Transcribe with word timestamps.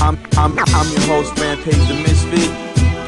I'm, 0.00 0.16
I'm, 0.36 0.58
I'm 0.58 0.92
your 0.92 1.00
host, 1.06 1.36
Rampage 1.38 1.74
the 1.88 1.94
Misfit, 1.94 2.50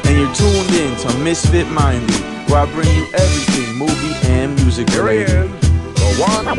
and 0.05 0.17
you're 0.17 0.33
tuned 0.33 0.71
in 0.75 0.95
to 0.97 1.17
Misfit 1.19 1.67
Minded, 1.69 2.11
where 2.49 2.59
I 2.61 2.65
bring 2.73 2.89
you 2.95 3.07
everything 3.13 3.75
movie 3.77 4.13
and 4.27 4.55
music 4.55 4.89
Here 4.89 5.03
he 5.09 5.19
related. 5.19 5.51
is. 5.51 5.61
The 5.95 6.21
one, 6.21 6.45
the 6.45 6.55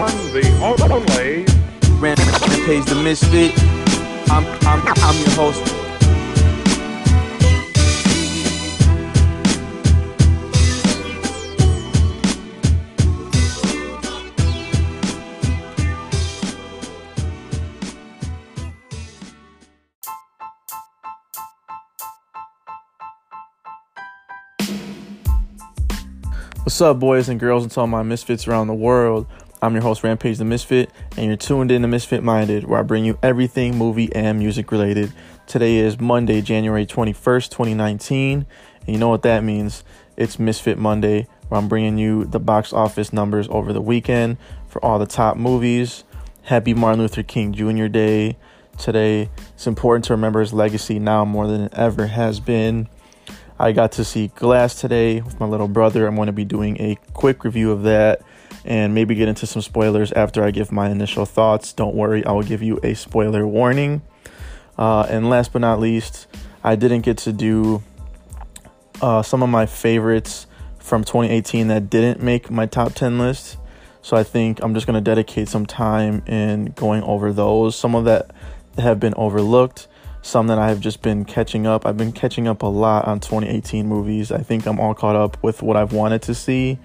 only. 0.91 1.45
Rampage 2.01 2.85
the 2.87 2.95
Misfit. 3.03 3.53
I'm, 4.31 4.45
I'm, 4.67 4.83
I'm 4.89 5.19
your 5.21 5.31
host. 5.37 5.82
What's 26.73 26.81
up, 26.81 27.01
boys 27.01 27.29
and 27.29 27.39
girls, 27.39 27.65
and 27.65 27.73
to 27.73 27.81
all 27.81 27.87
my 27.87 28.03
misfits 28.03 28.49
around 28.49 28.69
the 28.69 28.73
world? 28.73 29.27
I'm 29.61 29.75
your 29.75 29.83
host, 29.83 30.03
Rampage 30.03 30.39
the 30.39 30.47
Misfit, 30.47 30.91
and 31.19 31.27
you're 31.27 31.37
tuned 31.37 31.71
in 31.71 31.83
to 31.83 31.87
Misfit 31.87 32.23
Minded, 32.23 32.65
where 32.65 32.81
I 32.81 32.83
bring 32.83 33.05
you 33.05 33.19
everything 33.23 33.77
movie 33.77 34.11
and 34.15 34.39
music 34.39 34.73
related. 34.73 35.13
Today 35.47 35.77
is 35.77 36.01
Monday, 36.01 36.41
January 36.41 36.87
21st, 36.87 37.51
2019, 37.51 38.47
and 38.81 38.89
you 38.89 38.97
know 38.97 39.11
what 39.11 39.21
that 39.21 39.45
means. 39.45 39.85
It's 40.17 40.39
Misfit 40.39 40.79
Monday, 40.79 41.29
where 41.49 41.61
I'm 41.61 41.69
bringing 41.69 41.99
you 41.99 42.25
the 42.25 42.41
box 42.41 42.73
office 42.73 43.13
numbers 43.13 43.49
over 43.51 43.75
the 43.75 43.83
weekend 43.83 44.39
for 44.67 44.83
all 44.83 44.99
the 44.99 45.05
top 45.05 45.37
movies. 45.37 46.05
Happy 46.45 46.73
Martin 46.73 47.03
Luther 47.03 47.23
King 47.23 47.53
Jr. 47.53 47.89
Day 47.89 48.39
today. 48.79 49.29
It's 49.53 49.67
important 49.67 50.07
to 50.07 50.15
remember 50.15 50.41
his 50.41 50.55
legacy 50.55 50.99
now 50.99 51.27
more 51.27 51.47
than 51.47 51.65
it 51.65 51.75
ever 51.75 52.07
has 52.07 52.41
been. 52.41 52.89
I 53.63 53.71
got 53.71 53.93
to 53.93 54.05
see 54.05 54.27
Glass 54.27 54.81
today 54.81 55.21
with 55.21 55.39
my 55.39 55.47
little 55.47 55.69
brother. 55.69 56.09
I'm 56.09 56.17
going 56.17 56.27
to 56.27 56.33
be 56.33 56.45
doing 56.45 56.77
a 56.81 56.99
quick 57.13 57.45
review 57.45 57.71
of 57.71 57.85
that 57.85 58.21
and 58.65 58.93
maybe 58.93 59.15
get 59.15 59.29
into 59.29 59.47
some 59.47 59.63
spoilers 59.63 60.11
after 60.11 60.43
I 60.43 60.51
give 60.51 60.73
my 60.73 60.91
initial 60.91 61.27
thoughts. 61.27 61.73
Don't 61.73 61.95
worry, 61.95 62.27
I 62.27 62.33
will 62.33 62.43
give 62.43 62.61
you 62.61 62.81
a 62.83 62.95
spoiler 62.95 63.47
warning. 63.47 64.03
Uh, 64.77 65.07
and 65.09 65.31
last 65.31 65.53
but 65.53 65.61
not 65.61 65.79
least, 65.79 66.27
I 66.65 66.75
didn't 66.75 67.03
get 67.03 67.19
to 67.19 67.33
do 67.33 67.85
uh, 69.01 69.23
some 69.23 69.45
of 69.45 69.49
my 69.49 69.67
favorites 69.67 70.49
from 70.81 71.05
2018 71.05 71.69
that 71.69 71.89
didn't 71.89 72.21
make 72.21 72.51
my 72.51 72.67
top 72.67 72.95
10 72.95 73.21
list. 73.21 73.59
So 74.03 74.17
I 74.17 74.25
think 74.25 74.61
I'm 74.61 74.75
just 74.75 74.89
going 74.89 74.95
to 74.95 75.01
dedicate 75.01 75.49
some 75.49 75.67
time 75.67 76.25
in 76.27 76.73
going 76.75 77.05
over 77.05 77.33
those. 77.33 77.77
Some 77.77 77.95
of 77.95 78.07
that 78.07 78.33
have 78.77 78.99
been 78.99 79.15
overlooked 79.17 79.87
some 80.23 80.47
that 80.47 80.59
I 80.59 80.69
have 80.69 80.81
just 80.81 81.03
been 81.03 81.25
catching 81.25 81.67
up. 81.67 81.85
I've 81.85 81.97
been 81.97 82.13
catching 82.13 82.47
up 82.47 82.63
a 82.63 82.67
lot 82.67 83.07
on 83.07 83.21
2018 83.21 83.87
movies. 83.87 84.31
I 84.31 84.39
think 84.39 84.67
I'm 84.67 84.79
all 84.79 84.95
caught 84.95 85.17
up 85.17 85.43
with 85.43 85.63
what 85.63 85.77
I've 85.77 85.93
wanted 85.93 86.23
to 86.23 86.35
see, 86.35 86.79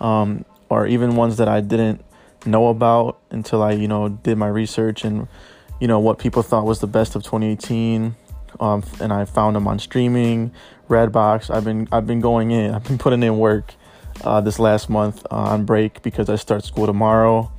um, 0.00 0.44
or 0.68 0.86
even 0.86 1.14
ones 1.14 1.36
that 1.36 1.48
I 1.48 1.60
didn't 1.60 2.04
know 2.44 2.68
about 2.68 3.20
until 3.30 3.62
I, 3.62 3.72
you 3.72 3.86
know, 3.86 4.08
did 4.08 4.36
my 4.36 4.48
research 4.48 5.04
and, 5.04 5.28
you 5.80 5.86
know, 5.86 6.00
what 6.00 6.18
people 6.18 6.42
thought 6.42 6.64
was 6.64 6.80
the 6.80 6.88
best 6.88 7.14
of 7.14 7.22
2018. 7.22 8.16
Um, 8.60 8.82
and 9.00 9.12
I 9.12 9.24
found 9.24 9.56
them 9.56 9.68
on 9.68 9.78
streaming, 9.78 10.52
Redbox. 10.88 11.54
I've 11.54 11.64
been 11.64 11.88
I've 11.90 12.06
been 12.06 12.20
going 12.20 12.50
in. 12.50 12.74
I've 12.74 12.84
been 12.84 12.98
putting 12.98 13.22
in 13.22 13.38
work 13.38 13.74
uh, 14.24 14.40
this 14.40 14.58
last 14.58 14.90
month 14.90 15.24
uh, 15.30 15.36
on 15.36 15.64
break 15.64 16.02
because 16.02 16.28
I 16.28 16.36
start 16.36 16.64
school 16.64 16.86
tomorrow. 16.86 17.50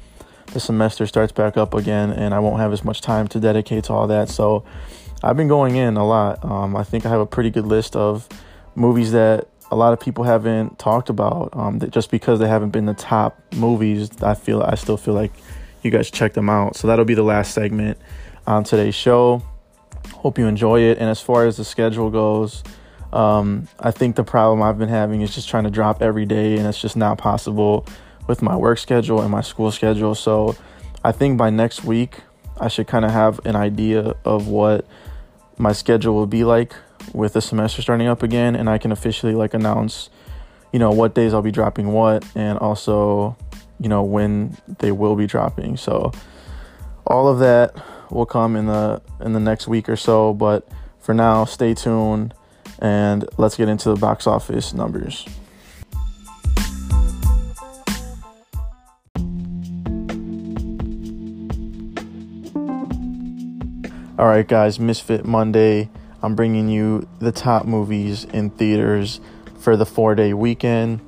The 0.48 0.60
semester 0.60 1.08
starts 1.08 1.32
back 1.32 1.58
up 1.58 1.74
again, 1.74 2.12
and 2.12 2.34
I 2.34 2.40
won't 2.40 2.60
have 2.60 2.72
as 2.74 2.84
much 2.84 3.02
time 3.02 3.28
to 3.30 3.40
dedicate 3.40 3.86
to 3.86 3.94
all 3.94 4.08
that. 4.08 4.30
So 4.30 4.64
I've 5.24 5.38
been 5.38 5.48
going 5.48 5.78
in 5.78 5.96
a 5.96 6.06
lot. 6.06 6.44
Um, 6.44 6.76
I 6.76 6.84
think 6.84 7.06
I 7.06 7.10
have 7.10 7.22
a 7.22 7.26
pretty 7.26 7.50
good 7.50 7.66
list 7.66 7.96
of 7.96 8.28
movies 8.76 9.14
that 9.14 9.48
a 9.72 9.76
lot 9.76 9.94
of 9.94 10.00
people 10.00 10.26
haven't 10.26 10.78
talked 10.78 11.10
about. 11.10 11.50
Um, 11.54 11.80
that 11.80 11.92
just 11.92 12.12
because 12.12 12.40
they 12.40 12.48
haven't 12.48 12.72
been 12.72 12.86
the 12.86 12.94
top 12.94 13.40
movies, 13.56 14.10
I 14.22 14.34
feel 14.34 14.62
I 14.62 14.76
still 14.76 14.98
feel 14.98 15.14
like 15.14 15.32
you 15.82 15.92
guys 15.92 16.12
check 16.12 16.34
them 16.34 16.50
out. 16.50 16.76
So 16.76 16.88
that'll 16.88 17.06
be 17.06 17.14
the 17.14 17.24
last 17.24 17.54
segment 17.54 17.98
on 18.46 18.66
today's 18.66 18.96
show. 18.96 19.42
Hope 20.12 20.38
you 20.38 20.46
enjoy 20.46 20.82
it. 20.82 20.98
And 20.98 21.10
as 21.10 21.22
far 21.22 21.46
as 21.46 21.56
the 21.56 21.64
schedule 21.64 22.10
goes, 22.10 22.62
um, 23.14 23.70
I 23.80 23.92
think 23.92 24.18
the 24.18 24.24
problem 24.24 24.62
I've 24.62 24.78
been 24.78 24.90
having 24.90 25.22
is 25.22 25.34
just 25.34 25.48
trying 25.48 25.64
to 25.64 25.72
drop 25.72 26.02
every 26.02 26.26
day, 26.26 26.58
and 26.58 26.68
it's 26.68 26.82
just 26.82 26.98
not 26.98 27.18
possible 27.18 27.86
with 28.28 28.42
my 28.42 28.58
work 28.58 28.78
schedule 28.78 29.22
and 29.22 29.32
my 29.32 29.42
school 29.42 29.72
schedule. 29.72 30.16
So 30.16 30.56
I 31.04 31.14
think 31.14 31.38
by 31.38 31.50
next 31.50 31.84
week, 31.86 32.20
I 32.60 32.68
should 32.68 32.88
kind 32.88 33.06
of 33.06 33.12
have 33.12 33.46
an 33.46 33.56
idea 33.56 34.16
of 34.26 34.48
what 34.48 34.86
my 35.58 35.72
schedule 35.72 36.14
will 36.14 36.28
be 36.28 36.44
like 36.44 36.74
with 37.14 37.34
the 37.34 37.42
semester 37.42 37.82
starting 37.82 38.08
up 38.08 38.24
again 38.24 38.56
and 38.56 38.70
I 38.70 38.78
can 38.78 38.92
officially 38.92 39.36
like 39.36 39.54
announce 39.54 40.10
you 40.72 40.80
know 40.80 40.92
what 40.92 41.14
days 41.14 41.34
I'll 41.34 41.42
be 41.42 41.52
dropping 41.52 41.92
what 41.92 42.26
and 42.36 42.58
also 42.60 43.38
you 43.80 43.90
know 43.90 44.04
when 44.04 44.58
they 44.80 44.92
will 44.92 45.16
be 45.16 45.28
dropping. 45.28 45.78
So 45.78 46.12
all 47.06 47.28
of 47.28 47.40
that 47.40 47.76
will 48.10 48.26
come 48.26 48.56
in 48.56 48.68
the 48.68 49.02
in 49.22 49.34
the 49.34 49.40
next 49.40 49.68
week 49.68 49.90
or 49.90 49.96
so 49.96 50.34
but 50.34 50.68
for 51.00 51.14
now 51.14 51.46
stay 51.46 51.74
tuned 51.74 52.34
and 52.80 53.28
let's 53.38 53.56
get 53.56 53.70
into 53.70 53.90
the 53.90 53.96
box 53.96 54.26
office 54.28 54.74
numbers 54.74 55.28
All 64.16 64.28
right, 64.28 64.48
guys, 64.48 64.80
Misfit 64.80 65.26
Monday. 65.26 65.90
I'm 66.22 66.36
bringing 66.36 66.70
you 66.70 67.08
the 67.18 67.32
top 67.32 67.66
movies 67.66 68.26
in 68.26 68.52
theaters 68.52 69.20
for 69.58 69.76
the 69.76 69.88
four 69.88 70.14
day 70.14 70.36
weekend. 70.36 71.02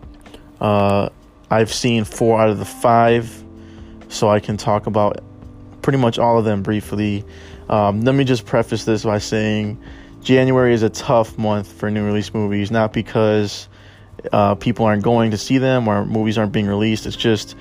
Uh, 0.59 1.09
I've 1.51 1.71
seen 1.71 2.03
four 2.03 2.41
out 2.41 2.49
of 2.49 2.57
the 2.57 2.65
five, 2.65 3.43
so 4.07 4.27
I 4.27 4.39
can 4.39 4.57
talk 4.57 4.87
about 4.87 5.23
pretty 5.83 5.99
much 5.99 6.17
all 6.17 6.39
of 6.39 6.45
them 6.45 6.63
briefly. 6.63 7.23
Um, 7.69 8.01
let 8.01 8.15
me 8.15 8.23
just 8.23 8.47
preface 8.47 8.85
this 8.85 9.03
by 9.03 9.19
saying 9.19 9.79
January 10.23 10.73
is 10.73 10.81
a 10.81 10.89
tough 10.89 11.37
month 11.37 11.71
for 11.71 11.91
new 11.91 12.07
release 12.07 12.33
movies, 12.33 12.71
not 12.71 12.91
because 12.91 13.69
uh, 14.31 14.55
people 14.55 14.83
aren't 14.83 15.03
going 15.03 15.29
to 15.29 15.37
see 15.37 15.59
them 15.59 15.87
or 15.87 16.05
movies 16.05 16.39
aren't 16.39 16.53
being 16.53 16.65
released. 16.65 17.05
It's 17.05 17.15
just 17.15 17.55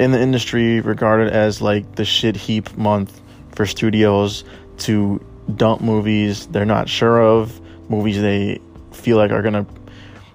in 0.00 0.10
the 0.10 0.20
industry 0.20 0.80
regarded 0.80 1.32
as 1.32 1.62
like 1.62 1.94
the 1.94 2.04
shit 2.04 2.34
heap 2.34 2.76
month 2.76 3.20
for 3.54 3.66
studios 3.66 4.44
to 4.84 5.24
dump 5.56 5.80
movies 5.80 6.46
they're 6.48 6.64
not 6.64 6.88
sure 6.88 7.20
of, 7.22 7.60
movies 7.90 8.20
they 8.20 8.60
feel 8.92 9.16
like 9.16 9.30
are 9.30 9.42
gonna 9.42 9.66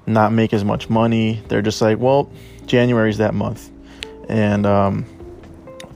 not 0.06 0.32
make 0.32 0.54
as 0.54 0.64
much 0.64 0.90
money. 0.90 1.42
They're 1.48 1.62
just 1.62 1.82
like, 1.82 2.00
well, 2.00 2.32
January's 2.66 3.18
that 3.18 3.34
month. 3.34 3.70
And 4.30 4.66
um, 4.66 5.06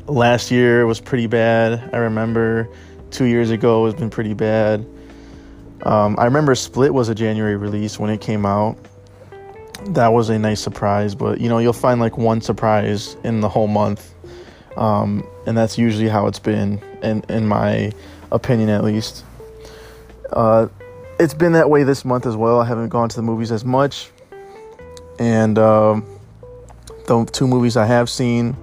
last 0.08 0.52
year 0.52 0.86
was 0.86 1.00
pretty 1.00 1.28
bad. 1.28 1.90
I 1.94 1.98
remember 1.98 2.70
two 3.10 3.26
years 3.26 3.50
ago 3.50 3.86
has 3.86 3.96
been 3.96 4.10
pretty 4.10 4.34
bad. 4.34 4.86
Um, 5.84 6.16
I 6.20 6.26
remember 6.26 6.54
Split 6.56 6.94
was 6.94 7.10
a 7.10 7.16
January 7.16 7.56
release 7.56 7.98
when 7.98 8.10
it 8.10 8.22
came 8.22 8.46
out. 8.46 8.78
That 9.88 10.10
was 10.10 10.30
a 10.30 10.38
nice 10.38 10.62
surprise, 10.62 11.16
but 11.16 11.42
you 11.42 11.50
know, 11.50 11.58
you'll 11.58 11.74
find 11.74 12.00
like 12.00 12.18
one 12.18 12.42
surprise 12.42 13.16
in 13.24 13.42
the 13.42 13.50
whole 13.50 13.68
month. 13.68 14.14
Um, 14.78 15.28
and 15.48 15.58
that's 15.58 15.78
usually 15.78 16.08
how 16.08 16.28
it's 16.28 16.40
been 16.40 16.82
in, 17.02 17.24
in 17.30 17.48
my 17.48 17.92
opinion 18.32 18.70
at 18.70 18.84
least. 18.84 19.24
Uh, 20.32 20.68
it's 21.20 21.34
been 21.34 21.54
that 21.54 21.70
way 21.70 21.84
this 21.84 22.06
month 22.06 22.26
as 22.26 22.36
well. 22.36 22.60
I 22.60 22.66
haven't 22.66 22.90
gone 22.90 23.10
to 23.10 23.16
the 23.16 23.22
movies 23.22 23.52
as 23.52 23.64
much, 23.64 24.10
and 25.20 25.60
um, 25.60 26.06
the 27.08 27.26
two 27.26 27.48
movies 27.48 27.78
I 27.78 27.86
have 27.86 28.10
seen 28.10 28.56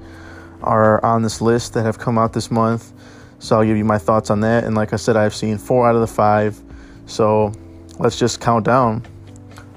are 0.63 1.05
on 1.05 1.23
this 1.23 1.41
list 1.41 1.75
that 1.75 1.85
have 1.85 1.99
come 1.99 2.19
out 2.19 2.33
this 2.33 2.51
month. 2.51 2.93
So 3.39 3.59
I'll 3.59 3.65
give 3.65 3.77
you 3.77 3.85
my 3.85 3.99
thoughts 3.99 4.31
on 4.31 4.41
that. 4.41 4.65
And 4.65 4.75
like 4.75 4.93
I 4.93 4.97
said, 4.97 5.17
I've 5.17 5.35
seen 5.35 5.59
four 5.59 5.89
out 5.89 5.95
of 5.95 6.01
the 6.01 6.07
five. 6.09 6.61
So 7.07 7.53
let's 7.99 8.19
just 8.19 8.41
count 8.41 8.65
down. 8.65 9.07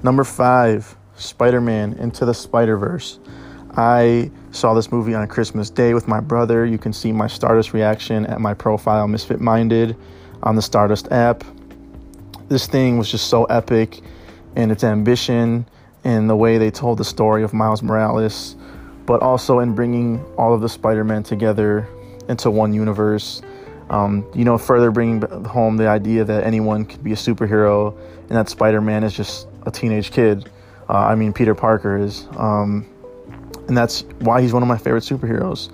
Number 0.02 0.24
five, 0.24 0.96
Spider 1.14 1.60
Man 1.60 1.92
Into 1.94 2.24
the 2.24 2.34
Spider 2.34 2.76
Verse. 2.76 3.20
I 3.76 4.30
saw 4.50 4.74
this 4.74 4.92
movie 4.92 5.14
on 5.14 5.26
Christmas 5.28 5.70
Day 5.70 5.94
with 5.94 6.06
my 6.06 6.20
brother. 6.20 6.66
You 6.66 6.76
can 6.76 6.92
see 6.92 7.10
my 7.10 7.26
Stardust 7.26 7.72
reaction 7.72 8.26
at 8.26 8.40
my 8.40 8.52
profile, 8.52 9.08
Misfit 9.08 9.40
Minded, 9.40 9.96
on 10.42 10.56
the 10.56 10.62
Stardust 10.62 11.10
app. 11.10 11.42
This 12.48 12.66
thing 12.66 12.98
was 12.98 13.10
just 13.10 13.28
so 13.28 13.44
epic 13.44 14.00
in 14.56 14.70
its 14.70 14.84
ambition 14.84 15.66
and 16.04 16.28
the 16.28 16.36
way 16.36 16.58
they 16.58 16.70
told 16.70 16.98
the 16.98 17.04
story 17.04 17.42
of 17.42 17.54
Miles 17.54 17.82
Morales, 17.82 18.56
but 19.06 19.22
also 19.22 19.60
in 19.60 19.74
bringing 19.74 20.22
all 20.36 20.52
of 20.52 20.60
the 20.60 20.68
Spider 20.68 21.02
Man 21.02 21.22
together 21.22 21.88
into 22.28 22.50
one 22.50 22.74
universe. 22.74 23.40
Um, 23.88 24.26
you 24.34 24.44
know, 24.44 24.58
further 24.58 24.90
bringing 24.90 25.22
home 25.44 25.78
the 25.78 25.88
idea 25.88 26.24
that 26.24 26.44
anyone 26.44 26.84
could 26.84 27.02
be 27.02 27.12
a 27.12 27.16
superhero 27.16 27.96
and 28.28 28.36
that 28.36 28.50
Spider 28.50 28.82
Man 28.82 29.02
is 29.02 29.14
just 29.14 29.48
a 29.64 29.70
teenage 29.70 30.10
kid. 30.10 30.50
Uh, 30.90 30.98
I 30.98 31.14
mean, 31.14 31.32
Peter 31.32 31.54
Parker 31.54 31.96
is. 31.96 32.26
Um, 32.36 32.86
and 33.68 33.76
that's 33.76 34.02
why 34.20 34.40
he's 34.40 34.52
one 34.52 34.62
of 34.62 34.68
my 34.68 34.78
favorite 34.78 35.04
superheroes. 35.04 35.70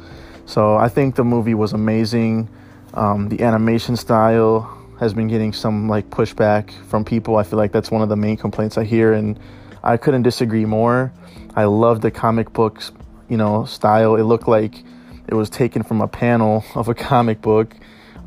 So 0.47 0.77
I 0.77 0.89
think 0.89 1.15
the 1.17 1.25
movie 1.25 1.55
was 1.55 1.73
amazing. 1.73 2.49
Um, 2.95 3.29
the 3.29 3.43
animation 3.43 3.97
style 3.97 4.75
has 4.99 5.15
been 5.15 5.29
getting 5.29 5.53
some 5.53 5.89
like 5.89 6.09
pushback 6.11 6.71
from 6.89 7.05
people. 7.05 7.37
I 7.37 7.43
feel 7.43 7.59
like 7.59 7.73
that's 7.73 7.91
one 7.91 8.03
of 8.03 8.09
the 8.09 8.17
main 8.17 8.37
complaints 8.37 8.79
I 8.79 8.85
hear, 8.85 9.13
and 9.13 9.39
I 9.83 9.97
couldn't 9.97 10.23
disagree 10.23 10.65
more. 10.65 11.13
I 11.55 11.65
love 11.65 12.01
the 12.01 12.11
comic 12.11 12.53
books, 12.53 12.93
you 13.29 13.37
know, 13.37 13.65
style. 13.65 14.17
It 14.17 14.25
looked 14.25 14.49
like 14.49 14.83
it 15.29 15.35
was 15.35 15.51
taken 15.51 15.83
from 15.83 16.01
a 16.01 16.09
panel 16.09 16.65
of 16.75 16.89
a 16.89 16.95
comic 16.95 17.43
book. 17.43 17.75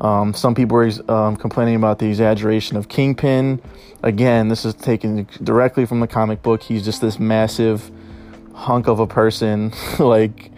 Um, 0.00 0.34
some 0.34 0.54
people 0.54 0.76
were 0.76 0.90
um, 1.08 1.36
complaining 1.36 1.76
about 1.76 1.98
the 1.98 2.06
exaggeration 2.06 2.76
of 2.76 2.88
Kingpin. 2.88 3.60
Again, 4.02 4.48
this 4.48 4.64
is 4.64 4.74
taken 4.74 5.28
directly 5.42 5.86
from 5.86 6.00
the 6.00 6.08
comic 6.08 6.42
book. 6.42 6.62
He's 6.62 6.84
just 6.84 7.00
this 7.00 7.18
massive 7.18 7.90
hunk 8.54 8.88
of 8.88 9.00
a 9.00 9.06
person, 9.06 9.72
like 9.98 10.50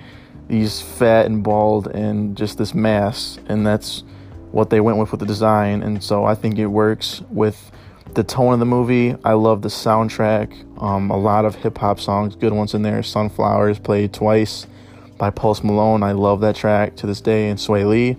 he's 0.49 0.81
fat 0.81 1.26
and 1.26 1.43
bald 1.43 1.88
and 1.88 2.37
just 2.37 2.58
this 2.58 2.75
mass, 2.75 3.38
and 3.49 3.67
that's 3.67 4.05
what 4.50 4.70
they 4.70 4.81
went 4.81 4.99
with 4.99 5.11
with 5.11 5.20
the 5.20 5.26
design. 5.26 5.82
And 5.82 6.02
so 6.02 6.25
I 6.25 6.35
think 6.35 6.58
it 6.58 6.67
works 6.67 7.23
with 7.31 7.70
the 8.14 8.23
tone 8.23 8.52
of 8.52 8.58
the 8.61 8.67
movie. 8.67 9.17
I 9.25 9.32
love 9.32 9.62
the 9.62 9.69
soundtrack. 9.69 10.81
Um, 10.81 11.11
a 11.11 11.17
lot 11.17 11.44
of 11.44 11.56
hip 11.56 11.79
hop 11.79 11.99
songs, 11.99 12.37
good 12.37 12.52
ones 12.52 12.75
in 12.75 12.82
there. 12.82 13.02
Sunflowers 13.02 13.79
played 13.79 14.12
twice 14.12 14.67
by 15.19 15.31
Post 15.31 15.64
Malone. 15.64 16.02
I 16.02 16.12
love 16.12 16.41
that 16.41 16.56
track 16.56 16.96
to 16.96 17.06
this 17.06 17.20
day. 17.20 17.49
And 17.49 17.58
Swae 17.58 17.87
Lee. 17.87 18.17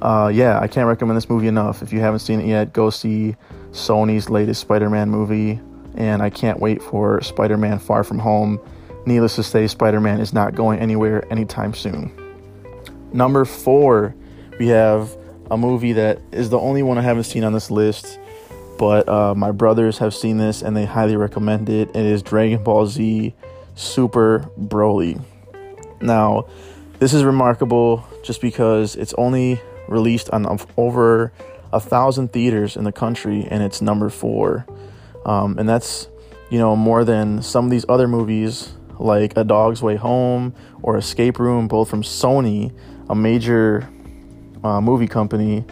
Uh, 0.00 0.30
yeah, 0.32 0.58
I 0.60 0.68
can't 0.68 0.86
recommend 0.86 1.16
this 1.16 1.28
movie 1.28 1.48
enough. 1.48 1.82
If 1.82 1.92
you 1.92 2.00
haven't 2.00 2.20
seen 2.20 2.40
it 2.40 2.46
yet, 2.46 2.72
go 2.72 2.90
see 2.90 3.36
Sony's 3.70 4.30
latest 4.30 4.60
Spider 4.60 4.88
Man 4.90 5.10
movie. 5.10 5.60
And 5.98 6.22
I 6.22 6.30
can't 6.30 6.60
wait 6.60 6.80
for 6.80 7.20
Spider 7.22 7.58
Man 7.58 7.78
Far 7.78 8.04
From 8.04 8.20
Home. 8.20 8.58
Needless 9.04 9.34
to 9.34 9.42
say, 9.42 9.66
Spider 9.66 10.00
Man 10.00 10.20
is 10.20 10.32
not 10.32 10.54
going 10.54 10.78
anywhere 10.78 11.30
anytime 11.30 11.74
soon. 11.74 12.12
Number 13.12 13.44
four, 13.44 14.14
we 14.58 14.68
have 14.68 15.14
a 15.50 15.56
movie 15.56 15.94
that 15.94 16.20
is 16.30 16.50
the 16.50 16.58
only 16.58 16.82
one 16.82 16.98
I 16.98 17.02
haven't 17.02 17.24
seen 17.24 17.42
on 17.42 17.52
this 17.52 17.70
list, 17.70 18.18
but 18.78 19.08
uh, 19.08 19.34
my 19.34 19.50
brothers 19.50 19.98
have 19.98 20.14
seen 20.14 20.38
this 20.38 20.62
and 20.62 20.76
they 20.76 20.84
highly 20.84 21.16
recommend 21.16 21.68
it. 21.68 21.88
It 21.90 22.06
is 22.06 22.22
Dragon 22.22 22.62
Ball 22.62 22.86
Z 22.86 23.34
Super 23.74 24.48
Broly. 24.58 25.22
Now, 26.00 26.46
this 26.98 27.12
is 27.12 27.24
remarkable 27.24 28.06
just 28.22 28.40
because 28.40 28.94
it's 28.94 29.14
only 29.14 29.60
released 29.88 30.30
on 30.30 30.58
over 30.76 31.32
a 31.72 31.80
thousand 31.80 32.32
theaters 32.32 32.76
in 32.76 32.84
the 32.84 32.92
country 32.92 33.46
and 33.50 33.62
it's 33.62 33.80
number 33.80 34.10
four. 34.10 34.66
Um, 35.28 35.58
and 35.58 35.68
that's, 35.68 36.08
you 36.50 36.58
know, 36.58 36.74
more 36.74 37.04
than 37.04 37.42
some 37.42 37.66
of 37.66 37.70
these 37.70 37.84
other 37.88 38.08
movies 38.08 38.72
like 38.98 39.36
A 39.36 39.44
Dog's 39.44 39.82
Way 39.82 39.96
Home 39.96 40.54
or 40.82 40.96
Escape 40.96 41.38
Room, 41.38 41.68
both 41.68 41.88
from 41.88 42.02
Sony, 42.02 42.72
a 43.10 43.14
major 43.14 43.88
uh, 44.64 44.80
movie 44.80 45.06
company. 45.06 45.64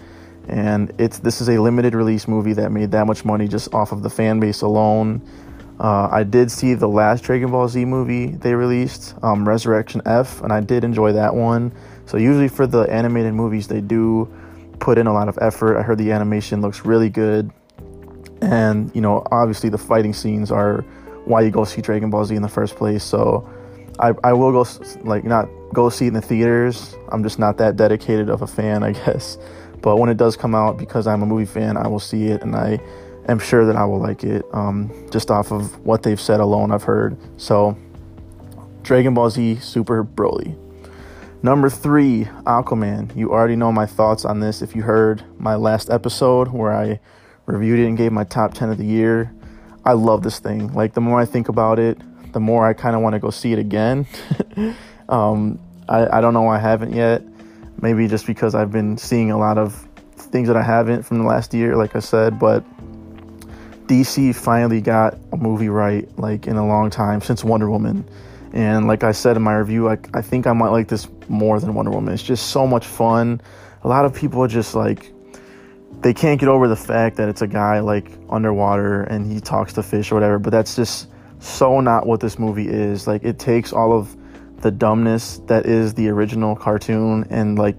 And 0.49 0.93
it's 0.99 1.19
this 1.19 1.41
is 1.41 1.49
a 1.49 1.59
limited 1.59 1.95
release 1.95 2.29
movie 2.29 2.53
that 2.53 2.71
made 2.71 2.93
that 2.93 3.07
much 3.07 3.25
money 3.25 3.49
just 3.49 3.75
off 3.75 3.91
of 3.91 4.03
the 4.03 4.11
fan 4.11 4.39
base 4.39 4.61
alone. 4.61 5.23
Uh, 5.81 6.09
I 6.11 6.23
did 6.23 6.51
see 6.51 6.75
the 6.75 6.87
last 6.87 7.25
Dragon 7.25 7.51
Ball 7.51 7.67
Z 7.69 7.85
movie 7.85 8.27
they 8.27 8.55
released, 8.55 9.15
um, 9.23 9.47
Resurrection 9.49 10.03
F, 10.07 10.41
and 10.43 10.53
I 10.53 10.61
did 10.61 10.85
enjoy 10.85 11.13
that 11.13 11.35
one. 11.35 11.73
So 12.07 12.17
usually 12.17 12.49
for 12.49 12.67
the 12.67 12.83
animated 12.83 13.35
movies, 13.35 13.69
they 13.69 13.81
do 13.81 14.33
put 14.79 14.99
in 14.99 15.07
a 15.07 15.13
lot 15.13 15.29
of 15.29 15.39
effort. 15.41 15.77
I 15.77 15.83
heard 15.83 15.99
the 15.99 16.13
animation 16.13 16.61
looks 16.61 16.85
really 16.85 17.11
good, 17.11 17.51
and 18.41 18.95
you 18.95 19.01
know, 19.01 19.27
obviously 19.31 19.71
the 19.71 19.79
fighting 19.79 20.13
scenes 20.13 20.51
are 20.51 20.83
why 21.25 21.41
you 21.41 21.51
go 21.51 21.65
see 21.65 21.81
Dragon 21.81 22.11
Ball 22.11 22.25
Z 22.25 22.35
in 22.35 22.43
the 22.43 22.49
first 22.49 22.77
place. 22.77 23.03
So 23.03 23.49
I, 23.99 24.13
I 24.23 24.33
will 24.33 24.53
go 24.53 24.69
like 25.03 25.25
not 25.25 25.49
go 25.73 25.89
see 25.89 26.07
it 26.07 26.09
in 26.09 26.15
the 26.15 26.23
theaters. 26.23 26.95
I'm 27.11 27.23
just 27.23 27.39
not 27.39 27.59
that 27.59 27.77
dedicated 27.77 28.29
of 28.29 28.43
a 28.43 28.47
fan, 28.47 28.83
I 28.83 28.93
guess. 29.05 29.39
But 29.83 29.97
when 29.97 30.09
it 30.09 30.17
does 30.17 30.37
come 30.37 30.55
out, 30.55 30.79
because 30.79 31.07
I'm 31.07 31.23
a 31.23 31.27
movie 31.27 31.45
fan, 31.45 31.77
I 31.77 31.87
will 31.87 32.01
see 32.01 32.27
it, 32.27 32.43
and 32.43 32.57
I 32.57 32.81
am 33.29 33.39
sure 33.39 33.65
that 33.67 33.77
I 33.77 33.85
will 33.85 34.01
like 34.01 34.25
it. 34.25 34.45
Um, 34.53 34.91
just 35.11 35.31
off 35.31 35.53
of 35.53 35.79
what 35.85 36.03
they've 36.03 36.21
said 36.21 36.41
alone, 36.41 36.73
I've 36.73 36.83
heard. 36.83 37.17
So, 37.37 37.77
Dragon 38.83 39.15
Ball 39.15 39.31
Z 39.31 39.57
Super 39.57 40.03
Broly. 40.03 40.57
Number 41.43 41.71
three, 41.71 42.25
Aquaman. 42.45 43.15
You 43.15 43.31
already 43.31 43.55
know 43.55 43.71
my 43.71 43.87
thoughts 43.87 44.25
on 44.25 44.41
this 44.41 44.63
if 44.63 44.75
you 44.75 44.83
heard 44.83 45.23
my 45.39 45.55
last 45.55 45.91
episode 45.91 46.49
where 46.49 46.73
I 46.73 46.99
reviewed 47.47 47.79
it 47.81 47.87
and 47.87 47.97
gave 47.97 48.13
my 48.13 48.25
top 48.25 48.55
10 48.55 48.71
of 48.71 48.79
the 48.79 48.85
year. 48.85 49.33
I 49.85 49.93
love 49.93 50.23
this 50.23 50.39
thing. 50.39 50.73
Like, 50.75 50.95
the 50.95 51.01
more 51.01 51.21
I 51.21 51.25
think 51.25 51.49
about 51.49 51.79
it, 51.79 51.99
the 52.33 52.41
more 52.41 52.67
I 52.67 52.75
kind 52.75 52.95
of 52.95 53.03
want 53.03 53.15
to 53.15 53.19
go 53.19 53.31
see 53.31 53.53
it 53.53 53.59
again. 53.59 54.07
um, 55.09 55.59
I, 55.89 56.19
I 56.19 56.21
don't 56.21 56.35
know 56.35 56.43
why 56.43 56.57
I 56.57 56.61
haven't 56.61 56.93
yet. 56.93 57.23
Maybe 57.81 58.09
just 58.09 58.27
because 58.27 58.55
I've 58.55 58.73
been 58.73 58.99
seeing 58.99 59.31
a 59.31 59.39
lot 59.39 59.59
of 59.59 59.87
things 60.17 60.49
that 60.49 60.57
I 60.57 60.63
haven't 60.63 61.05
from 61.05 61.19
the 61.19 61.25
last 61.25 61.55
year, 61.55 61.77
like 61.77 61.95
I 61.95 62.01
said, 62.01 62.39
but 62.39 62.65
DC 63.87 64.35
finally 64.35 64.81
got 64.81 65.17
a 65.33 65.37
movie 65.37 65.69
right, 65.69 66.09
like 66.19 66.47
in 66.47 66.57
a 66.57 66.67
long 66.67 66.91
time 66.91 67.21
since 67.21 67.45
Wonder 67.45 67.71
Woman. 67.71 68.05
And 68.53 68.87
like 68.87 69.05
I 69.05 69.13
said 69.13 69.37
in 69.37 69.43
my 69.43 69.55
review, 69.55 69.89
I, 69.89 69.99
I 70.15 70.23
think 70.23 70.47
I 70.47 70.53
might 70.53 70.71
like 70.71 70.89
this 70.89 71.09
more 71.29 71.61
than 71.61 71.75
Wonder 71.75 71.91
Woman. 71.91 72.13
It's 72.13 72.23
just 72.23 72.49
so 72.49 72.67
much 72.67 72.87
fun. 72.87 73.41
A 73.85 73.89
lot 73.89 74.05
of 74.05 74.15
people 74.15 74.43
are 74.43 74.49
just 74.49 74.75
like, 74.75 75.13
they 76.01 76.15
can't 76.15 76.39
get 76.39 76.49
over 76.49 76.69
the 76.69 76.77
fact 76.77 77.17
that 77.17 77.29
it's 77.29 77.43
a 77.43 77.47
guy 77.47 77.81
like 77.81 78.11
underwater 78.29 79.03
and 79.05 79.31
he 79.31 79.41
talks 79.41 79.73
to 79.75 79.83
fish 79.83 80.13
or 80.13 80.15
whatever, 80.15 80.39
but 80.39 80.51
that's 80.51 80.77
just 80.77 81.09
so 81.39 81.81
not 81.81 82.07
what 82.07 82.21
this 82.21 82.39
movie 82.39 82.69
is. 82.69 83.07
Like, 83.07 83.25
it 83.25 83.39
takes 83.39 83.73
all 83.73 83.93
of 83.93 84.17
the 84.61 84.71
dumbness 84.71 85.39
that 85.47 85.67
is 85.67 85.95
the 85.95 86.09
original 86.09 86.57
cartoon 86.57 87.27
and 87.31 87.59
like 87.59 87.79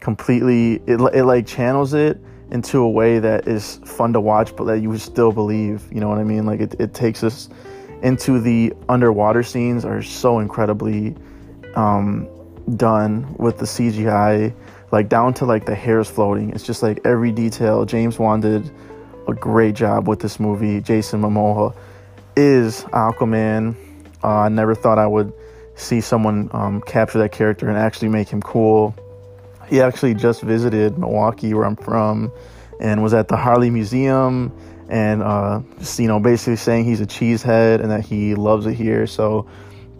completely, 0.00 0.74
it, 0.86 1.00
it 1.14 1.24
like 1.24 1.46
channels 1.46 1.94
it 1.94 2.20
into 2.50 2.78
a 2.78 2.88
way 2.88 3.18
that 3.18 3.48
is 3.48 3.76
fun 3.84 4.12
to 4.12 4.20
watch, 4.20 4.54
but 4.56 4.64
that 4.64 4.80
you 4.80 4.96
still 4.98 5.32
believe. 5.32 5.82
You 5.92 6.00
know 6.00 6.08
what 6.08 6.18
I 6.18 6.24
mean? 6.24 6.46
Like, 6.46 6.60
it, 6.60 6.74
it 6.78 6.94
takes 6.94 7.22
us 7.22 7.48
into 8.02 8.38
the 8.38 8.72
underwater 8.88 9.42
scenes 9.42 9.84
are 9.84 10.02
so 10.02 10.38
incredibly 10.38 11.16
um, 11.74 12.28
done 12.76 13.34
with 13.38 13.58
the 13.58 13.64
CGI, 13.64 14.54
like 14.94 15.08
down 15.08 15.34
to 15.34 15.44
like 15.44 15.66
the 15.66 15.74
hairs 15.74 16.08
floating. 16.08 16.50
It's 16.50 16.64
just 16.64 16.80
like 16.80 17.00
every 17.04 17.32
detail. 17.32 17.84
James 17.84 18.16
Wan 18.16 18.40
did 18.40 18.70
a 19.26 19.34
great 19.34 19.74
job 19.74 20.06
with 20.06 20.20
this 20.20 20.38
movie. 20.38 20.80
Jason 20.80 21.20
Momoa 21.20 21.74
is 22.36 22.84
Aquaman. 22.84 23.74
Uh, 24.22 24.28
I 24.28 24.48
never 24.48 24.76
thought 24.76 25.00
I 25.00 25.08
would 25.08 25.32
see 25.74 26.00
someone 26.00 26.48
um, 26.52 26.80
capture 26.80 27.18
that 27.18 27.32
character 27.32 27.68
and 27.68 27.76
actually 27.76 28.08
make 28.08 28.28
him 28.28 28.40
cool. 28.40 28.94
He 29.68 29.80
actually 29.80 30.14
just 30.14 30.42
visited 30.42 30.96
Milwaukee, 30.96 31.54
where 31.54 31.64
I'm 31.64 31.74
from, 31.74 32.30
and 32.78 33.02
was 33.02 33.14
at 33.14 33.26
the 33.26 33.36
Harley 33.36 33.70
Museum 33.70 34.52
and 34.88 35.22
uh, 35.22 35.60
just, 35.78 35.98
you 35.98 36.06
know 36.06 36.20
basically 36.20 36.56
saying 36.56 36.84
he's 36.84 37.00
a 37.00 37.06
cheesehead 37.06 37.80
and 37.80 37.90
that 37.90 38.04
he 38.04 38.36
loves 38.36 38.66
it 38.66 38.74
here. 38.74 39.08
So 39.08 39.48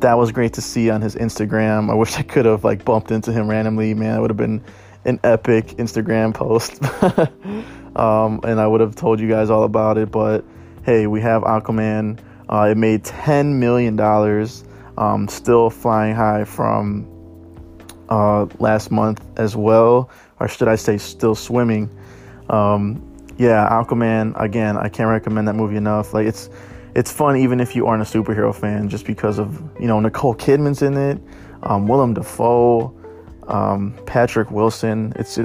that 0.01 0.15
was 0.19 0.31
great 0.31 0.53
to 0.53 0.61
see 0.61 0.89
on 0.91 1.01
his 1.01 1.17
Instagram. 1.17 1.91
I 1.91 1.95
wish 1.95 2.17
I 2.17 2.23
could 2.23 2.45
have 2.45 2.63
like 2.63 2.85
bumped 2.85 3.11
into 3.11 3.33
him 3.33 3.49
randomly. 3.49 3.93
Man, 3.95 4.19
it 4.19 4.21
would 4.21 4.31
have 4.31 4.37
been 4.37 4.63
an 5.05 5.21
epic 5.23 5.67
Instagram 5.79 6.35
post, 6.35 6.83
um, 7.97 8.41
and 8.45 8.61
I 8.61 8.67
would 8.67 8.81
have 8.81 8.97
told 8.97 9.21
you 9.21 9.29
guys 9.29 9.51
all 9.51 9.65
about 9.65 9.99
it. 9.99 10.11
But 10.11 10.45
hey, 10.85 11.07
we 11.07 11.21
have 11.21 11.43
Aquaman. 11.43 12.19
Uh, 12.49 12.69
it 12.71 12.77
made 12.77 13.05
ten 13.05 13.59
million 13.59 13.97
dollars, 13.97 14.65
um, 14.99 15.29
still 15.29 15.71
flying 15.71 16.15
high 16.15 16.45
from 16.45 17.09
uh, 18.09 18.47
last 18.59 18.91
month 18.91 19.25
as 19.37 19.57
well, 19.57 20.11
or 20.41 20.49
should 20.49 20.69
I 20.69 20.77
say, 20.77 20.99
still 20.99 21.35
swimming. 21.35 21.91
Um, 22.49 23.11
yeah, 23.37 23.69
Aquaman. 23.69 24.41
Again, 24.41 24.77
I 24.77 24.89
can't 24.89 25.09
recommend 25.09 25.49
that 25.49 25.55
movie 25.55 25.77
enough. 25.77 26.15
Like 26.15 26.27
it's 26.27 26.49
it's 26.95 27.11
fun 27.11 27.37
even 27.37 27.61
if 27.61 27.75
you 27.75 27.87
aren't 27.87 28.03
a 28.03 28.07
superhero 28.07 28.55
fan, 28.55 28.89
just 28.89 29.07
because 29.07 29.39
of 29.39 29.61
you 29.81 29.87
know 29.87 30.01
Nicole 30.01 30.35
Kidman's 30.35 30.83
in 30.83 30.97
it, 30.97 31.21
um, 31.63 31.89
Willem 31.89 32.15
Dafoe, 32.15 32.95
um, 33.49 33.99
Patrick 34.07 34.51
Wilson. 34.51 35.13
It's 35.17 35.39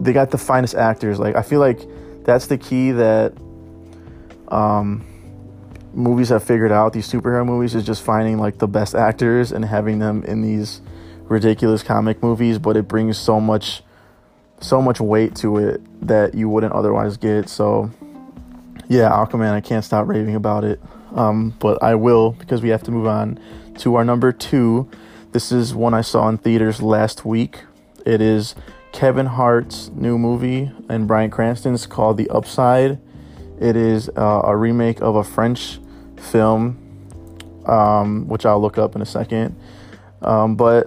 they 0.00 0.12
got 0.12 0.30
the 0.30 0.38
finest 0.38 0.74
actors. 0.74 1.18
Like 1.18 1.36
I 1.36 1.42
feel 1.42 1.60
like 1.60 1.80
that's 2.24 2.46
the 2.46 2.58
key 2.58 2.92
that 2.92 3.32
um, 4.48 5.04
movies 5.92 6.28
have 6.30 6.42
figured 6.42 6.72
out. 6.72 6.92
These 6.92 7.10
superhero 7.10 7.44
movies 7.46 7.74
is 7.74 7.84
just 7.84 8.02
finding 8.02 8.38
like 8.38 8.58
the 8.58 8.68
best 8.68 8.94
actors 8.94 9.52
and 9.52 9.64
having 9.64 9.98
them 9.98 10.24
in 10.24 10.42
these 10.42 10.80
ridiculous 11.24 11.82
comic 11.82 12.22
movies, 12.22 12.58
but 12.58 12.76
it 12.76 12.88
brings 12.88 13.18
so 13.18 13.40
much 13.40 13.82
so 14.60 14.80
much 14.80 15.00
weight 15.00 15.34
to 15.36 15.58
it 15.58 15.80
that 16.06 16.34
you 16.34 16.48
wouldn't 16.48 16.72
otherwise 16.72 17.16
get. 17.16 17.48
So, 17.48 17.90
yeah, 18.88 19.10
Aquaman, 19.10 19.52
I 19.52 19.60
can't 19.60 19.84
stop 19.84 20.06
raving 20.06 20.34
about 20.34 20.64
it. 20.64 20.80
Um, 21.14 21.54
but 21.58 21.82
I 21.82 21.94
will 21.94 22.32
because 22.32 22.62
we 22.62 22.70
have 22.70 22.82
to 22.84 22.90
move 22.90 23.06
on 23.06 23.38
to 23.78 23.94
our 23.96 24.04
number 24.04 24.32
two. 24.32 24.88
This 25.34 25.50
is 25.50 25.74
one 25.74 25.94
I 25.94 26.02
saw 26.02 26.28
in 26.28 26.38
theaters 26.38 26.80
last 26.80 27.24
week. 27.24 27.64
It 28.06 28.20
is 28.20 28.54
Kevin 28.92 29.26
Hart's 29.26 29.88
new 29.88 30.16
movie 30.16 30.70
and 30.88 31.08
Bryan 31.08 31.28
Cranston's 31.28 31.88
called 31.88 32.18
The 32.18 32.30
Upside. 32.30 33.00
It 33.60 33.74
is 33.74 34.08
uh, 34.10 34.42
a 34.44 34.56
remake 34.56 35.02
of 35.02 35.16
a 35.16 35.24
French 35.24 35.80
film, 36.16 36.78
um, 37.66 38.28
which 38.28 38.46
I'll 38.46 38.62
look 38.62 38.78
up 38.78 38.94
in 38.94 39.02
a 39.02 39.06
second. 39.06 39.56
Um, 40.22 40.54
but 40.54 40.86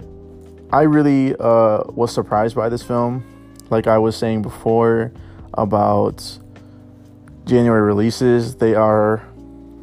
I 0.72 0.84
really 0.84 1.36
uh, 1.38 1.84
was 1.88 2.13
surprised 2.13 2.56
by 2.56 2.70
this 2.70 2.82
film. 2.82 3.25
Like 3.70 3.88
I 3.88 3.98
was 3.98 4.16
saying 4.16 4.44
before 4.44 5.12
about 5.56 6.24
January 7.44 7.82
releases, 7.82 8.56
they 8.56 8.75
are 8.75 9.27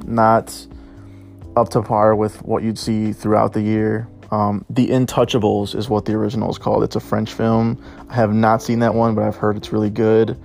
not 0.06 0.66
up 1.54 1.68
to 1.68 1.82
par 1.82 2.16
with 2.16 2.42
what 2.42 2.62
you'd 2.62 2.78
see 2.78 3.12
throughout 3.12 3.52
the 3.52 3.60
year. 3.60 4.08
Um, 4.34 4.64
the 4.68 4.88
Intouchables 4.88 5.76
is 5.76 5.88
what 5.88 6.06
the 6.06 6.14
original 6.14 6.50
is 6.50 6.58
called. 6.58 6.82
It's 6.82 6.96
a 6.96 7.00
French 7.00 7.32
film. 7.32 7.80
I 8.10 8.14
have 8.14 8.34
not 8.34 8.62
seen 8.62 8.80
that 8.80 8.92
one, 8.92 9.14
but 9.14 9.22
I've 9.22 9.36
heard 9.36 9.56
it's 9.56 9.72
really 9.72 9.90
good. 9.90 10.36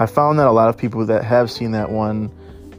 I 0.00 0.06
found 0.06 0.40
that 0.40 0.48
a 0.48 0.50
lot 0.50 0.68
of 0.68 0.76
people 0.76 1.06
that 1.06 1.22
have 1.22 1.48
seen 1.48 1.70
that 1.70 1.88
one 1.88 2.32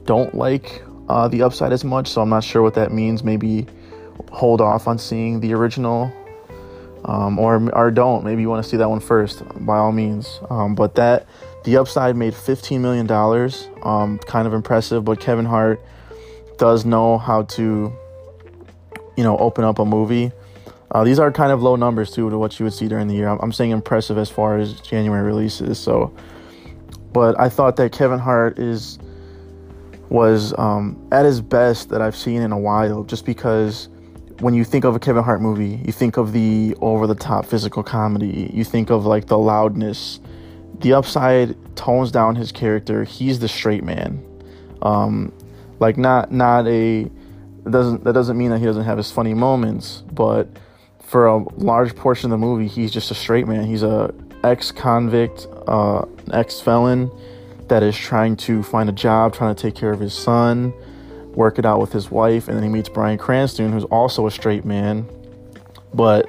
don't 0.04 0.36
like 0.36 0.84
uh, 1.08 1.30
the 1.30 1.42
upside 1.42 1.72
as 1.72 1.86
much, 1.86 2.10
so 2.10 2.22
I'm 2.22 2.28
not 2.28 2.44
sure 2.44 2.62
what 2.62 2.74
that 2.74 2.92
means. 2.92 3.24
Maybe 3.24 3.66
hold 4.30 4.60
off 4.60 4.90
on 4.90 4.98
seeing 4.98 5.40
the 5.40 5.54
original, 5.54 6.12
um, 7.06 7.40
or 7.40 7.74
or 7.74 7.90
don't. 7.90 8.26
Maybe 8.26 8.42
you 8.42 8.50
want 8.50 8.62
to 8.62 8.70
see 8.70 8.76
that 8.76 8.90
one 8.90 9.00
first, 9.00 9.44
by 9.66 9.78
all 9.78 9.94
means. 9.94 10.42
Um, 10.50 10.76
but 10.76 10.96
that 10.96 11.28
the 11.64 11.78
upside 11.78 12.18
made 12.18 12.36
15 12.36 12.82
million 12.82 13.08
dollars, 13.08 13.70
um, 13.84 14.20
kind 14.20 14.46
of 14.46 14.54
impressive. 14.54 15.06
But 15.06 15.22
Kevin 15.22 15.46
Hart 15.46 15.82
does 16.58 16.84
know 16.84 17.18
how 17.18 17.44
to, 17.44 17.94
you 19.16 19.24
know, 19.24 19.38
open 19.38 19.64
up 19.64 19.80
a 19.80 19.86
movie. 19.86 20.34
Uh, 20.92 21.04
these 21.04 21.20
are 21.20 21.32
kind 21.32 21.52
of 21.52 21.62
low 21.62 21.76
numbers 21.76 22.12
too 22.12 22.30
to 22.30 22.38
what 22.38 22.60
you 22.60 22.64
would 22.64 22.74
see 22.74 22.88
during 22.88 23.08
the 23.08 23.16
year. 23.16 23.28
I'm, 23.28 23.40
I'm 23.40 23.52
saying 23.52 23.72
impressive 23.72 24.18
as 24.18 24.30
far 24.30 24.58
as 24.58 24.80
January 24.82 25.24
releases. 25.24 25.80
So, 25.80 26.14
but 27.12 27.40
I 27.40 27.50
thought 27.50 27.76
that 27.78 27.92
Kevin 27.92 28.20
Hart 28.20 28.58
is 28.58 29.00
was 30.10 30.58
um, 30.58 31.08
at 31.12 31.26
his 31.26 31.42
best 31.42 31.90
that 31.90 32.02
I've 32.02 32.16
seen 32.16 32.42
in 32.42 32.52
a 32.52 32.58
while. 32.58 33.04
Just 33.04 33.26
because 33.26 33.90
when 34.40 34.54
you 34.54 34.64
think 34.64 34.86
of 34.86 34.96
a 34.96 35.00
Kevin 35.00 35.24
Hart 35.24 35.42
movie, 35.42 35.82
you 35.86 35.92
think 35.92 36.18
of 36.18 36.32
the 36.32 36.76
over 36.82 37.08
the 37.08 37.16
top 37.16 37.46
physical 37.46 37.84
comedy. 37.84 38.50
You 38.54 38.64
think 38.64 38.90
of 38.90 39.06
like 39.06 39.28
the 39.28 39.38
loudness. 39.38 40.20
The 40.80 40.94
upside 40.94 41.56
tones 41.76 42.12
down 42.12 42.36
his 42.36 42.52
character. 42.52 43.04
He's 43.04 43.40
the 43.40 43.48
straight 43.48 43.84
man. 43.84 44.24
Um, 44.82 45.34
like 45.80 45.98
not 45.98 46.32
not 46.32 46.68
a 46.68 47.10
doesn't 47.70 48.04
that 48.04 48.14
doesn't 48.14 48.38
mean 48.38 48.52
that 48.52 48.60
he 48.60 48.66
doesn't 48.66 48.86
have 48.86 48.98
his 48.98 49.12
funny 49.12 49.34
moments, 49.34 50.04
but 50.12 50.48
for 51.08 51.26
a 51.26 51.38
large 51.56 51.96
portion 51.96 52.32
of 52.32 52.32
the 52.32 52.46
movie, 52.46 52.68
he's 52.68 52.92
just 52.92 53.10
a 53.12 53.16
straight 53.16 53.48
man. 53.48 53.64
He's 53.64 53.82
a 53.82 54.14
ex-convict, 54.44 55.48
uh, 55.66 56.06
ex-felon 56.34 57.10
that 57.70 57.82
is 57.82 57.98
trying 57.98 58.36
to 58.36 58.62
find 58.62 58.90
a 58.90 58.92
job, 58.92 59.34
trying 59.34 59.56
to 59.56 59.62
take 59.62 59.74
care 59.74 59.92
of 59.92 60.02
his 60.02 60.14
son, 60.14 60.74
work 61.34 61.58
it 61.58 61.66
out 61.66 61.80
with 61.80 61.94
his 61.94 62.12
wife, 62.12 62.50
and 62.50 62.58
then 62.58 62.64
he 62.64 62.70
meets 62.70 62.90
Bryan 62.90 63.18
Cranston, 63.18 63.72
who's 63.72 63.86
also 63.86 64.28
a 64.28 64.32
straight 64.32 64.66
man, 64.66 65.08
but 65.94 66.28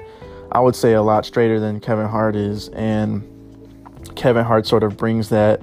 I 0.53 0.61
would 0.61 0.77
say 0.77 0.93
a 0.93 1.01
lot 1.01 1.25
straighter 1.25 1.59
than 1.59 1.81
Kevin 1.81 2.07
Hart 2.07 2.37
is, 2.37 2.69
and 2.69 3.21
Kevin 4.15 4.45
Hart 4.45 4.65
sort 4.65 4.83
of 4.83 4.95
brings 4.95 5.27
that 5.29 5.61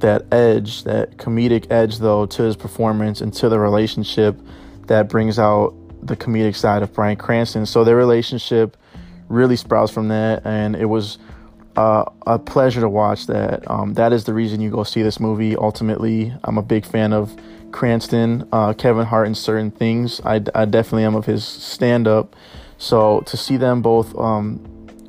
that 0.00 0.26
edge, 0.32 0.84
that 0.84 1.16
comedic 1.16 1.70
edge 1.70 1.98
though 1.98 2.26
to 2.26 2.42
his 2.42 2.56
performance 2.56 3.20
and 3.20 3.32
to 3.32 3.48
the 3.48 3.58
relationship 3.58 4.36
that 4.88 5.08
brings 5.08 5.38
out 5.38 5.74
the 6.02 6.16
comedic 6.16 6.56
side 6.56 6.82
of 6.82 6.92
Bryan 6.92 7.16
Cranston. 7.16 7.66
So 7.66 7.84
their 7.84 7.96
relationship 7.96 8.76
really 9.28 9.56
sprouts 9.56 9.92
from 9.92 10.08
that, 10.08 10.44
and 10.44 10.76
it 10.76 10.86
was 10.86 11.18
uh, 11.76 12.04
a 12.26 12.38
pleasure 12.38 12.80
to 12.80 12.88
watch 12.88 13.26
that. 13.26 13.68
Um, 13.70 13.94
that 13.94 14.12
is 14.12 14.24
the 14.24 14.34
reason 14.34 14.60
you 14.60 14.70
go 14.70 14.82
see 14.84 15.02
this 15.02 15.20
movie. 15.20 15.56
Ultimately, 15.56 16.34
I'm 16.44 16.58
a 16.58 16.62
big 16.62 16.84
fan 16.84 17.12
of 17.12 17.34
Cranston, 17.70 18.48
uh, 18.52 18.74
Kevin 18.74 19.06
Hart, 19.06 19.26
and 19.26 19.36
certain 19.36 19.70
things. 19.70 20.20
I, 20.24 20.42
I 20.54 20.64
definitely 20.66 21.04
am 21.04 21.14
of 21.14 21.26
his 21.26 21.44
stand 21.44 22.06
up. 22.06 22.36
So 22.76 23.20
to 23.20 23.36
see 23.36 23.56
them 23.56 23.80
both 23.80 24.16
um, 24.18 24.60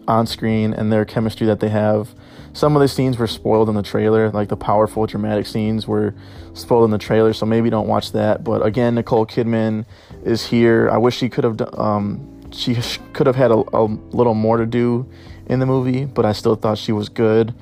on 0.07 0.27
screen 0.27 0.73
and 0.73 0.91
their 0.91 1.05
chemistry 1.05 1.47
that 1.47 1.59
they 1.59 1.69
have 1.69 2.13
some 2.53 2.75
of 2.75 2.81
the 2.81 2.87
scenes 2.87 3.17
were 3.17 3.27
spoiled 3.27 3.67
in 3.67 3.75
the 3.75 3.81
trailer, 3.81 4.29
like 4.29 4.47
the 4.47 4.55
powerful 4.55 5.07
dramatic 5.07 5.47
scenes 5.47 5.87
were 5.87 6.13
spoiled 6.53 6.85
in 6.85 6.91
the 6.91 6.99
trailer, 6.99 7.33
so 7.33 7.47
maybe 7.47 7.71
don't 7.71 7.87
watch 7.87 8.11
that. 8.11 8.43
But 8.43 8.63
again, 8.63 8.93
Nicole 8.93 9.25
Kidman 9.25 9.85
is 10.25 10.45
here. 10.45 10.89
I 10.89 10.97
wish 10.97 11.17
she 11.17 11.29
could 11.29 11.43
have 11.43 11.61
um, 11.77 12.51
she 12.51 12.75
could 13.13 13.27
have 13.27 13.35
had 13.35 13.51
a, 13.51 13.63
a 13.73 13.85
little 14.11 14.33
more 14.33 14.57
to 14.57 14.65
do 14.65 15.09
in 15.47 15.59
the 15.59 15.65
movie, 15.65 16.05
but 16.05 16.25
I 16.25 16.33
still 16.33 16.55
thought 16.55 16.77
she 16.77 16.91
was 16.91 17.09
good. 17.09 17.53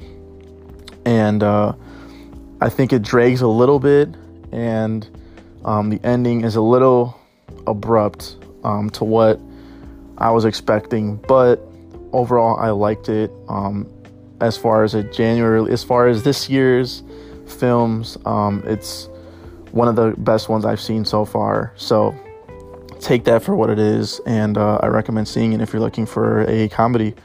And 1.06 1.42
uh, 1.42 1.74
I 2.60 2.70
think 2.70 2.94
it 2.94 3.02
drags 3.02 3.42
a 3.42 3.48
little 3.48 3.80
bit, 3.80 4.10
and 4.52 5.08
um, 5.66 5.90
the 5.90 6.00
ending 6.04 6.44
is 6.44 6.56
a 6.56 6.62
little 6.62 7.20
abrupt 7.66 8.38
um, 8.64 8.90
to 8.92 9.04
what 9.04 9.40
I 10.18 10.30
was 10.30 10.46
expecting, 10.46 11.16
but 11.16 11.60
overall, 12.14 12.60
I 12.60 12.70
liked 12.70 13.10
it. 13.10 13.32
Um, 13.48 13.92
as 14.40 14.58
far 14.58 14.84
as 14.84 14.96
a 14.96 15.04
January, 15.04 15.72
as 15.72 15.84
far 15.84 16.08
as 16.08 16.24
this 16.24 16.50
year's 16.50 17.04
films, 17.48 18.18
um, 18.26 18.64
it's 18.66 19.08
one 19.72 19.88
of 19.88 19.96
the 19.96 20.14
best 20.18 20.50
ones 20.50 20.66
I've 20.66 20.82
seen 20.82 21.06
so 21.06 21.26
far. 21.26 21.74
So 21.76 22.16
take 23.02 23.24
that 23.26 23.44
for 23.44 23.56
what 23.56 23.70
it 23.70 23.80
is, 23.80 24.22
and 24.26 24.58
uh, 24.58 24.80
I 24.82 24.88
recommend 24.88 25.28
seeing 25.28 25.54
it 25.54 25.62
if 25.62 25.74
you're 25.74 25.82
looking 25.82 26.06
for 26.06 26.42
a 26.48 26.70
comedy. 26.70 27.16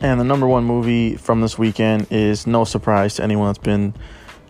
And 0.00 0.18
the 0.18 0.24
number 0.24 0.48
one 0.48 0.64
movie 0.64 1.14
from 1.14 1.42
this 1.42 1.56
weekend 1.56 2.08
is 2.10 2.44
no 2.44 2.64
surprise 2.64 3.14
to 3.16 3.22
anyone 3.22 3.46
that's 3.46 3.58
been 3.58 3.94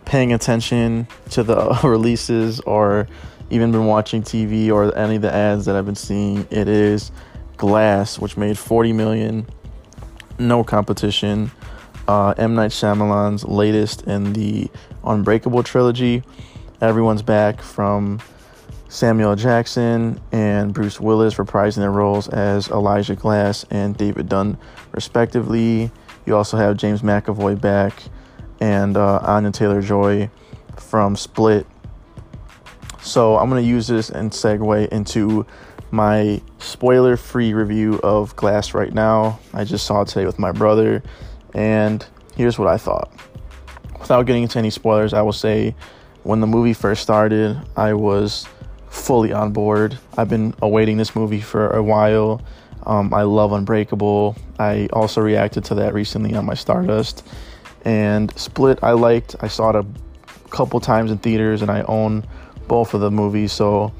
paying 0.07 0.33
attention 0.33 1.07
to 1.31 1.43
the 1.43 1.79
releases 1.85 2.61
or 2.61 3.07
even 3.51 3.71
been 3.71 3.85
watching 3.85 4.23
TV 4.23 4.71
or 4.73 4.97
any 4.97 5.17
of 5.17 5.23
the 5.23 5.33
ads 5.33 5.67
that 5.67 5.77
I've 5.77 5.85
been 5.85 5.95
seeing, 5.95 6.47
it 6.51 6.69
is 6.69 7.13
Glass, 7.59 8.19
which 8.19 8.37
made 8.37 8.57
40 8.57 8.95
million, 8.95 9.47
no 10.39 10.65
competition. 10.65 11.51
Uh, 12.09 12.35
M 12.37 12.55
Night 12.55 12.71
Shyamalan's 12.71 13.45
latest 13.45 14.03
in 14.03 14.33
the 14.33 14.71
Unbreakable 15.05 15.63
trilogy. 15.63 16.23
Everyone's 16.81 17.23
back 17.23 17.61
from 17.61 18.21
Samuel 18.89 19.37
Jackson 19.37 20.21
and 20.33 20.75
Bruce 20.75 21.01
Willis 21.01 21.35
reprising 21.35 21.77
their 21.77 21.91
roles 21.91 22.29
as 22.29 22.69
Elijah 22.69 23.15
Glass 23.15 23.65
and 23.71 23.97
David 23.97 24.29
Dunn, 24.29 24.59
respectively. 24.93 25.91
You 26.27 26.37
also 26.37 26.57
have 26.57 26.77
James 26.77 27.03
McAvoy 27.03 27.61
back 27.61 28.03
and 28.61 28.97
uh, 28.97 29.19
Anya 29.23 29.51
Taylor 29.51 29.83
Joy 29.83 30.31
from 30.77 31.17
Split 31.17 31.67
so 33.03 33.37
I'm 33.37 33.51
going 33.51 33.63
to 33.63 33.69
use 33.69 33.89
this 33.89 34.11
and 34.11 34.31
segue 34.31 34.89
into 34.89 35.45
my 35.91 36.41
spoiler 36.59 37.17
free 37.17 37.53
review 37.53 38.01
of 38.03 38.35
Glass 38.37 38.75
right 38.75 38.95
now. 38.95 39.41
I 39.53 39.65
just 39.65 39.87
saw 39.87 40.03
it 40.03 40.09
today 40.09 40.25
with 40.25 40.39
my 40.39 40.53
brother, 40.53 41.03
and 41.55 42.05
here's 42.37 42.59
what 42.59 42.69
I 42.69 42.77
thought. 42.77 43.13
Without 43.99 44.27
getting 44.27 44.43
into 44.43 44.59
any 44.59 44.71
spoilers, 44.71 45.15
I 45.15 45.23
will 45.23 45.33
say 45.33 45.75
when 46.23 46.41
the 46.41 46.47
movie 46.47 46.73
first 46.73 47.03
started, 47.03 47.61
I 47.77 47.95
was 47.95 48.47
fully 48.89 49.33
on 49.33 49.53
board. 49.53 49.99
I've 50.17 50.29
been 50.29 50.55
awaiting 50.61 50.97
this 50.97 51.17
movie 51.17 51.41
for 51.41 51.71
a 51.71 51.83
while. 51.83 52.43
Um, 52.85 53.15
I 53.15 53.23
love 53.23 53.53
Unbreakable. 53.53 54.37
I 54.59 54.89
also 54.93 55.21
reacted 55.21 55.65
to 55.67 55.77
that 55.77 55.95
recently 55.95 56.35
on 56.35 56.45
my 56.45 56.55
Stardust. 56.55 57.27
And 57.85 58.37
Split, 58.39 58.81
I 58.83 58.93
liked. 58.93 59.37
I 59.41 59.49
saw 59.49 59.71
it 59.71 59.77
a 59.77 59.87
couple 60.51 60.79
times 60.81 61.11
in 61.11 61.19
theaters, 61.19 61.63
and 61.63 61.71
I 61.71 61.83
own 61.83 62.25
both 62.69 62.95
of 62.95 63.01
the 63.01 63.11
movies. 63.11 63.53
So 63.53 63.93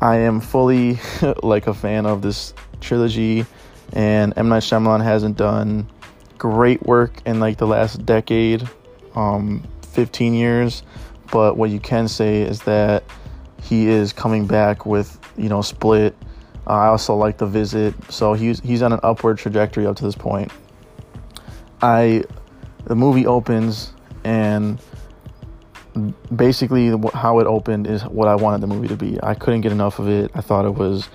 I 0.00 0.16
am 0.16 0.40
fully 0.40 0.98
like 1.42 1.66
a 1.66 1.74
fan 1.74 2.06
of 2.06 2.22
this 2.22 2.54
trilogy, 2.80 3.44
and 3.92 4.32
M 4.36 4.48
Night 4.48 4.62
Shyamalan 4.62 5.02
hasn't 5.02 5.36
done 5.36 5.88
great 6.38 6.82
work 6.84 7.20
in 7.26 7.40
like 7.40 7.58
the 7.58 7.66
last 7.66 8.04
decade, 8.06 8.68
um, 9.14 9.62
15 9.82 10.34
years. 10.34 10.82
But 11.32 11.56
what 11.56 11.70
you 11.70 11.80
can 11.80 12.08
say 12.08 12.42
is 12.42 12.62
that 12.62 13.04
he 13.62 13.88
is 13.88 14.12
coming 14.12 14.46
back 14.46 14.86
with 14.86 15.18
you 15.36 15.48
know 15.48 15.62
Split. 15.62 16.14
Uh, 16.66 16.70
I 16.70 16.86
also 16.88 17.14
like 17.14 17.38
The 17.38 17.46
Visit, 17.46 17.94
so 18.10 18.34
he's 18.34 18.60
he's 18.60 18.82
on 18.82 18.92
an 18.92 19.00
upward 19.02 19.38
trajectory 19.38 19.86
up 19.86 19.96
to 19.96 20.04
this 20.04 20.14
point. 20.14 20.52
I 21.82 22.24
the 22.84 22.94
movie 22.94 23.26
opens 23.26 23.92
and 24.24 24.80
basically 26.34 26.94
how 27.14 27.38
it 27.38 27.46
opened 27.46 27.86
is 27.86 28.02
what 28.04 28.28
I 28.28 28.34
wanted 28.34 28.60
the 28.60 28.66
movie 28.66 28.88
to 28.88 28.96
be. 28.96 29.18
I 29.22 29.34
couldn't 29.34 29.62
get 29.62 29.72
enough 29.72 29.98
of 29.98 30.08
it. 30.08 30.30
I 30.34 30.40
thought 30.40 30.64
it 30.64 30.74
was 30.74 31.08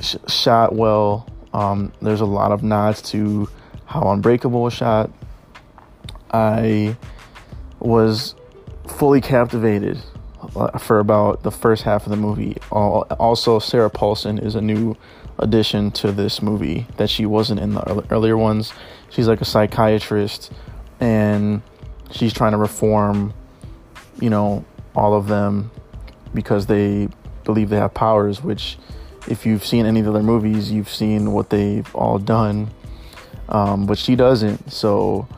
sh- 0.00 0.16
shot 0.28 0.74
well. 0.74 1.28
Um, 1.52 1.92
there's 2.00 2.20
a 2.20 2.26
lot 2.26 2.52
of 2.52 2.62
nods 2.62 3.02
to 3.10 3.48
how 3.92 4.10
Unbreakable 4.10 4.62
was 4.62 4.72
shot. 4.72 5.10
I 6.30 6.96
was 7.78 8.34
fully 8.86 9.20
captivated 9.20 9.98
uh, 10.56 10.78
for 10.78 10.98
about 10.98 11.42
the 11.42 11.50
first 11.50 11.82
half 11.82 12.04
of 12.04 12.10
the 12.10 12.16
movie. 12.16 12.56
Also, 12.70 13.58
Sarah 13.58 13.90
Paulson 13.90 14.38
is 14.38 14.54
a 14.54 14.60
new 14.60 14.96
addition 15.38 15.90
to 15.90 16.12
this 16.12 16.42
movie 16.42 16.86
that 16.96 17.10
she 17.10 17.26
wasn't 17.26 17.60
in 17.60 17.74
the 17.74 18.06
earlier 18.10 18.36
ones. 18.36 18.72
She's 19.10 19.28
like 19.28 19.40
a 19.40 19.44
psychiatrist 19.44 20.52
and 21.00 21.62
she's 22.10 22.32
trying 22.32 22.52
to 22.52 22.58
reform 22.58 23.34
you 24.22 24.30
know, 24.30 24.64
all 24.94 25.14
of 25.14 25.26
them 25.26 25.70
because 26.32 26.66
they 26.66 27.08
believe 27.44 27.70
they 27.70 27.76
have 27.76 27.92
powers, 27.92 28.42
which, 28.42 28.78
if 29.28 29.44
you've 29.44 29.64
seen 29.64 29.86
any 29.86 30.00
of 30.00 30.06
the 30.06 30.12
other 30.12 30.22
movies, 30.22 30.70
you've 30.70 30.88
seen 30.88 31.32
what 31.32 31.50
they've 31.50 31.92
all 31.94 32.18
done. 32.18 32.70
Um, 33.52 33.86
but 33.86 33.98
she 33.98 34.16
doesn't. 34.16 34.72
So 34.72 35.28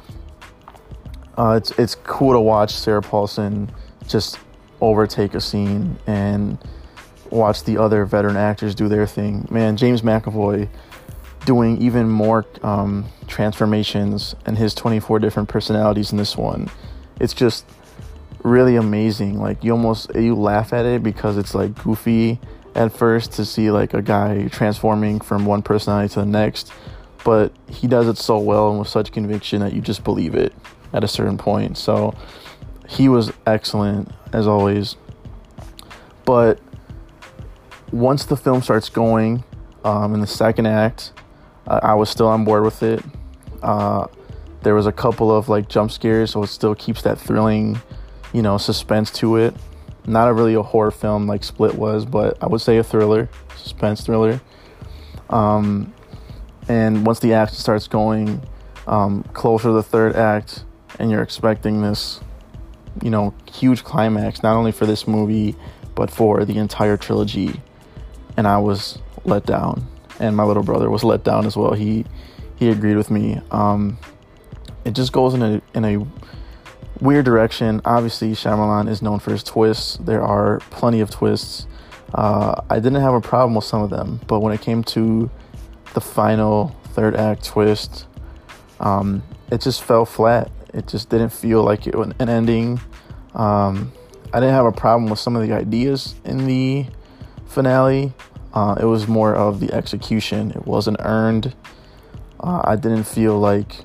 uh, 1.36 1.58
it's 1.60 1.70
it's 1.72 1.94
cool 1.96 2.32
to 2.32 2.40
watch 2.40 2.72
Sarah 2.72 3.02
Paulson 3.02 3.70
just 4.08 4.38
overtake 4.80 5.34
a 5.34 5.40
scene 5.40 5.98
and 6.06 6.56
watch 7.30 7.64
the 7.64 7.76
other 7.76 8.04
veteran 8.04 8.36
actors 8.36 8.74
do 8.74 8.88
their 8.88 9.06
thing. 9.06 9.46
Man, 9.50 9.76
James 9.76 10.02
McAvoy 10.02 10.68
doing 11.44 11.80
even 11.82 12.08
more 12.08 12.46
um, 12.62 13.06
transformations 13.26 14.34
and 14.46 14.56
his 14.56 14.74
24 14.74 15.18
different 15.18 15.48
personalities 15.48 16.12
in 16.12 16.18
this 16.18 16.36
one. 16.36 16.70
It's 17.20 17.34
just 17.34 17.66
really 18.42 18.76
amazing. 18.76 19.40
Like 19.40 19.64
you 19.64 19.72
almost 19.72 20.14
you 20.14 20.34
laugh 20.34 20.72
at 20.72 20.86
it 20.86 21.02
because 21.02 21.36
it's 21.36 21.54
like 21.54 21.82
goofy 21.82 22.38
at 22.74 22.92
first 22.92 23.32
to 23.32 23.44
see 23.44 23.70
like 23.70 23.94
a 23.94 24.02
guy 24.02 24.48
transforming 24.48 25.20
from 25.20 25.46
one 25.46 25.62
personality 25.62 26.12
to 26.14 26.20
the 26.20 26.26
next, 26.26 26.72
but 27.24 27.52
he 27.68 27.86
does 27.86 28.08
it 28.08 28.18
so 28.18 28.38
well 28.38 28.70
and 28.70 28.78
with 28.78 28.88
such 28.88 29.12
conviction 29.12 29.60
that 29.60 29.72
you 29.72 29.80
just 29.80 30.04
believe 30.04 30.34
it 30.34 30.52
at 30.92 31.02
a 31.02 31.08
certain 31.08 31.38
point. 31.38 31.76
So 31.76 32.14
he 32.88 33.08
was 33.08 33.32
excellent 33.46 34.10
as 34.32 34.46
always. 34.46 34.96
But 36.24 36.60
once 37.92 38.24
the 38.26 38.36
film 38.36 38.62
starts 38.62 38.88
going 38.88 39.42
um, 39.84 40.14
in 40.14 40.20
the 40.20 40.26
second 40.26 40.66
act, 40.66 41.12
uh, 41.66 41.80
I 41.82 41.94
was 41.94 42.10
still 42.10 42.28
on 42.28 42.44
board 42.44 42.64
with 42.64 42.82
it. 42.82 43.02
Uh, 43.62 44.06
there 44.62 44.74
was 44.74 44.86
a 44.86 44.92
couple 44.92 45.34
of 45.34 45.48
like 45.48 45.68
jump 45.68 45.90
scares, 45.90 46.32
so 46.32 46.42
it 46.42 46.48
still 46.48 46.74
keeps 46.74 47.02
that 47.02 47.18
thrilling 47.18 47.80
you 48.34 48.42
know, 48.42 48.58
suspense 48.58 49.10
to 49.12 49.36
it. 49.36 49.54
Not 50.06 50.28
a 50.28 50.34
really 50.34 50.52
a 50.52 50.62
horror 50.62 50.90
film 50.90 51.26
like 51.26 51.42
Split 51.44 51.76
was, 51.76 52.04
but 52.04 52.36
I 52.42 52.46
would 52.46 52.60
say 52.60 52.76
a 52.76 52.84
thriller, 52.84 53.30
suspense 53.56 54.02
thriller. 54.02 54.42
Um, 55.30 55.94
and 56.68 57.06
once 57.06 57.20
the 57.20 57.34
action 57.34 57.56
starts 57.56 57.86
going 57.86 58.42
um, 58.86 59.22
closer 59.32 59.64
to 59.64 59.72
the 59.72 59.82
third 59.82 60.16
act, 60.16 60.64
and 60.98 61.10
you're 61.10 61.22
expecting 61.22 61.82
this, 61.82 62.20
you 63.02 63.10
know, 63.10 63.34
huge 63.52 63.84
climax, 63.84 64.42
not 64.42 64.56
only 64.56 64.72
for 64.72 64.86
this 64.86 65.06
movie, 65.06 65.56
but 65.94 66.10
for 66.10 66.44
the 66.44 66.58
entire 66.58 66.96
trilogy. 66.96 67.60
And 68.36 68.46
I 68.46 68.58
was 68.58 68.98
let 69.24 69.46
down, 69.46 69.86
and 70.18 70.36
my 70.36 70.44
little 70.44 70.62
brother 70.62 70.90
was 70.90 71.04
let 71.04 71.24
down 71.24 71.46
as 71.46 71.56
well. 71.56 71.72
He 71.72 72.04
he 72.56 72.68
agreed 72.68 72.96
with 72.96 73.10
me. 73.10 73.40
Um, 73.50 73.98
it 74.84 74.94
just 74.94 75.12
goes 75.12 75.34
in 75.34 75.42
a 75.42 75.62
in 75.74 75.84
a 75.84 76.06
weird 77.00 77.24
direction. 77.24 77.80
Obviously, 77.84 78.32
Shyamalan 78.32 78.88
is 78.88 79.02
known 79.02 79.18
for 79.18 79.30
his 79.30 79.42
twists. 79.42 79.96
There 79.98 80.22
are 80.22 80.58
plenty 80.70 81.00
of 81.00 81.10
twists. 81.10 81.66
Uh, 82.12 82.60
I 82.70 82.76
didn't 82.76 83.02
have 83.02 83.14
a 83.14 83.20
problem 83.20 83.54
with 83.54 83.64
some 83.64 83.82
of 83.82 83.90
them, 83.90 84.20
but 84.26 84.40
when 84.40 84.52
it 84.52 84.60
came 84.60 84.84
to 84.84 85.30
the 85.94 86.00
final 86.00 86.74
third 86.92 87.16
act 87.16 87.44
twist, 87.44 88.06
um, 88.80 89.22
it 89.50 89.60
just 89.60 89.82
fell 89.82 90.04
flat. 90.04 90.50
It 90.72 90.88
just 90.88 91.08
didn't 91.08 91.30
feel 91.30 91.62
like 91.62 91.86
it 91.86 91.94
was 91.94 92.12
an 92.18 92.28
ending. 92.28 92.80
Um, 93.34 93.92
I 94.32 94.40
didn't 94.40 94.54
have 94.54 94.66
a 94.66 94.72
problem 94.72 95.08
with 95.08 95.20
some 95.20 95.36
of 95.36 95.42
the 95.42 95.52
ideas 95.52 96.14
in 96.24 96.46
the 96.46 96.86
finale. 97.46 98.12
Uh, 98.52 98.76
it 98.80 98.84
was 98.84 99.08
more 99.08 99.34
of 99.34 99.60
the 99.60 99.72
execution. 99.72 100.50
It 100.50 100.66
wasn't 100.66 100.96
earned. 101.00 101.54
Uh, 102.40 102.62
I 102.64 102.76
didn't 102.76 103.04
feel 103.04 103.38
like 103.38 103.84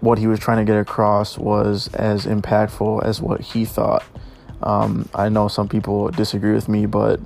what 0.00 0.18
he 0.18 0.26
was 0.26 0.40
trying 0.40 0.58
to 0.58 0.64
get 0.64 0.78
across 0.78 1.38
was 1.38 1.88
as 1.94 2.26
impactful 2.26 3.04
as 3.04 3.20
what 3.20 3.40
he 3.40 3.64
thought. 3.64 4.04
Um, 4.62 5.08
I 5.14 5.28
know 5.28 5.48
some 5.48 5.68
people 5.68 6.10
disagree 6.10 6.52
with 6.52 6.68
me, 6.68 6.86
but 6.86 7.20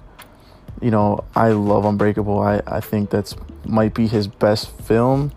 you 0.81 0.91
know, 0.91 1.25
I 1.35 1.49
love 1.51 1.85
Unbreakable. 1.85 2.39
I, 2.39 2.61
I 2.67 2.81
think 2.81 3.11
that's 3.11 3.35
might 3.65 3.95
be 3.95 4.07
his 4.07 4.29
best 4.29 4.71
film 4.83 5.33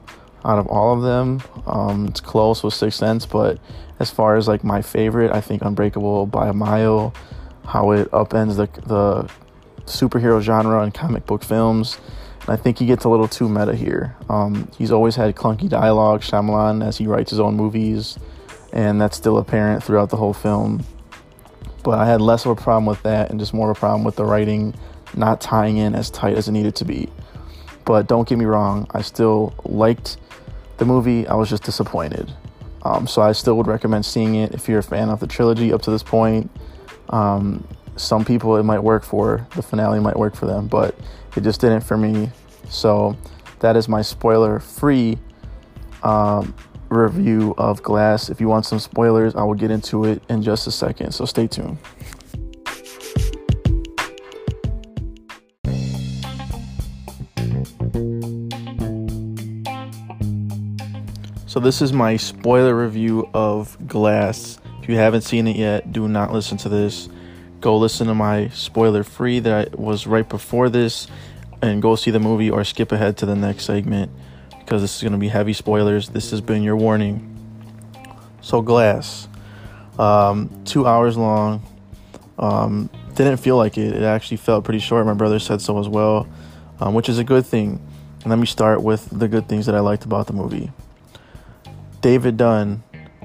out 0.46 0.60
of 0.60 0.68
all 0.68 0.96
of 0.96 1.02
them. 1.02 1.42
Um, 1.66 2.08
it's 2.08 2.22
close 2.22 2.64
with 2.64 2.74
Sixth 2.74 3.00
Sense, 3.00 3.26
but 3.26 3.60
as 4.00 4.10
far 4.10 4.38
as 4.38 4.48
like 4.48 4.64
my 4.64 4.82
favorite, 4.82 5.32
I 5.32 5.42
think 5.42 5.62
Unbreakable 5.62 6.28
by 6.28 6.48
a 6.48 6.54
mile. 6.54 7.14
How 7.66 7.92
it 7.92 8.10
upends 8.12 8.56
the 8.56 8.68
the 8.88 9.30
superhero 9.86 10.42
genre 10.42 10.82
and 10.82 10.94
comic 10.94 11.26
book 11.26 11.44
films 11.44 12.00
I 12.50 12.56
think 12.56 12.80
he 12.80 12.88
gets 12.88 13.04
a 13.04 13.10
little 13.10 13.28
too 13.28 13.48
meta 13.48 13.76
here. 13.76 14.16
Um, 14.28 14.70
he's 14.76 14.92
always 14.92 15.16
had 15.16 15.36
clunky 15.36 15.70
dialogue, 15.70 16.22
Shyamalan, 16.22 16.86
as 16.86 16.98
he 16.98 17.06
writes 17.06 17.30
his 17.30 17.40
own 17.40 17.56
movies, 17.56 18.18
and 18.74 19.00
that's 19.00 19.16
still 19.16 19.38
apparent 19.38 19.84
throughout 19.84 20.10
the 20.10 20.18
whole 20.18 20.34
film. 20.34 20.84
But 21.84 22.00
I 22.00 22.08
had 22.08 22.22
less 22.22 22.46
of 22.46 22.52
a 22.52 22.56
problem 22.56 22.88
with 22.88 23.04
that 23.04 23.30
and 23.30 23.40
just 23.40 23.54
more 23.54 23.70
of 23.70 23.78
a 23.78 23.80
problem 23.80 24.04
with 24.04 24.16
the 24.16 24.26
writing 24.26 24.74
not 25.20 25.42
tying 25.42 25.78
in 25.78 25.94
as 25.94 26.10
tight 26.10 26.36
as 26.38 26.48
it 26.48 26.54
needed 26.54 26.76
to 26.76 26.86
be. 26.86 27.10
But 27.86 28.08
don't 28.08 28.28
get 28.28 28.38
me 28.38 28.46
wrong, 28.46 28.88
I 28.92 29.02
still 29.02 29.54
liked 29.64 30.18
the 30.78 30.86
movie, 30.86 31.28
I 31.28 31.36
was 31.36 31.50
just 31.50 31.64
disappointed. 31.64 32.32
Um, 32.84 33.08
so 33.08 33.22
I 33.22 33.34
still 33.34 33.58
would 33.58 33.68
recommend 33.68 34.06
seeing 34.06 34.36
it 34.36 34.54
if 34.54 34.70
you're 34.70 34.80
a 34.80 34.84
fan 34.84 35.10
of 35.10 35.20
the 35.20 35.28
trilogy 35.28 35.74
up 35.74 35.82
to 35.84 35.92
this 35.92 36.04
point. 36.04 36.50
Um, 37.10 37.68
some 37.98 38.24
people 38.24 38.56
it 38.56 38.64
might 38.64 38.80
work 38.80 39.04
for, 39.04 39.46
the 39.56 39.62
finale 39.62 40.00
might 40.00 40.16
work 40.16 40.36
for 40.36 40.46
them, 40.46 40.68
but 40.68 40.96
it 41.36 41.42
just 41.42 41.60
didn't 41.60 41.82
for 41.82 41.98
me. 41.98 42.32
So 42.70 43.18
that 43.60 43.76
is 43.76 43.90
my 43.90 44.02
spoiler 44.02 44.60
free 44.60 45.18
um, 46.04 46.54
review 46.90 47.54
of 47.58 47.84
Glass. 47.84 48.30
If 48.30 48.40
you 48.40 48.48
want 48.48 48.66
some 48.66 48.80
spoilers, 48.80 49.36
I 49.36 49.44
will 49.44 49.54
get 49.56 49.72
into 49.72 50.06
it 50.06 50.24
in 50.30 50.42
just 50.42 50.68
a 50.68 50.72
second. 50.72 51.12
So 51.12 51.26
stay 51.26 51.48
tuned. 51.48 51.78
So 61.50 61.60
this 61.60 61.82
is 61.82 61.92
my 61.92 62.16
spoiler 62.16 62.76
review 62.76 63.28
of 63.34 63.76
Glass. 63.88 64.60
If 64.84 64.88
you 64.88 64.98
haven't 64.98 65.22
seen 65.22 65.48
it 65.48 65.56
yet, 65.56 65.92
do 65.92 66.08
not 66.08 66.32
listen 66.32 66.60
to 66.60 66.70
this 66.70 67.10
go 67.60 67.76
listen 67.76 68.06
to 68.06 68.14
my 68.14 68.50
spoiler 68.50 69.04
free 69.04 69.40
that 69.40 69.80
was 69.80 70.06
right 70.06 70.30
before 70.30 70.70
this 70.70 71.08
and 71.64 71.82
go 71.82 71.96
see 71.96 72.12
the 72.12 72.20
movie 72.20 72.52
or 72.52 72.64
skip 72.64 72.92
ahead 72.92 73.18
to 73.18 73.26
the 73.26 73.36
next 73.36 73.66
segment 73.66 74.12
because 74.60 74.84
this 74.84 74.96
is 74.96 75.02
going 75.02 75.14
to 75.14 75.18
be 75.18 75.28
heavy 75.28 75.54
spoilers. 75.54 76.10
This 76.10 76.30
has 76.30 76.40
been 76.40 76.62
your 76.62 76.76
warning. 76.76 77.26
So, 78.42 78.62
Glass, 78.62 79.28
um, 79.98 80.52
two 80.66 80.86
hours 80.86 81.18
long. 81.18 81.64
Um, 82.38 82.92
didn't 83.16 83.38
feel 83.38 83.58
like 83.58 83.76
it. 83.76 83.96
It 83.96 84.04
actually 84.04 84.38
felt 84.38 84.66
pretty 84.66 84.80
short. 84.80 85.04
My 85.08 85.16
brother 85.16 85.40
said 85.40 85.62
so 85.62 85.80
as 85.80 85.90
well, 85.90 86.28
um, 86.80 86.94
which 86.94 87.10
is 87.10 87.18
a 87.18 87.24
good 87.24 87.44
thing. 87.44 87.84
And 88.22 88.28
let 88.30 88.38
me 88.38 88.46
start 88.46 88.84
with 88.84 89.10
the 89.10 89.28
good 89.28 89.50
things 89.50 89.66
that 89.66 89.74
I 89.74 89.80
liked 89.80 90.06
about 90.06 90.28
the 90.28 90.34
movie. 90.34 90.72
David 92.02 92.38
Dunn 92.38 92.84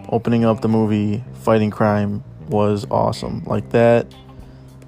opening 0.09 0.45
up 0.45 0.61
the 0.61 0.69
movie 0.69 1.25
Fighting 1.43 1.71
Crime 1.71 2.25
was 2.49 2.87
awesome. 2.91 3.45
Like 3.45 3.71
that 3.71 4.07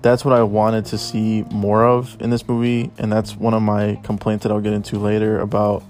that's 0.03 0.25
what 0.25 0.39
I 0.39 0.43
wanted 0.45 0.87
to 0.87 0.99
see 0.99 1.43
more 1.51 1.85
of 1.85 2.17
in 2.21 2.31
this 2.31 2.47
movie, 2.47 2.93
and 2.99 3.11
that's 3.11 3.35
one 3.35 3.55
of 3.55 3.63
my 3.63 3.99
complaints 4.05 4.45
that 4.45 4.53
I'll 4.53 4.61
get 4.61 4.73
into 4.73 4.99
later 4.99 5.41
about 5.41 5.83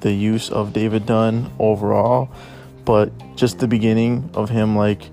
the 0.00 0.12
use 0.12 0.50
of 0.50 0.72
David 0.72 1.06
Dunn 1.06 1.50
overall. 1.58 2.30
But 2.84 3.10
just 3.36 3.58
the 3.58 3.66
beginning 3.66 4.30
of 4.34 4.50
him 4.50 4.76
like 4.76 5.10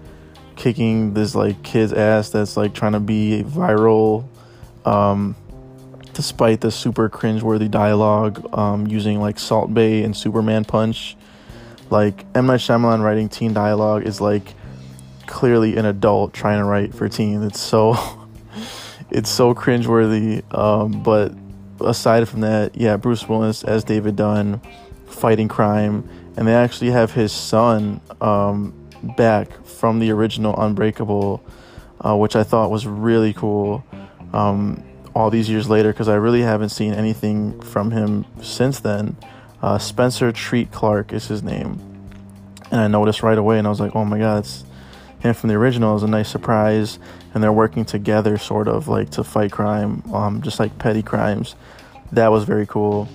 kicking 0.57 1.15
this 1.15 1.33
like 1.33 1.63
kid's 1.63 1.91
ass 1.91 2.29
that's 2.29 2.55
like 2.55 2.75
trying 2.75 2.91
to 2.91 2.99
be 2.99 3.43
viral, 3.43 4.27
um, 4.85 5.35
despite 6.13 6.61
the 6.61 6.69
super 6.69 7.09
cringeworthy 7.09 7.71
dialogue, 7.71 8.47
um, 8.55 8.85
using 8.85 9.19
like 9.19 9.39
Salt 9.39 9.73
Bae 9.73 10.03
and 10.03 10.15
Superman 10.15 10.65
Punch. 10.65 11.17
Like 11.91 12.25
M 12.33 12.47
Night 12.47 12.61
Shyamalan 12.61 13.03
writing 13.03 13.29
teen 13.29 13.53
dialogue 13.53 14.07
is 14.07 14.21
like 14.21 14.55
clearly 15.27 15.77
an 15.77 15.85
adult 15.85 16.33
trying 16.33 16.59
to 16.59 16.65
write 16.65 16.95
for 16.95 17.07
teen. 17.09 17.43
It's 17.43 17.59
so 17.59 17.95
it's 19.11 19.29
so 19.29 19.53
cringeworthy. 19.53 20.41
Um, 20.57 21.03
but 21.03 21.33
aside 21.85 22.27
from 22.29 22.41
that, 22.41 22.75
yeah, 22.75 22.97
Bruce 22.97 23.27
Willis 23.27 23.63
as 23.63 23.83
David 23.83 24.15
Dunn 24.15 24.61
fighting 25.05 25.49
crime, 25.49 26.07
and 26.37 26.47
they 26.47 26.55
actually 26.55 26.91
have 26.91 27.11
his 27.11 27.33
son 27.33 27.99
um, 28.21 28.73
back 29.17 29.65
from 29.65 29.99
the 29.99 30.11
original 30.11 30.55
Unbreakable, 30.57 31.43
uh, 31.99 32.15
which 32.15 32.37
I 32.37 32.43
thought 32.43 32.71
was 32.71 32.87
really 32.87 33.33
cool. 33.33 33.83
Um, 34.33 34.81
all 35.13 35.29
these 35.29 35.49
years 35.49 35.69
later, 35.69 35.91
because 35.91 36.07
I 36.07 36.15
really 36.15 36.41
haven't 36.41 36.69
seen 36.69 36.93
anything 36.93 37.59
from 37.59 37.91
him 37.91 38.25
since 38.41 38.79
then. 38.79 39.17
Uh, 39.61 39.77
Spencer 39.77 40.31
Treat 40.31 40.71
Clark 40.71 41.13
is 41.13 41.27
his 41.27 41.43
name, 41.43 41.79
and 42.71 42.81
I 42.81 42.87
noticed 42.87 43.23
right 43.23 43.37
away, 43.37 43.57
and 43.57 43.67
I 43.67 43.69
was 43.69 43.79
like, 43.79 43.95
"Oh 43.95 44.05
my 44.05 44.17
god, 44.17 44.39
it's 44.39 44.63
him 45.19 45.33
from 45.33 45.49
the 45.49 45.55
original." 45.55 45.91
It 45.91 45.95
was 45.95 46.03
a 46.03 46.07
nice 46.07 46.29
surprise 46.29 46.99
and 47.33 47.43
they're 47.43 47.51
working 47.51 47.85
together, 47.85 48.37
sort 48.37 48.67
of 48.67 48.87
like 48.87 49.11
to 49.11 49.23
fight 49.23 49.51
crime, 49.51 50.03
um, 50.13 50.41
just 50.41 50.59
like 50.59 50.77
petty 50.77 51.01
crimes. 51.01 51.55
That 52.11 52.29
was 52.29 52.43
very 52.43 52.65
cool. 52.65 53.07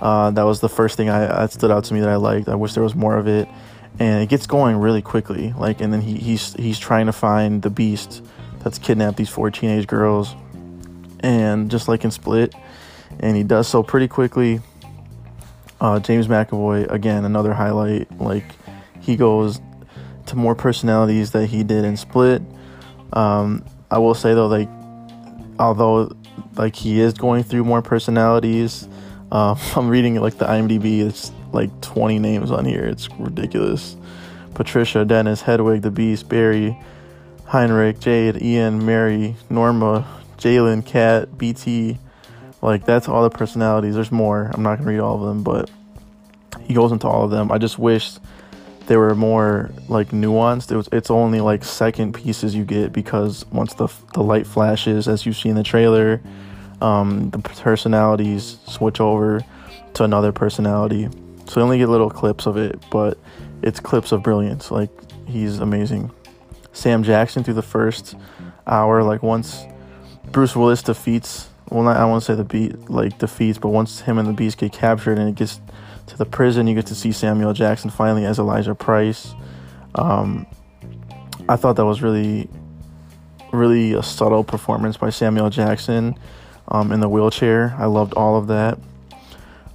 Uh, 0.00 0.30
that 0.30 0.42
was 0.42 0.60
the 0.60 0.68
first 0.68 0.96
thing 0.96 1.10
I 1.10 1.26
that 1.26 1.52
stood 1.52 1.70
out 1.70 1.84
to 1.84 1.94
me 1.94 2.00
that 2.00 2.08
I 2.08 2.16
liked. 2.16 2.48
I 2.48 2.54
wish 2.54 2.72
there 2.72 2.82
was 2.82 2.94
more 2.94 3.18
of 3.18 3.28
it, 3.28 3.48
and 3.98 4.22
it 4.22 4.28
gets 4.28 4.46
going 4.46 4.76
really 4.76 5.02
quickly. 5.02 5.52
Like, 5.58 5.80
and 5.80 5.92
then 5.92 6.00
he, 6.00 6.14
he's 6.14 6.54
he's 6.54 6.78
trying 6.78 7.06
to 7.06 7.12
find 7.12 7.60
the 7.60 7.70
beast 7.70 8.22
that's 8.60 8.78
kidnapped 8.78 9.18
these 9.18 9.28
four 9.28 9.50
teenage 9.50 9.86
girls, 9.86 10.34
and 11.20 11.70
just 11.70 11.88
like 11.88 12.04
in 12.04 12.10
Split, 12.10 12.54
and 13.18 13.36
he 13.36 13.42
does 13.42 13.68
so 13.68 13.82
pretty 13.82 14.08
quickly. 14.08 14.60
Uh, 15.80 15.98
James 15.98 16.28
McAvoy 16.28 16.90
again, 16.90 17.24
another 17.24 17.54
highlight. 17.54 18.10
Like 18.20 18.44
he 19.00 19.16
goes 19.16 19.60
to 20.26 20.36
more 20.36 20.54
personalities 20.54 21.32
that 21.32 21.46
he 21.46 21.62
did 21.64 21.84
in 21.84 21.96
Split. 21.96 22.42
Um, 23.12 23.64
I 23.90 23.98
will 23.98 24.14
say 24.14 24.34
though, 24.34 24.46
like 24.46 24.68
although 25.58 26.12
like 26.56 26.76
he 26.76 27.00
is 27.00 27.14
going 27.14 27.42
through 27.42 27.64
more 27.64 27.82
personalities, 27.82 28.88
uh, 29.32 29.56
I'm 29.76 29.88
reading 29.88 30.16
like 30.16 30.38
the 30.38 30.46
IMDb. 30.46 31.00
It's 31.00 31.32
like 31.52 31.80
20 31.80 32.18
names 32.18 32.50
on 32.50 32.64
here. 32.64 32.84
It's 32.84 33.08
ridiculous. 33.18 33.96
Patricia, 34.54 35.04
Dennis, 35.04 35.42
Hedwig, 35.42 35.82
the 35.82 35.90
Beast, 35.90 36.28
Barry, 36.28 36.76
Heinrich, 37.46 37.98
Jade, 38.00 38.42
Ian, 38.42 38.84
Mary, 38.84 39.36
Norma, 39.48 40.06
Jalen, 40.36 40.84
Cat, 40.84 41.38
BT. 41.38 41.98
Like 42.62 42.84
that's 42.84 43.08
all 43.08 43.22
the 43.22 43.30
personalities. 43.30 43.94
There's 43.94 44.12
more. 44.12 44.50
I'm 44.52 44.62
not 44.62 44.78
gonna 44.78 44.90
read 44.90 45.00
all 45.00 45.16
of 45.16 45.22
them, 45.22 45.42
but 45.42 45.70
he 46.62 46.74
goes 46.74 46.92
into 46.92 47.06
all 47.06 47.24
of 47.24 47.30
them. 47.30 47.50
I 47.50 47.58
just 47.58 47.78
wish 47.78 48.12
they 48.86 48.96
were 48.96 49.14
more 49.14 49.70
like 49.88 50.10
nuanced. 50.10 50.70
It 50.72 50.76
was 50.76 50.88
it's 50.92 51.10
only 51.10 51.40
like 51.40 51.64
second 51.64 52.14
pieces 52.14 52.54
you 52.54 52.64
get 52.64 52.92
because 52.92 53.44
once 53.46 53.74
the 53.74 53.88
the 54.14 54.22
light 54.22 54.46
flashes, 54.46 55.08
as 55.08 55.24
you 55.26 55.32
see 55.32 55.48
in 55.48 55.56
the 55.56 55.62
trailer, 55.62 56.20
um, 56.80 57.30
the 57.30 57.38
personalities 57.38 58.58
switch 58.66 59.00
over 59.00 59.40
to 59.94 60.04
another 60.04 60.32
personality. 60.32 61.08
So 61.46 61.60
you 61.60 61.64
only 61.64 61.78
get 61.78 61.88
little 61.88 62.10
clips 62.10 62.46
of 62.46 62.56
it, 62.56 62.78
but 62.90 63.18
it's 63.62 63.80
clips 63.80 64.12
of 64.12 64.22
brilliance. 64.22 64.70
Like 64.70 64.90
he's 65.26 65.58
amazing. 65.58 66.10
Sam 66.72 67.02
Jackson 67.02 67.44
through 67.44 67.54
the 67.54 67.62
first 67.62 68.14
hour, 68.66 69.02
like 69.02 69.22
once 69.22 69.64
Bruce 70.30 70.54
Willis 70.54 70.82
defeats, 70.82 71.49
well, 71.70 71.84
not 71.84 71.96
I 71.96 72.04
want 72.04 72.22
to 72.22 72.26
say 72.26 72.34
the 72.34 72.44
beat 72.44 72.90
like 72.90 73.18
defeats, 73.18 73.58
but 73.58 73.68
once 73.68 74.00
him 74.00 74.18
and 74.18 74.28
the 74.28 74.32
Beast 74.32 74.58
get 74.58 74.72
captured 74.72 75.18
and 75.18 75.28
it 75.28 75.34
gets 75.36 75.60
to 76.10 76.16
the 76.16 76.26
prison. 76.26 76.66
You 76.66 76.74
get 76.74 76.86
to 76.86 76.94
see 76.94 77.12
Samuel 77.12 77.52
Jackson 77.52 77.90
finally 77.90 78.24
as 78.24 78.38
Elijah 78.38 78.74
Price. 78.74 79.34
Um, 79.94 80.46
I 81.48 81.56
thought 81.56 81.76
that 81.76 81.86
was 81.86 82.02
really, 82.02 82.48
really 83.52 83.92
a 83.94 84.02
subtle 84.02 84.44
performance 84.44 84.96
by 84.96 85.10
Samuel 85.10 85.50
Jackson 85.50 86.18
um, 86.68 86.92
in 86.92 87.00
the 87.00 87.08
wheelchair. 87.08 87.74
I 87.78 87.86
loved 87.86 88.14
all 88.14 88.36
of 88.36 88.48
that. 88.48 88.78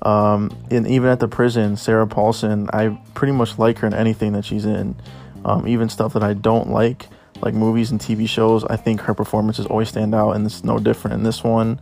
Um, 0.02 0.56
and 0.70 0.88
even 0.88 1.10
at 1.10 1.20
the 1.20 1.28
prison, 1.28 1.78
Sarah 1.78 2.06
Paulson, 2.06 2.70
I 2.72 2.90
pretty 3.16 3.34
much 3.34 3.58
like 3.58 3.80
her 3.80 3.88
in 3.88 3.94
anything 3.94 4.34
that 4.34 4.46
she's 4.46 4.66
in. 4.66 4.96
Um, 5.44 5.68
even 5.68 5.90
stuff 5.90 6.14
that 6.14 6.24
I 6.24 6.34
don't 6.34 6.70
like, 6.70 7.08
like 7.42 7.54
movies 7.54 7.92
and 7.92 8.00
TV 8.00 8.28
shows, 8.28 8.64
I 8.66 8.76
think 8.76 9.02
her 9.02 9.14
performances 9.14 9.66
always 9.66 9.90
stand 9.90 10.16
out, 10.16 10.32
and 10.32 10.46
it's 10.46 10.64
no 10.64 10.80
different 10.80 11.16
in 11.16 11.24
this 11.24 11.44
one. 11.44 11.80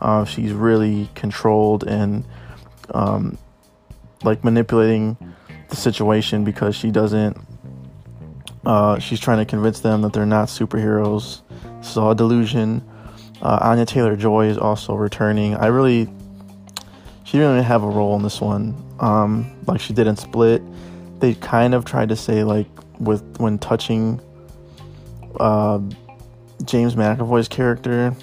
Uh, 0.00 0.24
she's 0.24 0.52
really 0.52 1.08
controlled 1.14 1.84
and 1.84 2.24
um, 2.92 3.38
like 4.22 4.44
manipulating 4.44 5.16
the 5.68 5.76
situation 5.76 6.44
because 6.44 6.76
she 6.76 6.90
doesn't 6.90 7.36
uh, 8.66 8.98
she's 8.98 9.20
trying 9.20 9.38
to 9.38 9.44
convince 9.44 9.80
them 9.80 10.02
that 10.02 10.12
they're 10.12 10.26
not 10.26 10.48
superheroes. 10.48 11.40
This 11.78 11.92
is 11.92 11.96
all 11.96 12.14
delusion. 12.14 12.84
Uh, 13.40 13.58
Anya 13.62 13.86
Taylor 13.86 14.16
Joy 14.16 14.46
is 14.46 14.58
also 14.58 14.94
returning. 14.94 15.54
I 15.54 15.66
really, 15.66 16.08
she 17.22 17.38
didn't 17.38 17.52
even 17.52 17.62
have 17.62 17.84
a 17.84 17.88
role 17.88 18.16
in 18.16 18.22
this 18.22 18.40
one, 18.40 18.74
um, 18.98 19.54
like 19.66 19.80
she 19.80 19.92
did 19.92 20.08
in 20.08 20.16
Split. 20.16 20.62
They 21.20 21.34
kind 21.34 21.74
of 21.74 21.84
tried 21.84 22.08
to 22.08 22.16
say 22.16 22.42
like 22.42 22.66
with 22.98 23.22
when 23.38 23.58
touching 23.58 24.20
uh, 25.40 25.80
James 26.64 26.94
McAvoy's 26.94 27.48
character 27.48 28.14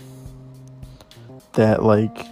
that 1.54 1.84
like 1.84 2.26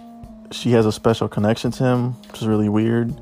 she 0.50 0.72
has 0.72 0.86
a 0.86 0.92
special 0.92 1.28
connection 1.28 1.70
to 1.72 1.84
him, 1.84 2.12
which 2.28 2.42
is 2.42 2.46
really 2.46 2.68
weird 2.68 3.14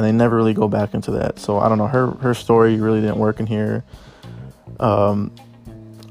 and 0.00 0.06
they 0.06 0.12
never 0.12 0.36
really 0.36 0.54
go 0.54 0.66
back 0.66 0.94
into 0.94 1.10
that. 1.10 1.38
So 1.38 1.58
I 1.58 1.68
don't 1.68 1.76
know. 1.76 1.86
Her 1.86 2.12
her 2.22 2.32
story 2.32 2.76
really 2.76 3.02
didn't 3.02 3.18
work 3.18 3.38
in 3.38 3.46
here. 3.46 3.84
Um, 4.78 5.34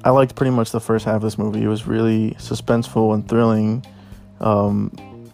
I 0.04 0.12
liked 0.12 0.36
pretty 0.36 0.52
much 0.52 0.72
the 0.72 0.80
first 0.80 1.06
half 1.06 1.16
of 1.16 1.22
this 1.24 1.40
movie. 1.40 1.64
It 1.64 1.68
was 1.68 1.88
really 1.88 2.32
suspenseful 2.38 3.16
and 3.16 3.28
thrilling. 3.28 3.84
Um, 4.42 5.32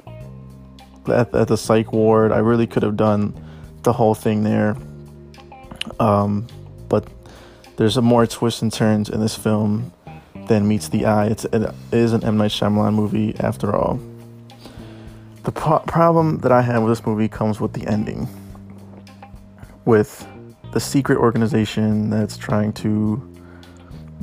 at, 1.07 1.35
at 1.35 1.49
the 1.49 1.57
psych 1.57 1.91
ward, 1.91 2.31
I 2.31 2.37
really 2.37 2.65
could 2.65 2.81
have 2.83 2.95
done 2.95 3.33
the 3.83 3.91
whole 3.91 4.15
thing 4.15 4.43
there. 4.43 4.77
Um, 5.99 6.47
but 6.87 7.07
there's 7.77 7.97
more 7.97 8.25
twists 8.25 8.61
and 8.61 8.71
turns 8.71 9.09
in 9.09 9.19
this 9.19 9.35
film 9.35 9.91
than 10.47 10.67
meets 10.67 10.89
the 10.89 11.05
eye. 11.05 11.27
It's, 11.27 11.45
it 11.45 11.73
is 11.91 12.13
an 12.13 12.23
M 12.23 12.37
Night 12.37 12.51
Shyamalan 12.51 12.93
movie 12.93 13.35
after 13.39 13.75
all. 13.75 13.99
The 15.43 15.51
pro- 15.51 15.79
problem 15.79 16.39
that 16.39 16.51
I 16.51 16.61
have 16.61 16.83
with 16.83 16.91
this 16.91 17.05
movie 17.05 17.27
comes 17.27 17.59
with 17.59 17.73
the 17.73 17.85
ending. 17.87 18.27
With 19.85 20.27
the 20.71 20.79
secret 20.79 21.17
organization 21.17 22.09
that's 22.09 22.37
trying 22.37 22.73
to 22.73 23.21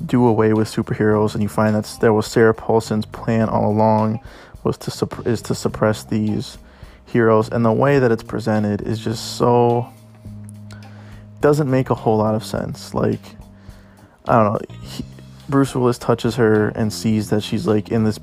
do 0.07 0.27
away 0.27 0.53
with 0.53 0.69
superheroes, 0.69 1.35
and 1.35 1.43
you 1.43 1.49
find 1.49 1.75
that 1.77 1.99
there 2.01 2.13
was 2.13 2.27
Sarah 2.27 2.55
Paulson's 2.55 3.07
plan 3.07 3.49
all 3.49 3.71
along 3.71 4.21
was 4.65 4.77
to 4.79 4.91
supp- 4.91 5.27
is 5.27 5.43
to 5.43 5.55
suppress 5.55 6.05
these 6.05 6.59
heroes, 7.07 7.49
and 7.49 7.65
the 7.65 7.73
way 7.73 7.99
that 7.99 8.11
it's 8.11 8.23
presented 8.23 8.83
is 8.83 8.99
just 8.99 9.37
so 9.37 9.87
doesn't 11.41 11.71
make 11.71 11.91
a 11.91 11.95
whole 11.95 12.17
lot 12.17 12.35
of 12.35 12.45
sense. 12.45 12.95
Like 12.95 13.21
I 14.29 14.43
don't 14.43 14.53
know, 14.53 14.79
he, 14.83 15.05
Bruce 15.49 15.75
Willis 15.75 15.99
touches 15.99 16.37
her 16.37 16.69
and 16.69 16.93
sees 16.93 17.31
that 17.31 17.43
she's 17.43 17.67
like 17.67 17.91
in 17.91 18.05
this 18.05 18.19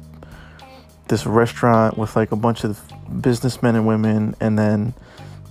this 1.08 1.26
restaurant 1.26 1.98
with 1.98 2.16
like 2.16 2.32
a 2.32 2.36
bunch 2.36 2.64
of 2.64 2.80
businessmen 3.22 3.76
and 3.76 3.86
women, 3.86 4.36
and 4.40 4.58
then 4.58 4.94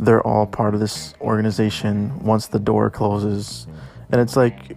they're 0.01 0.23
all 0.23 0.47
part 0.47 0.75
of 0.75 0.81
this 0.81 1.15
organization 1.21 2.19
once 2.25 2.47
the 2.47 2.59
door 2.59 2.89
closes. 2.89 3.67
And 4.11 4.21
it's 4.21 4.37
like, 4.37 4.77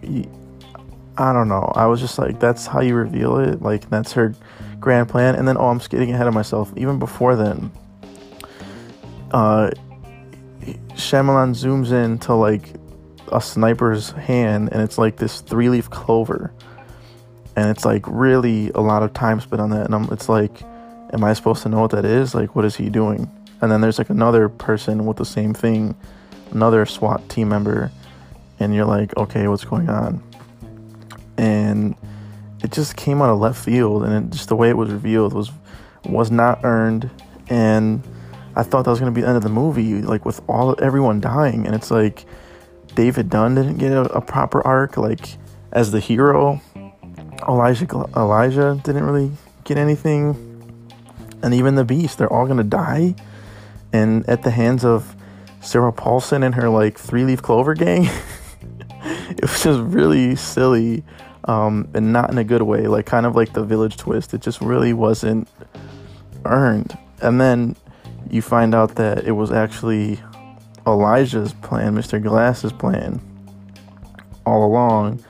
I 1.17 1.31
don't 1.31 1.47
know. 1.47 1.71
I 1.75 1.85
was 1.85 2.01
just 2.01 2.17
like, 2.17 2.39
that's 2.39 2.65
how 2.65 2.81
you 2.81 2.95
reveal 2.95 3.37
it. 3.37 3.61
Like, 3.61 3.89
that's 3.89 4.13
her 4.13 4.33
grand 4.79 5.09
plan. 5.09 5.35
And 5.35 5.47
then, 5.47 5.57
oh, 5.57 5.67
I'm 5.67 5.77
getting 5.77 6.11
ahead 6.11 6.27
of 6.27 6.33
myself. 6.33 6.73
Even 6.75 6.97
before 6.97 7.35
then, 7.35 7.71
uh, 9.31 9.69
Shyamalan 10.93 11.55
zooms 11.55 11.91
in 11.91 12.17
to 12.19 12.33
like 12.33 12.73
a 13.31 13.41
sniper's 13.41 14.11
hand, 14.11 14.69
and 14.71 14.81
it's 14.81 14.97
like 14.97 15.17
this 15.17 15.41
three 15.41 15.69
leaf 15.69 15.89
clover. 15.89 16.53
And 17.55 17.69
it's 17.69 17.85
like 17.85 18.05
really 18.07 18.69
a 18.71 18.79
lot 18.79 19.03
of 19.03 19.13
time 19.13 19.41
spent 19.41 19.61
on 19.61 19.71
that. 19.71 19.85
And 19.85 19.93
I'm, 19.93 20.03
it's 20.11 20.29
like, 20.29 20.61
am 21.13 21.23
I 21.23 21.33
supposed 21.33 21.63
to 21.63 21.69
know 21.69 21.81
what 21.81 21.91
that 21.91 22.05
is? 22.05 22.33
Like, 22.33 22.55
what 22.55 22.65
is 22.65 22.75
he 22.75 22.89
doing? 22.89 23.29
And 23.61 23.71
then 23.71 23.81
there's 23.81 23.97
like 23.97 24.09
another 24.09 24.49
person 24.49 25.05
with 25.05 25.17
the 25.17 25.25
same 25.25 25.53
thing, 25.53 25.95
another 26.51 26.85
SWAT 26.85 27.27
team 27.29 27.49
member, 27.49 27.91
and 28.59 28.73
you're 28.73 28.85
like, 28.85 29.15
okay, 29.17 29.47
what's 29.47 29.65
going 29.65 29.89
on? 29.89 30.23
And 31.37 31.95
it 32.63 32.71
just 32.71 32.95
came 32.95 33.21
out 33.21 33.29
of 33.29 33.39
left 33.39 33.63
field, 33.63 34.03
and 34.03 34.13
it, 34.13 34.35
just 34.35 34.49
the 34.49 34.55
way 34.55 34.69
it 34.69 34.77
was 34.77 34.91
revealed 34.91 35.33
was 35.33 35.51
was 36.05 36.31
not 36.31 36.61
earned. 36.63 37.09
And 37.49 38.01
I 38.55 38.63
thought 38.63 38.85
that 38.85 38.91
was 38.91 38.99
gonna 38.99 39.11
be 39.11 39.21
the 39.21 39.27
end 39.27 39.37
of 39.37 39.43
the 39.43 39.49
movie, 39.49 40.01
like 40.01 40.25
with 40.25 40.41
all 40.47 40.75
everyone 40.81 41.19
dying, 41.19 41.65
and 41.65 41.75
it's 41.75 41.91
like 41.91 42.25
David 42.95 43.29
Dunn 43.29 43.55
didn't 43.55 43.77
get 43.77 43.91
a, 43.91 44.01
a 44.13 44.21
proper 44.21 44.65
arc, 44.65 44.97
like 44.97 45.37
as 45.71 45.91
the 45.91 45.99
hero. 45.99 46.61
Elijah 47.47 47.87
Elijah 48.15 48.79
didn't 48.83 49.03
really 49.03 49.31
get 49.63 49.77
anything 49.77 50.51
and 51.41 51.53
even 51.53 51.75
the 51.75 51.85
Beast. 51.85 52.17
They're 52.17 52.31
all 52.31 52.45
gonna 52.45 52.63
die, 52.63 53.15
and 53.93 54.27
at 54.29 54.43
the 54.43 54.51
hands 54.51 54.85
of 54.85 55.15
Sarah 55.61 55.93
Paulson 55.93 56.43
and 56.43 56.55
her 56.55 56.69
like 56.69 56.97
three 56.97 57.23
leaf 57.23 57.41
clover 57.41 57.73
gang. 57.73 58.03
it 59.03 59.41
was 59.41 59.63
just 59.63 59.79
really 59.81 60.35
silly, 60.35 61.03
um, 61.45 61.87
and 61.93 62.11
not 62.11 62.29
in 62.31 62.37
a 62.37 62.43
good 62.43 62.61
way. 62.63 62.87
Like 62.87 63.05
kind 63.05 63.25
of 63.25 63.35
like 63.35 63.53
the 63.53 63.63
village 63.63 63.97
twist. 63.97 64.33
It 64.33 64.41
just 64.41 64.61
really 64.61 64.93
wasn't 64.93 65.47
earned. 66.45 66.97
And 67.21 67.39
then 67.39 67.75
you 68.29 68.41
find 68.41 68.73
out 68.73 68.95
that 68.95 69.25
it 69.25 69.31
was 69.31 69.51
actually 69.51 70.19
Elijah's 70.85 71.53
plan, 71.53 71.95
Mr. 71.95 72.21
Glass's 72.21 72.71
plan, 72.71 73.21
all 74.45 74.65
along, 74.65 75.23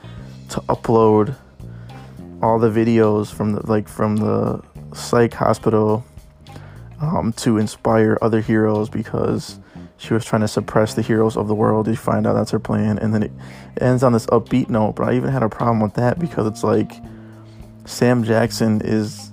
to 0.50 0.60
upload 0.62 1.36
all 2.42 2.58
the 2.58 2.70
videos 2.70 3.32
from 3.32 3.52
the 3.52 3.66
like 3.66 3.88
from 3.88 4.16
the 4.16 4.60
psych 4.94 5.32
hospital 5.34 6.04
um, 7.00 7.32
to 7.34 7.58
inspire 7.58 8.18
other 8.20 8.40
heroes 8.40 8.88
because 8.88 9.58
she 9.98 10.14
was 10.14 10.24
trying 10.24 10.40
to 10.40 10.48
suppress 10.48 10.94
the 10.94 11.02
heroes 11.02 11.36
of 11.36 11.48
the 11.48 11.54
world. 11.54 11.86
You 11.86 11.96
find 11.96 12.26
out 12.26 12.34
that's 12.34 12.50
her 12.50 12.58
plan, 12.58 12.98
and 12.98 13.14
then 13.14 13.22
it 13.22 13.32
ends 13.80 14.02
on 14.02 14.12
this 14.12 14.26
upbeat 14.26 14.68
note. 14.68 14.94
But 14.96 15.08
I 15.08 15.16
even 15.16 15.30
had 15.30 15.42
a 15.42 15.48
problem 15.48 15.80
with 15.80 15.94
that 15.94 16.18
because 16.18 16.46
it's 16.46 16.64
like 16.64 16.92
Sam 17.84 18.24
Jackson 18.24 18.80
is 18.82 19.30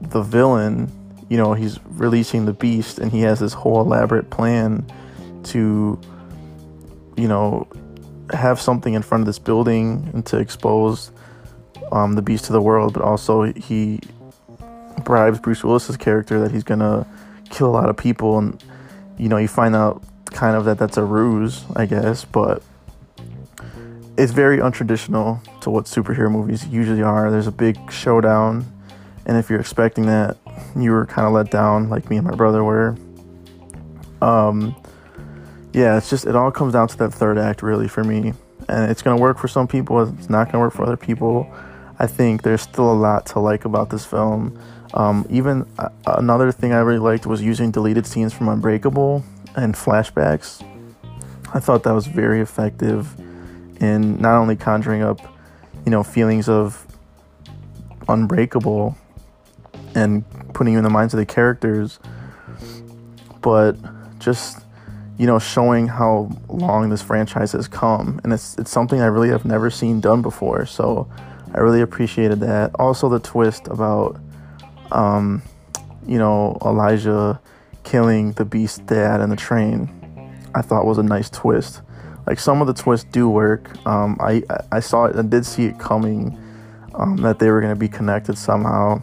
the 0.00 0.22
villain. 0.22 0.90
You 1.28 1.36
know, 1.36 1.54
he's 1.54 1.78
releasing 1.84 2.46
the 2.46 2.52
beast, 2.52 2.98
and 2.98 3.10
he 3.10 3.20
has 3.22 3.40
this 3.40 3.52
whole 3.52 3.80
elaborate 3.80 4.30
plan 4.30 4.86
to, 5.46 6.00
you 7.16 7.28
know, 7.28 7.66
have 8.32 8.60
something 8.60 8.94
in 8.94 9.02
front 9.02 9.22
of 9.22 9.26
this 9.26 9.38
building 9.38 10.10
and 10.12 10.26
to 10.26 10.38
expose 10.38 11.10
um, 11.92 12.14
the 12.14 12.22
beast 12.22 12.46
to 12.46 12.52
the 12.52 12.60
world, 12.60 12.92
but 12.92 13.02
also 13.02 13.44
he 13.52 14.00
bribes 15.04 15.38
Bruce 15.38 15.62
Willis's 15.62 15.96
character 15.96 16.40
that 16.40 16.50
he's 16.50 16.64
gonna 16.64 17.06
kill 17.50 17.68
a 17.68 17.74
lot 17.74 17.88
of 17.88 17.96
people, 17.96 18.38
and 18.38 18.62
you 19.18 19.28
know 19.28 19.36
you 19.36 19.48
find 19.48 19.76
out 19.76 20.02
kind 20.26 20.56
of 20.56 20.64
that 20.64 20.78
that's 20.78 20.96
a 20.96 21.04
ruse, 21.04 21.64
I 21.76 21.86
guess, 21.86 22.24
but 22.24 22.62
it's 24.18 24.32
very 24.32 24.58
untraditional 24.58 25.40
to 25.60 25.70
what 25.70 25.84
superhero 25.84 26.30
movies 26.30 26.66
usually 26.66 27.02
are. 27.02 27.30
There's 27.30 27.46
a 27.46 27.52
big 27.52 27.90
showdown, 27.90 28.64
and 29.26 29.36
if 29.36 29.48
you're 29.48 29.60
expecting 29.60 30.06
that, 30.06 30.36
you 30.74 30.90
were 30.90 31.06
kind 31.06 31.26
of 31.26 31.32
let 31.32 31.50
down, 31.50 31.88
like 31.88 32.10
me 32.10 32.16
and 32.16 32.26
my 32.26 32.34
brother 32.34 32.64
were. 32.64 32.96
Um, 34.22 34.74
yeah, 35.76 35.98
it's 35.98 36.08
just 36.08 36.26
it 36.26 36.34
all 36.34 36.50
comes 36.50 36.72
down 36.72 36.88
to 36.88 36.96
that 36.96 37.12
third 37.12 37.36
act, 37.36 37.62
really, 37.62 37.86
for 37.86 38.02
me, 38.02 38.32
and 38.66 38.90
it's 38.90 39.02
gonna 39.02 39.20
work 39.20 39.36
for 39.36 39.46
some 39.46 39.68
people. 39.68 40.00
It's 40.18 40.30
not 40.30 40.50
gonna 40.50 40.64
work 40.64 40.72
for 40.72 40.84
other 40.84 40.96
people. 40.96 41.54
I 41.98 42.06
think 42.06 42.42
there's 42.42 42.62
still 42.62 42.90
a 42.90 42.94
lot 42.94 43.26
to 43.26 43.40
like 43.40 43.66
about 43.66 43.90
this 43.90 44.02
film. 44.02 44.58
Um, 44.94 45.26
even 45.28 45.68
uh, 45.78 45.90
another 46.06 46.50
thing 46.50 46.72
I 46.72 46.78
really 46.78 46.98
liked 46.98 47.26
was 47.26 47.42
using 47.42 47.70
deleted 47.70 48.06
scenes 48.06 48.32
from 48.32 48.48
Unbreakable 48.48 49.22
and 49.54 49.74
flashbacks. 49.74 50.64
I 51.52 51.60
thought 51.60 51.82
that 51.82 51.92
was 51.92 52.06
very 52.06 52.40
effective 52.40 53.14
in 53.78 54.16
not 54.16 54.38
only 54.38 54.56
conjuring 54.56 55.02
up, 55.02 55.20
you 55.84 55.90
know, 55.90 56.02
feelings 56.02 56.48
of 56.48 56.86
unbreakable 58.08 58.96
and 59.94 60.24
putting 60.54 60.72
you 60.72 60.78
in 60.78 60.84
the 60.84 60.90
minds 60.90 61.12
of 61.12 61.18
the 61.18 61.26
characters, 61.26 61.98
but 63.42 63.76
just 64.18 64.65
you 65.18 65.26
know 65.26 65.38
showing 65.38 65.88
how 65.88 66.30
long 66.48 66.90
this 66.90 67.02
franchise 67.02 67.52
has 67.52 67.68
come, 67.68 68.20
and 68.22 68.32
it's 68.32 68.56
it's 68.58 68.70
something 68.70 69.00
I 69.00 69.06
really 69.06 69.30
have 69.30 69.44
never 69.44 69.70
seen 69.70 70.00
done 70.00 70.22
before. 70.22 70.66
So 70.66 71.08
I 71.54 71.60
really 71.60 71.80
appreciated 71.80 72.40
that. 72.40 72.72
Also, 72.78 73.08
the 73.08 73.18
twist 73.18 73.66
about, 73.68 74.20
um, 74.92 75.42
you 76.06 76.18
know, 76.18 76.58
Elijah 76.64 77.40
killing 77.84 78.32
the 78.32 78.44
beast 78.44 78.84
dad 78.86 79.20
in 79.20 79.30
the 79.30 79.36
train, 79.36 79.88
I 80.54 80.60
thought 80.60 80.84
was 80.84 80.98
a 80.98 81.02
nice 81.02 81.30
twist. 81.30 81.80
Like 82.26 82.40
some 82.40 82.60
of 82.60 82.66
the 82.66 82.74
twists 82.74 83.08
do 83.10 83.28
work. 83.28 83.74
Um, 83.86 84.18
I 84.20 84.42
I 84.70 84.80
saw 84.80 85.06
it 85.06 85.16
and 85.16 85.30
did 85.30 85.46
see 85.46 85.64
it 85.66 85.78
coming 85.78 86.38
um, 86.94 87.16
that 87.18 87.38
they 87.38 87.50
were 87.50 87.60
going 87.60 87.72
to 87.72 87.78
be 87.78 87.88
connected 87.88 88.36
somehow. 88.36 89.02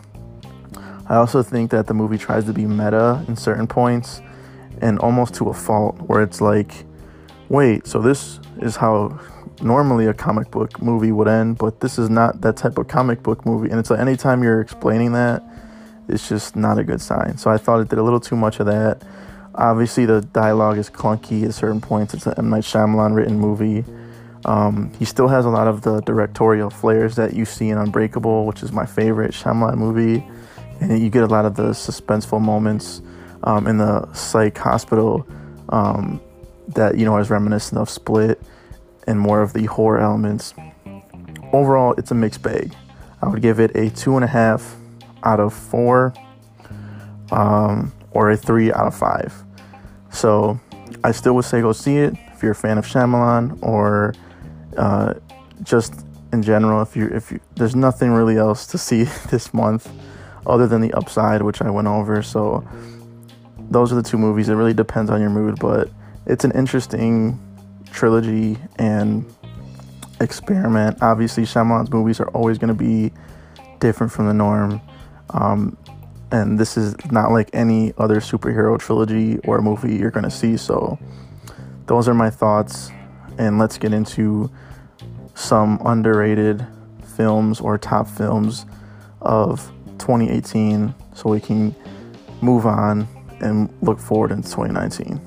I 1.07 1.15
also 1.15 1.41
think 1.43 1.71
that 1.71 1.87
the 1.87 1.93
movie 1.93 2.17
tries 2.17 2.45
to 2.45 2.53
be 2.53 2.65
meta 2.65 3.23
in 3.27 3.35
certain 3.35 3.67
points 3.67 4.21
and 4.83 4.99
almost 4.99 5.33
to 5.35 5.49
a 5.49 5.53
fault, 5.53 5.95
where 6.07 6.21
it's 6.21 6.41
like, 6.41 6.85
wait, 7.47 7.87
so 7.87 8.01
this 8.01 8.39
is 8.61 8.75
how 8.75 9.17
normally 9.61 10.07
a 10.07 10.13
comic 10.13 10.51
book 10.51 10.81
movie 10.81 11.11
would 11.11 11.27
end, 11.27 11.57
but 11.57 11.79
this 11.79 11.97
is 11.97 12.09
not 12.09 12.41
that 12.41 12.57
type 12.57 12.77
of 12.77 12.87
comic 12.89 13.23
book 13.23 13.45
movie. 13.45 13.69
And 13.69 13.79
it's 13.79 13.89
like 13.89 13.99
anytime 13.99 14.43
you're 14.43 14.59
explaining 14.59 15.13
that, 15.13 15.41
it's 16.09 16.27
just 16.27 16.57
not 16.57 16.77
a 16.77 16.83
good 16.83 16.99
sign. 16.99 17.37
So 17.37 17.49
I 17.49 17.57
thought 17.57 17.79
it 17.79 17.87
did 17.87 17.97
a 17.97 18.03
little 18.03 18.19
too 18.19 18.35
much 18.35 18.59
of 18.59 18.65
that. 18.65 19.01
Obviously, 19.55 20.05
the 20.05 20.19
dialogue 20.21 20.77
is 20.77 20.89
clunky 20.89 21.45
at 21.45 21.53
certain 21.53 21.79
points. 21.79 22.13
It's 22.13 22.27
an 22.27 22.33
M. 22.37 22.49
Night 22.49 22.63
Shyamalan 22.63 23.15
written 23.15 23.39
movie. 23.39 23.85
Um, 24.43 24.91
he 24.99 25.05
still 25.05 25.29
has 25.29 25.45
a 25.45 25.49
lot 25.49 25.67
of 25.67 25.83
the 25.83 26.01
directorial 26.01 26.69
flares 26.69 27.15
that 27.15 27.33
you 27.33 27.45
see 27.45 27.69
in 27.69 27.77
Unbreakable, 27.77 28.45
which 28.45 28.61
is 28.63 28.73
my 28.73 28.85
favorite 28.85 29.31
Shyamalan 29.31 29.77
movie. 29.77 30.27
And 30.81 31.01
you 31.01 31.09
get 31.09 31.23
a 31.23 31.27
lot 31.27 31.45
of 31.45 31.55
the 31.55 31.69
suspenseful 31.69 32.41
moments 32.41 33.01
um, 33.43 33.67
in 33.67 33.77
the 33.77 34.11
psych 34.13 34.57
hospital 34.57 35.27
um, 35.69 36.21
that, 36.69 36.97
you 36.97 37.05
know, 37.05 37.17
is 37.17 37.29
reminiscent 37.29 37.79
of 37.79 37.89
Split 37.89 38.41
and 39.07 39.19
more 39.19 39.41
of 39.41 39.53
the 39.53 39.65
horror 39.65 39.99
elements. 39.99 40.53
Overall, 41.51 41.93
it's 41.97 42.11
a 42.11 42.15
mixed 42.15 42.41
bag. 42.41 42.73
I 43.21 43.27
would 43.27 43.41
give 43.41 43.59
it 43.59 43.75
a 43.75 43.89
two 43.89 44.15
and 44.15 44.23
a 44.23 44.27
half 44.27 44.75
out 45.23 45.39
of 45.39 45.53
four 45.53 46.13
um, 47.31 47.93
or 48.11 48.31
a 48.31 48.37
three 48.37 48.71
out 48.71 48.87
of 48.87 48.95
five. 48.95 49.33
So 50.11 50.59
I 51.03 51.11
still 51.11 51.33
would 51.35 51.45
say 51.45 51.61
go 51.61 51.71
see 51.71 51.97
it 51.97 52.15
if 52.33 52.43
you're 52.43 52.51
a 52.51 52.55
fan 52.55 52.77
of 52.77 52.85
Shyamalan 52.85 53.61
or 53.61 54.13
uh, 54.77 55.15
just 55.63 56.05
in 56.31 56.43
general. 56.43 56.81
If 56.81 56.95
you 56.95 57.07
if 57.07 57.31
you, 57.31 57.39
there's 57.55 57.75
nothing 57.75 58.11
really 58.11 58.37
else 58.37 58.65
to 58.67 58.77
see 58.77 59.03
this 59.29 59.53
month 59.53 59.89
other 60.45 60.67
than 60.67 60.81
the 60.81 60.93
upside, 60.93 61.41
which 61.41 61.61
I 61.61 61.69
went 61.69 61.87
over. 61.87 62.21
So 62.21 62.67
those 63.73 63.91
are 63.91 63.95
the 63.95 64.03
two 64.03 64.17
movies. 64.17 64.49
It 64.49 64.53
really 64.53 64.73
depends 64.73 65.09
on 65.09 65.19
your 65.19 65.29
mood, 65.29 65.59
but 65.59 65.89
it's 66.25 66.45
an 66.45 66.51
interesting 66.51 67.39
trilogy 67.91 68.57
and 68.77 69.25
experiment. 70.21 70.99
Obviously, 71.01 71.43
Shyamalan's 71.43 71.91
movies 71.91 72.19
are 72.19 72.29
always 72.29 72.57
going 72.57 72.69
to 72.69 72.73
be 72.73 73.11
different 73.79 74.11
from 74.13 74.27
the 74.27 74.33
norm. 74.33 74.79
Um, 75.31 75.77
and 76.31 76.59
this 76.59 76.77
is 76.77 76.95
not 77.11 77.31
like 77.31 77.49
any 77.53 77.93
other 77.97 78.17
superhero 78.17 78.79
trilogy 78.79 79.39
or 79.39 79.61
movie 79.61 79.95
you're 79.95 80.11
going 80.11 80.23
to 80.23 80.31
see. 80.31 80.55
So, 80.57 80.99
those 81.87 82.07
are 82.07 82.13
my 82.13 82.29
thoughts. 82.29 82.91
And 83.37 83.57
let's 83.57 83.77
get 83.77 83.93
into 83.93 84.51
some 85.33 85.81
underrated 85.83 86.65
films 87.17 87.59
or 87.59 87.77
top 87.77 88.07
films 88.07 88.65
of 89.21 89.71
2018 89.97 90.93
so 91.15 91.29
we 91.29 91.39
can 91.39 91.75
move 92.41 92.65
on 92.65 93.07
and 93.43 93.69
look 93.81 93.99
forward 93.99 94.31
into 94.31 94.49
2019. 94.49 95.19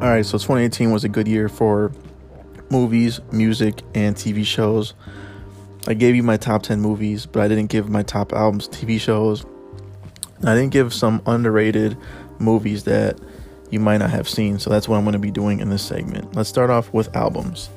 All 0.00 0.10
right, 0.10 0.26
so 0.26 0.36
2018 0.36 0.90
was 0.90 1.04
a 1.04 1.08
good 1.08 1.28
year 1.28 1.48
for 1.48 1.92
movies, 2.70 3.20
music, 3.32 3.82
and 3.94 4.14
TV 4.14 4.44
shows. 4.44 4.94
I 5.86 5.94
gave 5.94 6.14
you 6.14 6.22
my 6.22 6.36
top 6.36 6.62
10 6.62 6.80
movies, 6.80 7.26
but 7.26 7.42
I 7.42 7.48
didn't 7.48 7.68
give 7.68 7.88
my 7.88 8.02
top 8.02 8.32
albums, 8.32 8.68
TV 8.68 9.00
shows. 9.00 9.46
I 10.42 10.54
didn't 10.54 10.70
give 10.70 10.92
some 10.92 11.22
underrated 11.26 11.96
movies 12.38 12.84
that 12.84 13.18
you 13.74 13.80
might 13.80 13.98
not 13.98 14.10
have 14.10 14.28
seen, 14.28 14.58
so 14.58 14.70
that's 14.70 14.88
what 14.88 14.96
I'm 14.96 15.04
going 15.04 15.14
to 15.14 15.18
be 15.18 15.32
doing 15.32 15.58
in 15.58 15.68
this 15.68 15.82
segment. 15.82 16.34
Let's 16.34 16.48
start 16.48 16.70
off 16.70 16.92
with 16.94 17.14
albums. 17.14 17.68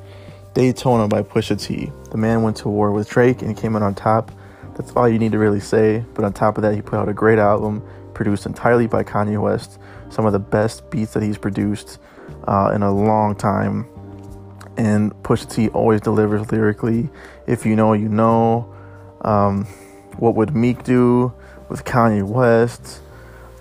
Daytona 0.54 1.08
by 1.08 1.24
Pusha 1.24 1.60
T. 1.62 1.92
The 2.12 2.18
man 2.18 2.44
went 2.44 2.56
to 2.58 2.70
war 2.70 2.92
with 2.92 3.10
Drake 3.10 3.42
and 3.42 3.58
came 3.58 3.76
out 3.76 3.82
on 3.82 3.96
top. 3.96 4.32
That's 4.76 4.92
all 4.92 5.10
you 5.10 5.18
need 5.18 5.32
to 5.32 5.40
really 5.40 5.60
say, 5.60 6.06
but 6.14 6.24
on 6.24 6.34
top 6.34 6.58
of 6.58 6.62
that, 6.62 6.76
he 6.76 6.82
put 6.82 7.00
out 7.00 7.10
a 7.10 7.14
great 7.14 7.40
album 7.40 7.84
produced 8.14 8.46
entirely 8.46 8.88
by 8.88 9.04
Kanye 9.04 9.42
West. 9.42 9.80
Some 10.10 10.26
of 10.26 10.34
the 10.34 10.40
best 10.40 10.90
beats 10.90 11.14
that 11.14 11.24
he's 11.24 11.38
produced 11.38 12.00
uh, 12.48 12.72
in 12.74 12.84
a 12.84 12.92
long 12.92 13.36
time. 13.36 13.88
And 14.78 15.12
Pusha 15.24 15.52
T 15.52 15.70
always 15.70 16.02
delivers 16.02 16.52
lyrically. 16.52 17.10
If 17.48 17.66
you 17.66 17.76
know, 17.76 17.94
you 17.94 18.08
know. 18.08 18.74
Um, 19.22 19.66
what 20.18 20.36
would 20.36 20.56
Meek 20.56 20.84
do 20.84 21.34
with 21.70 21.86
Kanye 21.86 22.24
West? 22.24 23.02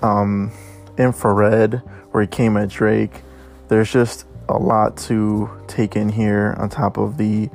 Um, 0.02 0.52
Infrared, 0.98 1.82
where 2.16 2.22
he 2.22 2.26
came 2.26 2.56
at 2.56 2.70
Drake. 2.70 3.20
There's 3.68 3.92
just 3.92 4.24
a 4.48 4.56
lot 4.56 4.96
to 4.96 5.50
take 5.66 5.96
in 5.96 6.08
here 6.08 6.56
on 6.58 6.70
top 6.70 6.96
of 6.96 7.18
the 7.18 7.50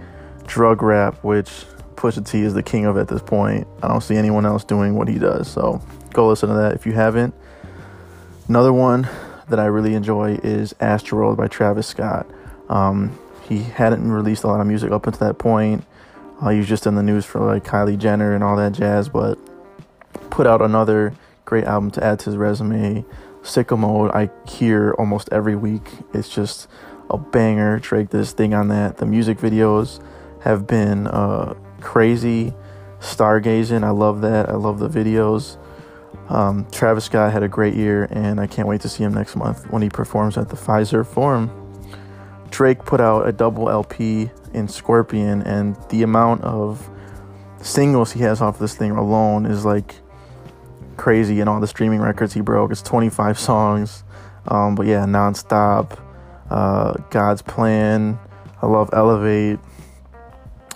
drug 0.46 0.84
rap, 0.84 1.24
which 1.24 1.50
Pusha 1.96 2.24
T 2.24 2.42
is 2.42 2.54
the 2.54 2.62
king 2.62 2.86
of 2.86 2.96
at 2.96 3.08
this 3.08 3.24
point. 3.24 3.66
I 3.82 3.88
don't 3.88 4.02
see 4.02 4.16
anyone 4.18 4.46
else 4.46 4.64
doing 4.64 4.94
what 4.94 5.08
he 5.08 5.18
does. 5.18 5.50
So 5.52 5.82
go 6.14 6.28
listen 6.28 6.50
to 6.50 6.54
that 6.54 6.76
if 6.76 6.86
you 6.86 6.92
haven't. 6.92 7.34
Another 8.48 8.72
one 8.72 9.10
that 9.50 9.60
I 9.60 9.66
really 9.66 9.96
enjoy 9.96 10.36
is 10.44 10.74
Astroworld 10.74 11.38
by 11.38 11.48
Travis 11.48 11.88
Scott. 11.88 12.28
Um, 12.70 13.18
he 13.50 13.64
hadn't 13.64 14.12
released 14.12 14.44
a 14.44 14.48
lot 14.48 14.62
of 14.62 14.68
music 14.68 14.92
up 14.92 15.08
until 15.08 15.28
that 15.28 15.40
point. 15.40 15.86
Uh, 16.40 16.50
he 16.50 16.60
was 16.60 16.68
just 16.68 16.86
in 16.86 16.94
the 16.94 17.02
news 17.02 17.26
for 17.26 17.40
like 17.40 17.64
Kylie 17.64 17.98
Jenner 17.98 18.36
and 18.36 18.44
all 18.44 18.58
that 18.58 18.74
jazz, 18.74 19.10
but 19.10 19.40
put 20.30 20.46
out 20.46 20.62
another 20.62 21.16
great 21.46 21.64
album 21.64 21.90
to 21.92 22.04
add 22.04 22.20
to 22.20 22.26
his 22.26 22.38
resume. 22.38 23.04
Sicko 23.42 23.78
Mode, 23.78 24.12
I 24.12 24.30
hear 24.48 24.94
almost 24.98 25.30
every 25.32 25.56
week. 25.56 25.90
It's 26.14 26.30
just 26.30 26.68
a 27.10 27.18
banger. 27.18 27.80
Drake 27.80 28.10
this 28.10 28.34
thing 28.34 28.54
on 28.54 28.68
that. 28.70 28.98
The 28.98 29.06
music 29.06 29.38
videos 29.40 30.04
have 30.42 30.68
been 30.68 31.08
uh, 31.08 31.56
crazy. 31.82 32.54
Stargazing, 33.00 33.84
I 33.84 33.90
love 33.90 34.22
that. 34.22 34.50
I 34.50 34.54
love 34.54 34.80
the 34.80 34.90
videos. 34.90 35.58
Um, 36.30 36.68
Travis 36.72 37.06
Scott 37.06 37.34
had 37.34 37.44
a 37.44 37.48
great 37.48 37.74
year, 37.74 38.08
and 38.12 38.40
I 38.40 38.48
can't 38.48 38.68
wait 38.68 38.82
to 38.82 38.90
see 38.90 39.04
him 39.04 39.14
next 39.14 39.36
month 39.36 39.70
when 39.72 39.82
he 39.82 39.90
performs 39.90 40.38
at 40.38 40.50
the 40.50 40.56
Fiserv 40.56 41.08
Forum. 41.08 41.50
Drake 42.52 42.86
put 42.86 43.02
out 43.02 43.28
a 43.28 43.32
double 43.32 43.70
LP 43.70 44.30
in 44.54 44.68
Scorpion, 44.68 45.42
and 45.42 45.76
the 45.90 46.04
amount 46.04 46.44
of 46.44 46.90
singles 47.62 48.12
he 48.12 48.22
has 48.22 48.42
off 48.42 48.60
this 48.60 48.76
thing 48.76 48.92
alone 48.92 49.46
is 49.46 49.66
like 49.66 49.96
crazy. 51.02 51.40
And 51.40 51.50
all 51.50 51.60
the 51.60 51.68
streaming 51.68 52.00
records 52.00 52.34
he 52.34 52.42
broke, 52.42 52.72
it's 52.72 52.82
25 52.84 53.38
songs. 53.38 54.04
Um, 54.48 54.76
but 54.76 54.86
yeah, 54.86 55.06
nonstop. 55.06 56.00
Uh, 56.50 56.94
God's 57.10 57.42
Plan. 57.42 58.20
I 58.62 58.68
love 58.68 58.90
Elevate. 58.94 59.60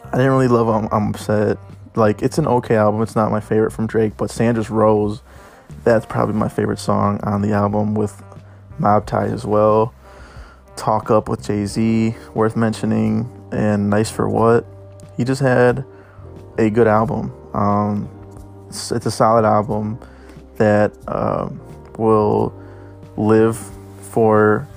I 0.06 0.18
didn't 0.18 0.32
really 0.32 0.48
love 0.48 0.68
I'm, 0.68 0.90
I'm 0.92 1.10
Upset. 1.10 1.58
Like, 1.96 2.22
it's 2.24 2.38
an 2.38 2.48
okay 2.48 2.76
album. 2.76 3.02
It's 3.02 3.16
not 3.16 3.32
my 3.32 3.40
favorite 3.40 3.72
from 3.72 3.88
Drake, 3.88 4.18
but 4.18 4.30
Sandra's 4.32 4.70
Rose 4.70 5.22
That's 5.84 6.06
probably 6.06 6.36
my 6.36 6.50
favorite 6.50 6.80
song 6.80 7.20
on 7.24 7.42
the 7.42 7.52
album 7.52 7.94
with 7.94 8.22
Mob 8.80 9.06
Ties 9.06 9.32
as 9.32 9.46
well. 9.46 9.94
Talk 10.76 11.12
Up 11.12 11.30
with 11.30 11.46
Jay 11.46 11.66
Z, 11.66 12.16
worth 12.34 12.56
mentioning, 12.56 13.30
and 13.52 13.90
Nice 13.90 14.10
for 14.10 14.28
What. 14.28 14.66
He 15.16 15.24
just 15.24 15.42
had 15.42 15.86
a 16.58 16.70
good 16.70 16.88
album. 16.88 17.32
Um, 17.54 18.10
it's, 18.68 18.92
it's, 18.92 19.06
a 19.06 19.12
solid 19.12 19.46
album 19.46 20.00
that 20.58 20.94
uh, 21.08 21.50
will 21.98 22.54
live 23.18 23.58
for 24.00 24.68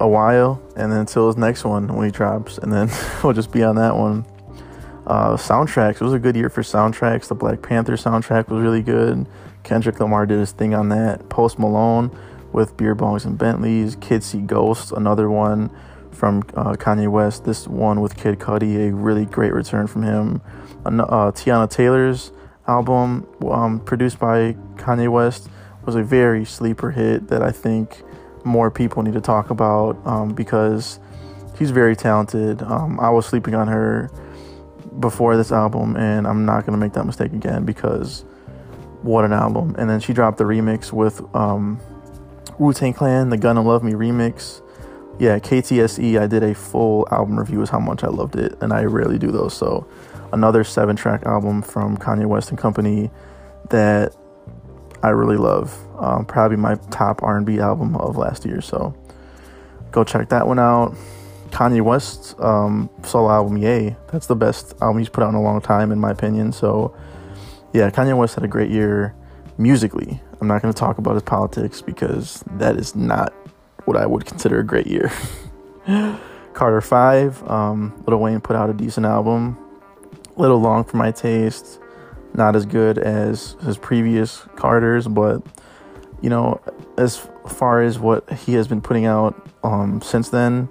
a 0.00 0.08
while 0.08 0.62
and 0.76 0.92
then 0.92 1.00
until 1.00 1.26
his 1.26 1.36
next 1.36 1.64
one 1.64 1.88
when 1.94 2.06
he 2.06 2.12
drops, 2.12 2.58
and 2.58 2.72
then 2.72 2.88
we'll 3.22 3.32
just 3.32 3.52
be 3.52 3.62
on 3.62 3.76
that 3.76 3.96
one. 3.96 4.24
Uh, 5.06 5.36
soundtracks. 5.36 5.94
It 5.94 6.02
was 6.02 6.12
a 6.12 6.18
good 6.18 6.36
year 6.36 6.50
for 6.50 6.62
soundtracks. 6.62 7.28
The 7.28 7.34
Black 7.34 7.62
Panther 7.62 7.94
soundtrack 7.94 8.48
was 8.48 8.60
really 8.60 8.82
good. 8.82 9.26
Kendrick 9.62 9.98
Lamar 10.00 10.26
did 10.26 10.38
his 10.38 10.52
thing 10.52 10.74
on 10.74 10.90
that. 10.90 11.28
Post 11.30 11.58
Malone 11.58 12.16
with 12.52 12.76
Beer 12.76 12.94
Bongs 12.94 13.24
and 13.24 13.38
Bentleys. 13.38 13.96
Kids 13.96 14.26
See 14.26 14.40
Ghosts, 14.40 14.92
another 14.92 15.30
one 15.30 15.70
from 16.12 16.38
uh, 16.54 16.72
Kanye 16.74 17.08
West. 17.08 17.44
This 17.44 17.66
one 17.66 18.00
with 18.00 18.16
Kid 18.16 18.38
Cudi, 18.38 18.88
a 18.88 18.94
really 18.94 19.24
great 19.24 19.52
return 19.52 19.86
from 19.86 20.02
him. 20.02 20.42
Uh, 20.84 21.32
Teyana 21.32 21.70
Taylor's 21.70 22.32
album, 22.68 23.26
um, 23.50 23.80
produced 23.80 24.18
by 24.18 24.52
Kanye 24.76 25.10
West, 25.10 25.48
was 25.84 25.94
a 25.94 26.02
very 26.02 26.44
sleeper 26.44 26.90
hit 26.90 27.28
that 27.28 27.42
I 27.42 27.50
think 27.50 28.02
more 28.44 28.70
people 28.70 29.02
need 29.02 29.14
to 29.14 29.20
talk 29.20 29.50
about 29.50 29.96
um, 30.06 30.34
because 30.34 31.00
she's 31.58 31.70
very 31.70 31.96
talented. 31.96 32.62
Um, 32.62 33.00
I 33.00 33.10
was 33.10 33.26
sleeping 33.26 33.54
on 33.54 33.68
her 33.68 34.10
before 35.00 35.36
this 35.36 35.52
album, 35.52 35.96
and 35.96 36.26
I'm 36.26 36.44
not 36.44 36.66
gonna 36.66 36.78
make 36.78 36.92
that 36.92 37.04
mistake 37.04 37.32
again 37.32 37.64
because 37.64 38.24
what 39.02 39.24
an 39.24 39.32
album! 39.32 39.74
And 39.78 39.88
then 39.88 40.00
she 40.00 40.12
dropped 40.12 40.38
the 40.38 40.44
remix 40.44 40.92
with 40.92 41.22
um, 41.34 41.80
Wu 42.58 42.72
Tang 42.72 42.92
Clan, 42.92 43.30
the 43.30 43.36
Gonna 43.36 43.62
Love 43.62 43.82
Me 43.82 43.92
remix. 43.92 44.62
Yeah, 45.18 45.38
KTSE. 45.38 46.20
I 46.20 46.26
did 46.26 46.42
a 46.44 46.54
full 46.54 47.06
album 47.10 47.38
review 47.38 47.60
is 47.62 47.70
how 47.70 47.80
much 47.80 48.04
I 48.04 48.08
loved 48.08 48.36
it, 48.36 48.56
and 48.60 48.72
I 48.72 48.84
rarely 48.84 49.18
do 49.18 49.30
those. 49.30 49.54
So, 49.54 49.86
another 50.32 50.64
seven-track 50.64 51.24
album 51.26 51.62
from 51.62 51.96
Kanye 51.96 52.26
West 52.26 52.50
and 52.50 52.58
Company 52.58 53.10
that 53.70 54.14
I 55.02 55.10
really 55.10 55.36
love. 55.36 55.76
Um, 55.98 56.24
probably 56.24 56.56
my 56.56 56.76
top 56.90 57.22
R&B 57.22 57.58
album 57.58 57.96
of 57.96 58.16
last 58.16 58.44
year. 58.44 58.60
So, 58.60 58.94
go 59.90 60.04
check 60.04 60.28
that 60.28 60.46
one 60.46 60.58
out. 60.58 60.96
Kanye 61.50 61.82
West 61.82 62.38
um, 62.40 62.90
solo 63.04 63.30
album, 63.30 63.56
Ye. 63.56 63.96
That's 64.12 64.26
the 64.26 64.36
best 64.36 64.74
album 64.80 64.98
he's 64.98 65.08
put 65.08 65.24
out 65.24 65.30
in 65.30 65.34
a 65.34 65.42
long 65.42 65.60
time, 65.60 65.90
in 65.92 65.98
my 65.98 66.10
opinion. 66.10 66.52
So, 66.52 66.94
yeah, 67.72 67.90
Kanye 67.90 68.16
West 68.16 68.34
had 68.34 68.44
a 68.44 68.48
great 68.48 68.70
year 68.70 69.14
musically. 69.56 70.20
I'm 70.40 70.46
not 70.46 70.62
going 70.62 70.72
to 70.72 70.78
talk 70.78 70.98
about 70.98 71.14
his 71.14 71.22
politics 71.22 71.82
because 71.82 72.44
that 72.58 72.76
is 72.76 72.94
not 72.94 73.32
what 73.84 73.96
I 73.96 74.06
would 74.06 74.24
consider 74.24 74.60
a 74.60 74.64
great 74.64 74.86
year. 74.86 75.10
Carter 76.54 76.80
5, 76.80 77.48
um, 77.48 78.04
Lil 78.06 78.18
Wayne 78.18 78.40
put 78.40 78.56
out 78.56 78.70
a 78.70 78.72
decent 78.72 79.06
album. 79.06 79.56
Little 80.38 80.58
long 80.58 80.84
for 80.84 80.96
my 80.96 81.10
taste. 81.10 81.80
Not 82.34 82.56
as 82.56 82.64
good 82.64 82.98
as 82.98 83.56
his 83.64 83.76
previous 83.76 84.46
Carters, 84.56 85.08
but 85.08 85.42
you 86.20 86.30
know, 86.30 86.60
as 86.96 87.28
far 87.48 87.82
as 87.82 87.98
what 87.98 88.30
he 88.32 88.54
has 88.54 88.68
been 88.68 88.80
putting 88.80 89.06
out 89.06 89.48
um, 89.62 90.00
since 90.00 90.28
then, 90.28 90.68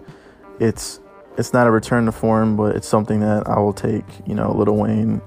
it's 0.60 1.00
it's 1.38 1.54
not 1.54 1.68
a 1.68 1.72
return 1.72 2.06
to 2.06 2.12
form, 2.12 2.58
but 2.58 2.76
it's 2.76 2.88
something 2.88 3.20
that 3.20 3.48
I 3.48 3.60
will 3.60 3.74
take. 3.74 4.06
You 4.26 4.36
know, 4.36 4.52
Little 4.52 4.78
Wayne 4.78 5.22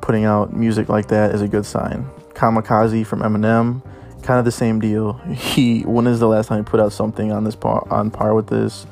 putting 0.00 0.24
out 0.24 0.52
music 0.52 0.88
like 0.88 1.08
that 1.08 1.34
is 1.34 1.42
a 1.42 1.48
good 1.48 1.66
sign. 1.66 2.08
Kamikaze 2.34 3.06
from 3.06 3.20
Eminem, 3.20 3.82
kind 4.22 4.38
of 4.38 4.44
the 4.44 4.52
same 4.52 4.80
deal. 4.80 5.14
He 5.34 5.82
when 5.82 6.06
is 6.06 6.20
the 6.20 6.28
last 6.28 6.48
time 6.48 6.58
he 6.58 6.64
put 6.64 6.80
out 6.80 6.92
something 6.92 7.32
on 7.32 7.44
this 7.44 7.56
par 7.56 7.86
on 7.90 8.10
par 8.10 8.34
with 8.34 8.48
this? 8.48 8.86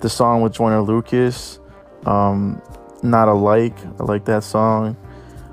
The 0.00 0.08
song 0.08 0.42
with 0.42 0.52
Joyner 0.52 0.80
Lucas, 0.80 1.58
um, 2.06 2.62
not 3.02 3.28
alike. 3.28 3.76
I 3.98 4.04
like 4.04 4.24
that 4.26 4.44
song. 4.44 4.96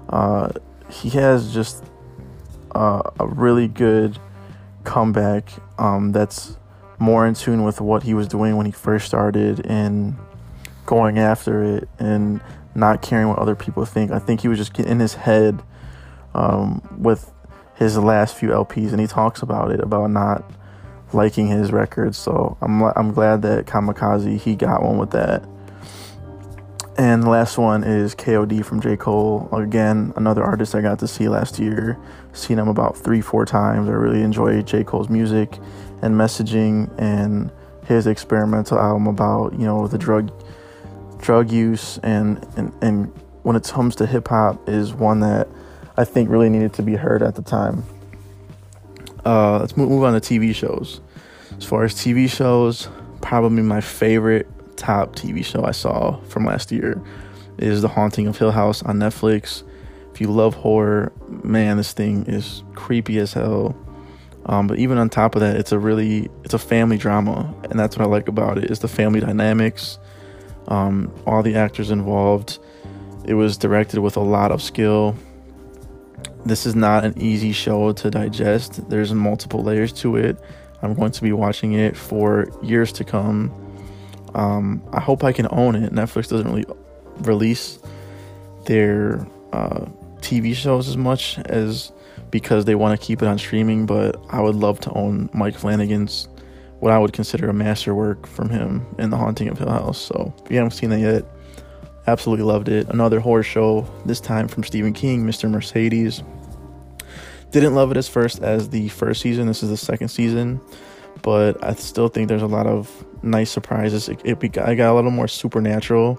Uh, 0.09 0.51
he 0.89 1.09
has 1.11 1.53
just 1.53 1.83
uh, 2.73 3.01
a 3.19 3.27
really 3.27 3.67
good 3.67 4.19
comeback 4.83 5.49
um, 5.77 6.11
that's 6.11 6.57
more 6.99 7.27
in 7.27 7.33
tune 7.33 7.63
with 7.63 7.81
what 7.81 8.03
he 8.03 8.13
was 8.13 8.27
doing 8.27 8.55
when 8.55 8.65
he 8.65 8.71
first 8.71 9.05
started 9.05 9.65
and 9.65 10.15
going 10.85 11.17
after 11.17 11.63
it 11.63 11.89
and 11.99 12.39
not 12.75 13.01
caring 13.01 13.27
what 13.27 13.39
other 13.39 13.55
people 13.55 13.85
think. 13.85 14.11
I 14.11 14.19
think 14.19 14.41
he 14.41 14.47
was 14.47 14.57
just 14.57 14.73
getting 14.73 14.93
in 14.93 14.99
his 14.99 15.15
head 15.15 15.61
um, 16.33 16.81
with 16.97 17.31
his 17.75 17.97
last 17.97 18.35
few 18.35 18.49
LPs, 18.49 18.91
and 18.91 18.99
he 18.99 19.07
talks 19.07 19.41
about 19.41 19.71
it 19.71 19.79
about 19.79 20.09
not 20.11 20.49
liking 21.13 21.47
his 21.47 21.71
records. 21.71 22.17
So 22.17 22.57
I'm 22.61 22.83
I'm 22.83 23.13
glad 23.13 23.41
that 23.43 23.65
Kamikaze 23.65 24.37
he 24.37 24.55
got 24.55 24.83
one 24.83 24.97
with 24.97 25.11
that. 25.11 25.43
And 26.97 27.23
the 27.23 27.29
last 27.29 27.57
one 27.57 27.83
is 27.83 28.15
KOD 28.15 28.63
from 28.63 28.79
J. 28.79 28.95
Cole. 28.95 29.49
Again, 29.51 30.13
another 30.15 30.43
artist 30.43 30.75
I 30.75 30.81
got 30.81 30.99
to 30.99 31.07
see 31.07 31.27
last 31.27 31.59
year. 31.59 31.99
Seen 32.31 32.57
him 32.57 32.69
about 32.69 32.97
three, 32.97 33.19
four 33.19 33.45
times. 33.45 33.89
I 33.89 33.91
really 33.91 34.21
enjoy 34.21 34.61
J. 34.61 34.85
Cole's 34.85 35.09
music 35.09 35.57
and 36.01 36.15
messaging 36.15 36.89
and 36.97 37.51
his 37.85 38.07
experimental 38.07 38.79
album 38.79 39.07
about, 39.07 39.53
you 39.53 39.65
know, 39.65 39.87
the 39.87 39.97
drug 39.97 40.31
drug 41.19 41.49
use 41.51 41.97
and 42.03 42.45
and, 42.55 42.71
and 42.81 43.11
when 43.43 43.55
it 43.55 43.63
comes 43.63 43.95
to 43.95 44.05
hip 44.05 44.27
hop 44.27 44.69
is 44.69 44.93
one 44.93 45.19
that 45.21 45.47
I 45.97 46.03
think 46.05 46.29
really 46.29 46.49
needed 46.49 46.73
to 46.73 46.81
be 46.81 46.95
heard 46.95 47.21
at 47.21 47.35
the 47.35 47.41
time. 47.41 47.83
Uh, 49.25 49.59
let's 49.59 49.75
move, 49.75 49.89
move 49.89 50.03
on 50.03 50.19
to 50.19 50.19
TV 50.19 50.53
shows. 50.53 51.01
As 51.57 51.63
far 51.63 51.83
as 51.83 51.93
TV 51.93 52.29
shows, 52.29 52.87
probably 53.21 53.63
my 53.63 53.81
favorite 53.81 54.47
top 54.77 55.15
TV 55.15 55.43
show 55.43 55.63
I 55.63 55.71
saw 55.71 56.19
from 56.23 56.45
last 56.45 56.71
year 56.71 57.01
is 57.57 57.81
The 57.81 57.87
Haunting 57.87 58.27
of 58.27 58.37
Hill 58.37 58.51
House 58.51 58.83
on 58.83 58.97
Netflix. 58.97 59.63
If 60.13 60.21
you 60.21 60.27
love 60.27 60.53
horror, 60.53 61.11
man, 61.27 61.77
this 61.77 61.93
thing 61.93 62.25
is 62.25 62.63
creepy 62.73 63.19
as 63.19 63.33
hell. 63.33 63.75
Um, 64.47 64.67
but 64.67 64.77
even 64.77 64.97
on 64.97 65.09
top 65.09 65.35
of 65.35 65.41
that, 65.41 65.55
it's 65.55 65.71
a 65.71 65.79
really 65.79 66.29
it's 66.43 66.53
a 66.53 66.59
family 66.59 66.97
drama, 66.97 67.53
and 67.69 67.79
that's 67.79 67.97
what 67.97 68.05
I 68.05 68.09
like 68.09 68.27
about 68.27 68.59
it 68.59 68.69
is 68.69 68.79
the 68.79 68.87
family 68.87 69.19
dynamics, 69.19 69.97
um, 70.67 71.11
all 71.25 71.41
the 71.41 71.55
actors 71.55 71.89
involved. 71.89 72.59
It 73.25 73.33
was 73.33 73.57
directed 73.57 74.01
with 74.01 74.17
a 74.17 74.21
lot 74.21 74.51
of 74.51 74.61
skill 74.61 75.15
this 76.45 76.67
is 76.67 76.75
not 76.75 77.03
an 77.03 77.19
easy 77.19 77.51
show 77.51 77.91
to 77.93 78.11
digest. 78.11 78.87
There's 78.87 79.11
multiple 79.13 79.63
layers 79.63 79.91
to 79.93 80.15
it. 80.15 80.37
I'm 80.83 80.93
going 80.93 81.11
to 81.11 81.21
be 81.23 81.33
watching 81.33 81.73
it 81.73 81.97
for 81.97 82.47
years 82.61 82.91
to 82.93 83.03
come. 83.03 83.51
Um, 84.35 84.83
I 84.91 84.99
hope 84.99 85.23
I 85.23 85.31
can 85.31 85.47
own 85.49 85.75
it. 85.75 85.91
Netflix 85.93 86.27
doesn't 86.27 86.47
really 86.47 86.65
release 87.21 87.79
their 88.65 89.25
uh, 89.53 89.85
TV 90.17 90.53
shows 90.53 90.87
as 90.87 90.97
much 90.97 91.39
as 91.45 91.91
because 92.31 92.65
they 92.65 92.75
want 92.75 92.99
to 92.99 93.05
keep 93.05 93.21
it 93.21 93.27
on 93.27 93.37
streaming. 93.37 93.85
But 93.85 94.17
I 94.29 94.41
would 94.41 94.55
love 94.55 94.79
to 94.81 94.91
own 94.91 95.29
Mike 95.33 95.55
Flanagan's 95.55 96.27
what 96.79 96.91
I 96.91 96.99
would 96.99 97.13
consider 97.13 97.49
a 97.49 97.53
masterwork 97.53 98.27
from 98.27 98.49
him 98.49 98.85
in 98.99 99.09
The 99.09 99.17
Haunting 99.17 99.47
of 99.47 99.57
Hill 99.57 99.69
House. 99.69 99.97
So 99.97 100.33
if 100.43 100.51
you 100.51 100.57
haven't 100.57 100.71
seen 100.71 100.89
that 100.89 100.99
yet, 100.99 101.25
absolutely 102.07 102.45
loved 102.45 102.67
it. 102.69 102.89
Another 102.89 103.19
horror 103.19 103.43
show, 103.43 103.87
this 104.05 104.19
time 104.19 104.47
from 104.47 104.63
Stephen 104.63 104.93
King, 104.93 105.25
Mr. 105.25 105.49
Mercedes. 105.49 106.21
Didn't 107.51 107.73
love 107.73 107.91
it 107.91 107.97
as 107.97 108.09
first 108.09 108.41
as 108.41 108.69
the 108.69 108.89
first 108.89 109.21
season. 109.21 109.47
This 109.47 109.63
is 109.63 109.69
the 109.69 109.77
second 109.77 110.09
season, 110.09 110.59
but 111.21 111.63
I 111.63 111.73
still 111.73 112.07
think 112.07 112.27
there's 112.27 112.41
a 112.41 112.47
lot 112.47 112.67
of 112.67 113.05
nice 113.23 113.49
surprises. 113.51 114.09
It, 114.09 114.21
it 114.23 114.57
I 114.57 114.75
got 114.75 114.93
a 114.93 114.95
little 114.95 115.11
more 115.11 115.27
supernatural, 115.27 116.15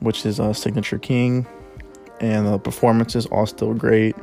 which 0.00 0.24
is 0.26 0.38
a 0.38 0.44
uh, 0.44 0.52
signature 0.52 0.98
King, 0.98 1.46
and 2.20 2.46
the 2.46 2.58
performances 2.58 3.26
all 3.26 3.46
still 3.46 3.74
great. 3.74 4.14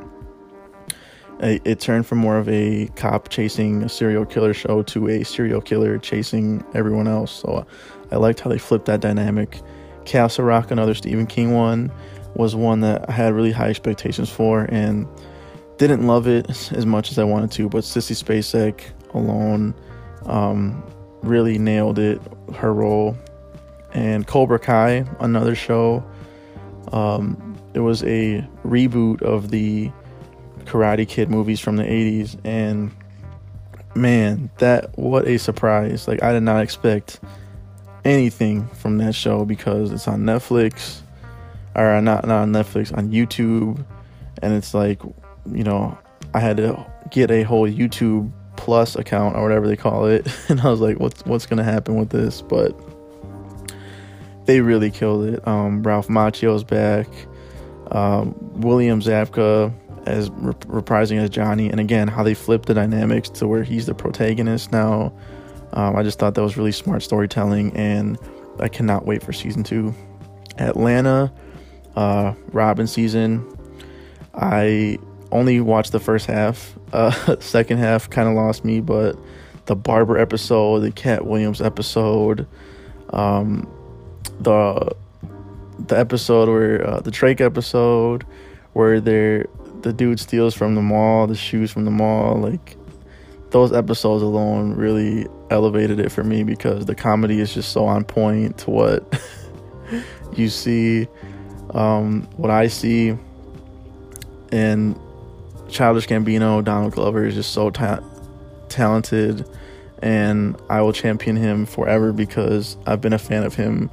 It, 1.40 1.62
it 1.64 1.80
turned 1.80 2.06
from 2.06 2.18
more 2.18 2.38
of 2.38 2.48
a 2.48 2.88
cop 2.96 3.28
chasing 3.30 3.82
a 3.82 3.88
serial 3.88 4.26
killer 4.26 4.54
show 4.54 4.82
to 4.82 5.08
a 5.08 5.24
serial 5.24 5.60
killer 5.60 5.98
chasing 5.98 6.64
everyone 6.74 7.08
else. 7.08 7.32
So 7.32 7.66
I 8.12 8.16
liked 8.16 8.40
how 8.40 8.50
they 8.50 8.58
flipped 8.58 8.86
that 8.86 9.00
dynamic. 9.00 9.60
Castle 10.04 10.44
Rock, 10.44 10.70
another 10.70 10.94
Stephen 10.94 11.26
King 11.26 11.52
one, 11.52 11.90
was 12.34 12.54
one 12.54 12.80
that 12.80 13.08
I 13.08 13.12
had 13.12 13.34
really 13.34 13.52
high 13.52 13.68
expectations 13.68 14.30
for, 14.30 14.66
and 14.70 15.06
didn't 15.78 16.06
love 16.06 16.28
it 16.28 16.48
as 16.72 16.84
much 16.84 17.10
as 17.10 17.18
I 17.18 17.24
wanted 17.24 17.50
to, 17.52 17.68
but 17.68 17.84
Sissy 17.84 18.14
Spacek 18.14 18.82
alone 19.14 19.74
um, 20.26 20.82
really 21.22 21.58
nailed 21.58 21.98
it, 21.98 22.20
her 22.54 22.72
role. 22.72 23.16
And 23.92 24.26
Cobra 24.26 24.58
Kai, 24.58 25.04
another 25.18 25.54
show. 25.54 26.04
Um, 26.92 27.56
it 27.74 27.80
was 27.80 28.02
a 28.04 28.46
reboot 28.64 29.22
of 29.22 29.50
the 29.50 29.90
Karate 30.64 31.08
Kid 31.08 31.28
movies 31.30 31.60
from 31.60 31.76
the 31.76 31.84
80s. 31.84 32.38
And 32.44 32.92
man, 33.94 34.50
that, 34.58 34.96
what 34.98 35.26
a 35.26 35.38
surprise. 35.38 36.06
Like, 36.06 36.22
I 36.22 36.32
did 36.32 36.42
not 36.42 36.62
expect 36.62 37.20
anything 38.04 38.66
from 38.68 38.98
that 38.98 39.14
show 39.14 39.44
because 39.44 39.92
it's 39.92 40.08
on 40.08 40.22
Netflix, 40.22 41.00
or 41.74 42.00
not, 42.00 42.26
not 42.26 42.42
on 42.42 42.52
Netflix, 42.52 42.96
on 42.96 43.10
YouTube. 43.10 43.84
And 44.42 44.54
it's 44.54 44.74
like, 44.74 45.02
you 45.52 45.64
know, 45.64 45.98
I 46.32 46.40
had 46.40 46.56
to 46.58 46.86
get 47.10 47.30
a 47.30 47.42
whole 47.42 47.68
YouTube 47.68 48.30
Plus 48.60 48.94
account 48.94 49.36
or 49.36 49.42
whatever 49.42 49.66
they 49.66 49.76
call 49.76 50.04
it, 50.04 50.26
and 50.50 50.60
I 50.60 50.68
was 50.70 50.80
like, 50.80 51.00
what's 51.00 51.24
what's 51.24 51.46
gonna 51.46 51.64
happen 51.64 51.96
with 51.96 52.10
this? 52.10 52.42
But 52.42 52.78
they 54.44 54.60
really 54.60 54.90
killed 54.90 55.24
it. 55.24 55.48
Um, 55.48 55.82
Ralph 55.82 56.08
Macchio's 56.08 56.62
back. 56.62 57.08
Um, 57.90 58.34
William 58.60 59.00
Zabka 59.00 59.72
as 60.06 60.30
reprising 60.30 61.18
as 61.18 61.30
Johnny, 61.30 61.70
and 61.70 61.80
again 61.80 62.06
how 62.06 62.22
they 62.22 62.34
flipped 62.34 62.66
the 62.66 62.74
dynamics 62.74 63.30
to 63.30 63.48
where 63.48 63.62
he's 63.62 63.86
the 63.86 63.94
protagonist 63.94 64.72
now. 64.72 65.12
Um, 65.72 65.96
I 65.96 66.02
just 66.02 66.18
thought 66.18 66.34
that 66.34 66.42
was 66.42 66.56
really 66.56 66.72
smart 66.72 67.02
storytelling, 67.02 67.74
and 67.74 68.18
I 68.58 68.68
cannot 68.68 69.06
wait 69.06 69.22
for 69.22 69.32
season 69.32 69.62
two. 69.62 69.94
Atlanta, 70.58 71.32
uh, 71.96 72.34
Robbin' 72.52 72.86
season. 72.86 73.46
I 74.34 74.98
only 75.32 75.60
watched 75.60 75.92
the 75.92 76.00
first 76.00 76.26
half. 76.26 76.74
Uh, 76.92 77.36
second 77.40 77.78
half 77.78 78.10
kind 78.10 78.28
of 78.28 78.34
lost 78.34 78.64
me, 78.64 78.80
but 78.80 79.16
the 79.66 79.76
Barber 79.76 80.18
episode, 80.18 80.80
the 80.80 80.90
Katt 80.90 81.26
Williams 81.26 81.60
episode, 81.60 82.46
um, 83.12 83.68
the 84.40 84.94
the 85.86 85.98
episode 85.98 86.48
where 86.48 86.86
uh, 86.86 87.00
the 87.00 87.10
Drake 87.10 87.40
episode 87.40 88.26
where 88.72 89.00
they 89.00 89.44
the 89.82 89.92
dude 89.92 90.20
steals 90.20 90.54
from 90.54 90.74
the 90.74 90.82
mall, 90.82 91.26
the 91.26 91.34
shoes 91.34 91.70
from 91.70 91.84
the 91.84 91.90
mall, 91.90 92.36
like 92.36 92.76
those 93.50 93.72
episodes 93.72 94.22
alone 94.22 94.74
really 94.74 95.26
elevated 95.50 95.98
it 95.98 96.10
for 96.10 96.22
me 96.22 96.44
because 96.44 96.86
the 96.86 96.94
comedy 96.94 97.40
is 97.40 97.52
just 97.52 97.72
so 97.72 97.84
on 97.84 98.04
point 98.04 98.58
to 98.58 98.70
what 98.70 99.22
you 100.36 100.48
see, 100.48 101.08
um, 101.70 102.22
what 102.36 102.50
I 102.50 102.68
see, 102.68 103.16
and 104.52 104.98
Childish 105.70 106.06
Gambino, 106.06 106.62
Donald 106.64 106.92
Glover 106.92 107.24
is 107.24 107.34
just 107.34 107.52
so 107.52 107.70
ta- 107.70 108.02
talented, 108.68 109.48
and 110.02 110.60
I 110.68 110.82
will 110.82 110.92
champion 110.92 111.36
him 111.36 111.66
forever 111.66 112.12
because 112.12 112.76
I've 112.86 113.00
been 113.00 113.12
a 113.12 113.18
fan 113.18 113.44
of 113.44 113.54
him 113.54 113.90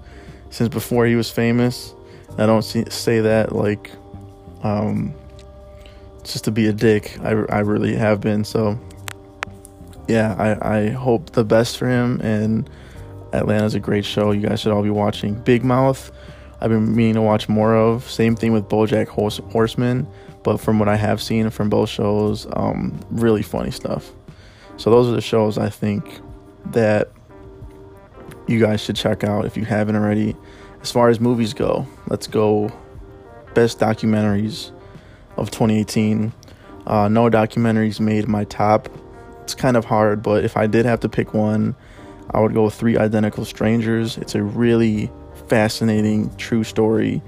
since 0.50 0.70
before 0.70 1.06
he 1.06 1.16
was 1.16 1.30
famous. 1.30 1.94
I 2.38 2.46
don't 2.46 2.62
see, 2.62 2.86
say 2.90 3.22
that 3.22 3.54
like 3.54 3.92
um, 4.64 5.14
just 6.24 6.44
to 6.46 6.52
be 6.52 6.68
a 6.68 6.74
dick. 6.74 7.18
I, 7.22 7.30
I 7.30 7.60
really 7.60 7.96
have 7.96 8.22
been. 8.22 8.44
So, 8.44 8.80
yeah, 10.08 10.36
I, 10.38 10.78
I 10.78 10.90
hope 10.90 11.32
the 11.32 11.44
best 11.44 11.78
for 11.78 11.88
him. 11.88 12.20
And 12.22 12.70
Atlanta's 13.34 13.76
a 13.76 13.80
great 13.80 14.06
show. 14.06 14.32
You 14.32 14.48
guys 14.48 14.60
should 14.60 14.72
all 14.72 14.84
be 14.84 14.90
watching. 14.90 15.36
Big 15.36 15.64
Mouth, 15.64 16.12
I've 16.62 16.70
been 16.70 16.96
meaning 16.96 17.16
to 17.16 17.22
watch 17.22 17.50
more 17.50 17.76
of. 17.76 18.10
Same 18.10 18.36
thing 18.36 18.52
with 18.52 18.68
Bojack 18.70 19.08
Horse, 19.08 19.38
Horseman. 19.52 20.08
But 20.48 20.62
from 20.62 20.80
what 20.80 20.88
I 20.88 20.96
have 20.96 21.22
seen 21.22 21.50
from 21.50 21.68
both 21.68 21.90
shows, 21.90 22.48
um, 22.54 22.98
really 23.12 23.42
funny 23.42 23.70
stuff. 23.70 24.14
So, 24.78 24.90
those 24.90 25.10
are 25.10 25.12
the 25.12 25.20
shows 25.20 25.58
I 25.58 25.68
think 25.68 26.22
that 26.68 27.12
you 28.48 28.58
guys 28.58 28.80
should 28.80 28.96
check 28.96 29.26
out 29.26 29.44
if 29.44 29.58
you 29.58 29.66
haven't 29.66 29.98
already. 29.98 30.38
As 30.82 30.90
far 30.90 31.10
as 31.10 31.20
movies 31.20 31.54
go, 31.54 31.86
let's 32.08 32.28
go 32.28 32.72
best 33.56 33.80
documentaries 33.80 34.72
of 35.36 35.52
2018. 35.52 36.32
Uh, 36.86 37.10
no 37.10 37.30
documentaries 37.30 38.00
made 38.00 38.30
my 38.30 38.46
top. 38.46 38.88
It's 39.42 39.54
kind 39.54 39.76
of 39.76 39.84
hard, 39.84 40.24
but 40.24 40.46
if 40.46 40.56
I 40.56 40.66
did 40.66 40.86
have 40.86 41.02
to 41.02 41.10
pick 41.10 41.34
one, 41.34 41.76
I 42.32 42.40
would 42.40 42.54
go 42.54 42.64
with 42.64 42.74
Three 42.74 42.98
Identical 42.98 43.44
Strangers. 43.44 44.18
It's 44.18 44.34
a 44.34 44.44
really 44.44 45.12
fascinating, 45.50 46.34
true 46.38 46.64
story 46.64 47.22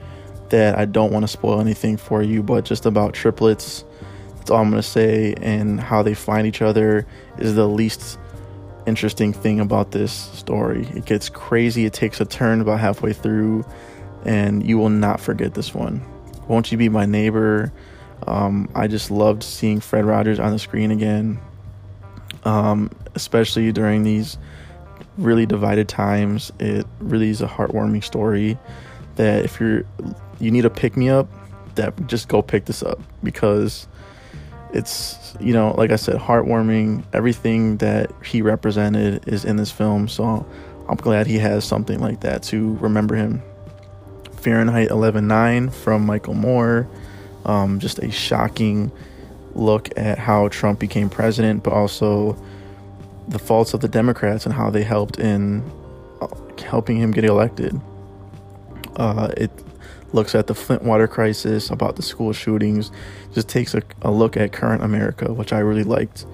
that 0.50 0.78
I 0.78 0.86
don't 0.86 1.12
want 1.12 1.24
to 1.24 1.28
spoil 1.28 1.60
anything 1.60 1.98
for 1.98 2.22
you, 2.22 2.44
but 2.44 2.66
just 2.66 2.86
about 2.86 3.14
triplets. 3.14 3.86
That's 4.38 4.52
all 4.52 4.62
I'm 4.62 4.70
going 4.70 4.82
to 4.82 4.88
say. 4.88 5.34
And 5.42 5.80
how 5.80 6.04
they 6.04 6.14
find 6.14 6.48
each 6.48 6.62
other 6.62 7.06
is 7.38 7.56
the 7.56 7.68
least 7.68 8.18
interesting 8.86 9.34
thing 9.34 9.60
about 9.60 9.92
this 9.92 10.12
story. 10.12 10.88
It 10.96 11.06
gets 11.06 11.30
crazy, 11.30 11.86
it 11.86 11.94
takes 11.94 12.20
a 12.20 12.26
turn 12.26 12.62
about 12.62 12.80
halfway 12.80 13.14
through, 13.14 13.64
and 14.26 14.66
you 14.66 14.78
will 14.78 14.90
not 14.90 15.20
forget 15.20 15.54
this 15.54 15.74
one. 15.74 16.04
Won't 16.48 16.72
You 16.72 16.78
Be 16.78 16.90
My 16.90 17.06
Neighbor? 17.06 17.72
Um, 18.28 18.70
I 18.76 18.88
just 18.88 19.12
loved 19.12 19.44
seeing 19.44 19.80
Fred 19.80 20.06
Rogers 20.06 20.40
on 20.40 20.52
the 20.52 20.60
screen 20.60 20.92
again, 20.92 21.40
um, 22.44 22.90
especially 23.16 23.72
during 23.72 24.04
these 24.04 24.38
really 25.18 25.46
divided 25.46 25.88
times. 25.88 26.52
It 26.60 26.86
really 27.00 27.30
is 27.30 27.42
a 27.42 27.48
heartwarming 27.48 28.04
story 28.04 28.58
that 29.16 29.46
if 29.46 29.60
you're 29.60 29.84
you 30.40 30.52
need 30.52 30.66
a 30.66 30.70
pick 30.70 30.98
me 30.98 31.10
up, 31.10 31.28
that 31.76 32.08
just 32.08 32.28
go 32.28 32.42
pick 32.42 32.66
this 32.66 32.84
up 32.84 33.00
because 33.24 33.88
it's 34.74 35.36
you 35.40 35.54
know 35.54 35.74
like 35.78 35.92
I 35.92 35.96
said, 35.96 36.16
heartwarming. 36.16 37.04
Everything 37.14 37.78
that 37.78 38.12
he 38.24 38.42
represented 38.42 39.28
is 39.28 39.46
in 39.46 39.56
this 39.56 39.72
film, 39.72 40.08
so 40.08 40.46
I'm 40.88 40.98
glad 40.98 41.28
he 41.28 41.38
has 41.40 41.66
something 41.66 42.00
like 42.00 42.22
that 42.22 42.44
to 42.44 42.76
remember 42.76 43.16
him. 43.16 43.42
Fahrenheit 44.38 44.90
11.9 44.90 45.74
from 45.74 46.06
Michael 46.06 46.34
Moore. 46.34 46.88
Um, 47.46 47.80
just 47.80 48.00
a 48.00 48.12
shocking 48.12 48.92
look 49.54 49.90
at 49.98 50.18
how 50.18 50.48
Trump 50.50 50.80
became 50.80 51.10
president, 51.10 51.64
but 51.64 51.74
also 51.74 52.38
the 53.28 53.40
faults 53.40 53.74
of 53.74 53.82
the 53.82 53.88
Democrats 53.88 54.46
and 54.46 54.54
how 54.54 54.70
they 54.70 54.84
helped 54.84 55.20
in 55.20 55.64
uh, 56.22 56.28
helping 56.64 56.98
him 56.98 57.12
get 57.12 57.24
elected. 57.24 57.80
Uh, 58.96 59.32
it 59.38 59.52
looks 60.14 60.36
at 60.36 60.48
the 60.48 60.56
Flint 60.56 60.84
water 60.84 61.08
crisis, 61.08 61.70
about 61.70 61.96
the 61.96 62.02
school 62.02 62.34
shootings, 62.34 62.92
just 63.34 63.48
takes 63.48 63.74
a, 63.74 63.82
a 64.02 64.12
look 64.12 64.38
at 64.38 64.52
current 64.52 64.84
America, 64.84 65.34
which 65.34 65.54
I 65.54 65.60
really 65.60 65.84
liked. 65.84 66.26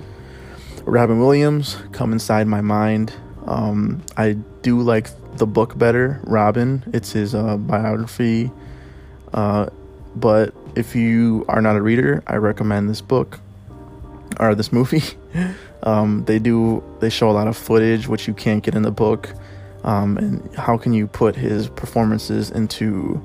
Robin 0.84 1.20
Williams, 1.20 1.78
Come 1.92 2.14
Inside 2.14 2.48
My 2.48 2.62
Mind. 2.62 3.14
Um, 3.46 4.04
I 4.18 4.34
do 4.62 4.82
like 4.82 5.10
the 5.38 5.48
book 5.48 5.78
better, 5.78 6.20
Robin. 6.24 6.84
It's 6.94 7.12
his 7.12 7.34
uh, 7.36 7.58
biography. 7.58 8.52
Uh, 9.34 9.68
but 10.16 10.54
if 10.76 10.96
you 10.96 11.46
are 11.48 11.62
not 11.62 11.76
a 11.76 11.82
reader, 11.82 12.24
I 12.28 12.36
recommend 12.36 12.90
this 12.90 13.02
book 13.02 13.40
or 14.40 14.56
this 14.56 14.72
movie. 14.72 15.04
um, 15.84 16.24
they 16.26 16.40
do 16.40 16.84
they 17.00 17.10
show 17.10 17.30
a 17.30 17.34
lot 17.34 17.48
of 17.48 17.58
footage 17.58 18.08
which 18.08 18.28
you 18.28 18.34
can't 18.34 18.64
get 18.64 18.76
in 18.76 18.84
the 18.84 18.92
book. 18.92 19.34
Um, 19.84 20.18
and 20.18 20.56
how 20.56 20.78
can 20.78 20.94
you 20.94 21.06
put 21.06 21.36
his 21.36 21.70
performances 21.70 22.50
into 22.50 23.22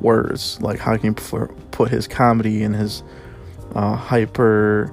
words? 0.00 0.60
Like 0.60 0.78
how 0.78 0.96
can 0.96 1.06
you 1.06 1.46
put 1.70 1.90
his 1.90 2.06
comedy 2.06 2.62
and 2.62 2.74
his 2.74 3.02
uh, 3.74 3.96
hyper 3.96 4.92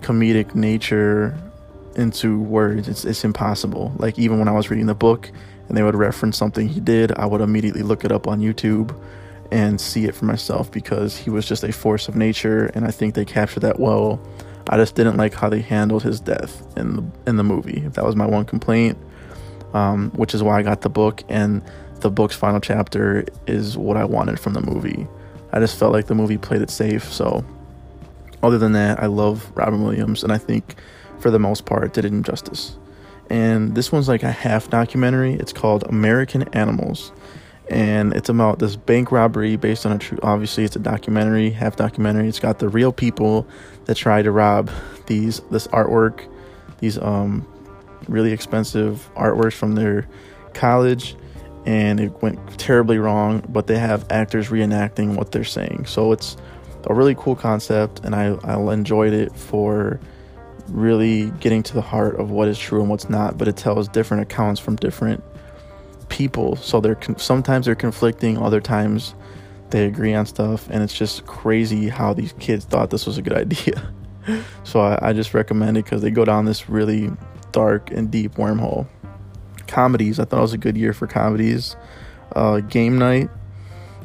comedic 0.00 0.54
nature 0.54 1.38
into 1.96 2.40
words? 2.40 2.88
It's 2.88 3.04
it's 3.04 3.24
impossible. 3.24 3.92
Like 3.98 4.18
even 4.18 4.38
when 4.38 4.48
I 4.48 4.52
was 4.52 4.70
reading 4.70 4.86
the 4.86 4.94
book 4.94 5.30
and 5.68 5.76
they 5.76 5.82
would 5.82 5.94
reference 5.94 6.36
something 6.36 6.68
he 6.68 6.80
did, 6.80 7.12
I 7.12 7.26
would 7.26 7.40
immediately 7.40 7.82
look 7.82 8.04
it 8.04 8.12
up 8.12 8.26
on 8.26 8.40
YouTube 8.40 8.94
and 9.50 9.80
see 9.80 10.04
it 10.04 10.14
for 10.14 10.24
myself 10.24 10.70
because 10.70 11.16
he 11.16 11.30
was 11.30 11.46
just 11.46 11.62
a 11.64 11.72
force 11.72 12.08
of 12.08 12.16
nature, 12.16 12.66
and 12.74 12.84
I 12.84 12.90
think 12.90 13.14
they 13.14 13.24
captured 13.24 13.60
that 13.60 13.78
well. 13.78 14.20
I 14.68 14.76
just 14.76 14.94
didn't 14.94 15.16
like 15.16 15.34
how 15.34 15.48
they 15.48 15.60
handled 15.60 16.02
his 16.02 16.20
death 16.20 16.66
in 16.76 16.96
the 16.96 17.04
in 17.26 17.36
the 17.36 17.44
movie. 17.44 17.80
That 17.80 18.04
was 18.04 18.16
my 18.16 18.26
one 18.26 18.46
complaint, 18.46 18.98
um, 19.74 20.10
which 20.12 20.34
is 20.34 20.42
why 20.42 20.58
I 20.58 20.62
got 20.62 20.80
the 20.80 20.88
book. 20.88 21.22
And 21.28 21.62
the 22.04 22.10
book's 22.10 22.36
final 22.36 22.60
chapter 22.60 23.24
is 23.46 23.78
what 23.78 23.96
I 23.96 24.04
wanted 24.04 24.38
from 24.38 24.52
the 24.52 24.60
movie. 24.60 25.08
I 25.52 25.58
just 25.58 25.78
felt 25.78 25.90
like 25.90 26.06
the 26.06 26.14
movie 26.14 26.36
played 26.36 26.60
it 26.60 26.68
safe. 26.68 27.10
So, 27.10 27.42
other 28.42 28.58
than 28.58 28.72
that, 28.72 29.02
I 29.02 29.06
love 29.06 29.50
Robin 29.54 29.82
Williams, 29.82 30.22
and 30.22 30.30
I 30.30 30.36
think 30.36 30.74
for 31.18 31.30
the 31.30 31.38
most 31.38 31.64
part 31.64 31.94
did 31.94 32.04
it 32.04 32.12
injustice. 32.12 32.76
And 33.30 33.74
this 33.74 33.90
one's 33.90 34.06
like 34.06 34.22
a 34.22 34.30
half 34.30 34.68
documentary. 34.68 35.32
It's 35.32 35.54
called 35.54 35.84
American 35.84 36.42
Animals 36.54 37.10
and 37.70 38.12
it's 38.12 38.28
about 38.28 38.58
this 38.58 38.76
bank 38.76 39.10
robbery 39.10 39.56
based 39.56 39.86
on 39.86 39.92
a 39.92 39.98
true 39.98 40.18
obviously 40.22 40.64
it's 40.64 40.76
a 40.76 40.78
documentary 40.78 41.48
half 41.48 41.76
documentary 41.76 42.28
it's 42.28 42.38
got 42.38 42.58
the 42.58 42.68
real 42.68 42.92
people 42.92 43.46
that 43.86 43.94
tried 43.94 44.20
to 44.20 44.30
rob 44.30 44.70
these 45.06 45.40
this 45.50 45.66
artwork 45.68 46.28
these 46.80 46.98
um 46.98 47.46
really 48.06 48.32
expensive 48.32 49.08
artworks 49.16 49.54
from 49.54 49.76
their 49.76 50.06
college 50.52 51.16
and 51.66 52.00
it 52.00 52.22
went 52.22 52.58
terribly 52.58 52.98
wrong 52.98 53.42
but 53.48 53.66
they 53.66 53.78
have 53.78 54.04
actors 54.10 54.48
reenacting 54.48 55.16
what 55.16 55.32
they're 55.32 55.44
saying. 55.44 55.86
So 55.86 56.12
it's 56.12 56.36
a 56.86 56.94
really 56.94 57.14
cool 57.14 57.34
concept 57.34 58.00
and 58.04 58.14
i 58.14 58.26
i 58.44 58.72
enjoyed 58.72 59.14
it 59.14 59.34
for 59.34 59.98
really 60.68 61.30
getting 61.40 61.62
to 61.62 61.74
the 61.74 61.80
heart 61.80 62.16
of 62.16 62.30
what 62.30 62.48
is 62.48 62.58
true 62.58 62.80
and 62.80 62.90
what's 62.90 63.08
not 63.08 63.38
but 63.38 63.48
it 63.48 63.56
tells 63.56 63.88
different 63.88 64.22
accounts 64.22 64.60
from 64.60 64.76
different 64.76 65.22
people. 66.08 66.56
So 66.56 66.80
they're 66.80 66.98
sometimes 67.16 67.66
they're 67.66 67.74
conflicting 67.74 68.38
other 68.38 68.60
times 68.60 69.14
they 69.70 69.86
agree 69.86 70.14
on 70.14 70.26
stuff 70.26 70.68
and 70.70 70.82
it's 70.82 70.96
just 70.96 71.26
crazy 71.26 71.88
how 71.88 72.14
these 72.14 72.32
kids 72.34 72.64
thought 72.64 72.90
this 72.90 73.06
was 73.06 73.18
a 73.18 73.22
good 73.22 73.32
idea. 73.44 73.90
So 74.64 74.80
I, 74.80 75.10
I 75.10 75.12
just 75.12 75.34
recommend 75.34 75.76
it 75.76 75.84
because 75.84 76.00
they 76.00 76.10
go 76.10 76.24
down 76.24 76.44
this 76.44 76.68
really 76.68 77.10
dark 77.52 77.90
and 77.90 78.10
deep 78.10 78.34
wormhole 78.34 78.86
comedies 79.66 80.18
i 80.20 80.24
thought 80.24 80.38
it 80.38 80.42
was 80.42 80.52
a 80.52 80.58
good 80.58 80.76
year 80.76 80.92
for 80.92 81.06
comedies 81.06 81.76
uh, 82.36 82.60
game 82.60 82.98
night 82.98 83.28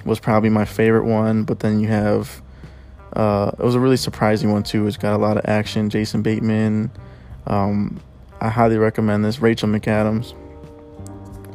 was 0.05 0.20
probably 0.20 0.49
my 0.49 0.66
favorite 0.66 1.05
one 1.05 1.43
but 1.43 1.60
then 1.60 1.80
you 1.80 1.88
have 1.88 2.41
Uh, 3.14 3.49
it 3.57 3.64
was 3.64 3.74
a 3.74 3.80
really 3.80 3.97
surprising 3.97 4.51
one 4.51 4.62
too. 4.62 4.86
It's 4.86 4.95
got 4.97 5.16
a 5.16 5.18
lot 5.18 5.36
of 5.36 5.43
action. 5.45 5.89
Jason 5.89 6.22
Bateman. 6.22 6.91
Um, 7.47 7.99
I 8.39 8.49
highly 8.49 8.78
recommend 8.78 9.26
this. 9.26 9.41
Rachel 9.41 9.68
McAdams. 9.68 10.36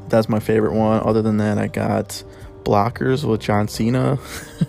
That's 0.08 0.28
my 0.28 0.40
favorite 0.40 0.74
one. 0.74 1.00
Other 1.06 1.22
than 1.22 1.36
that, 1.38 1.56
I 1.58 1.68
got 1.68 2.24
Blockers 2.64 3.22
with 3.24 3.40
John 3.40 3.68
Cena 3.68 4.18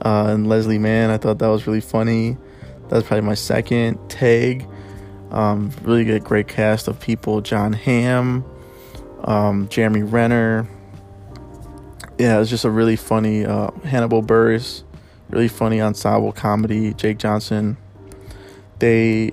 uh, 0.00 0.26
and 0.30 0.48
Leslie 0.48 0.78
Mann. 0.78 1.10
I 1.10 1.18
thought 1.18 1.38
that 1.40 1.48
was 1.48 1.66
really 1.66 1.80
funny. 1.80 2.36
That's 2.88 3.04
probably 3.04 3.26
my 3.26 3.34
second. 3.34 3.98
Tag. 4.08 4.64
Um, 5.30 5.70
really 5.82 6.04
good, 6.04 6.24
great 6.24 6.48
cast 6.48 6.88
of 6.88 7.00
people. 7.00 7.40
Jon 7.40 7.72
Hamm, 7.72 8.44
um, 9.24 9.68
Jeremy 9.68 10.02
Renner. 10.02 10.68
Yeah, 12.18 12.36
it 12.36 12.38
was 12.38 12.50
just 12.50 12.64
a 12.64 12.70
really 12.70 12.96
funny 12.96 13.44
uh, 13.44 13.70
Hannibal 13.84 14.22
Buress, 14.22 14.84
really 15.30 15.48
funny 15.48 15.80
ensemble 15.80 16.32
comedy. 16.32 16.94
Jake 16.94 17.18
Johnson. 17.18 17.76
They 18.78 19.32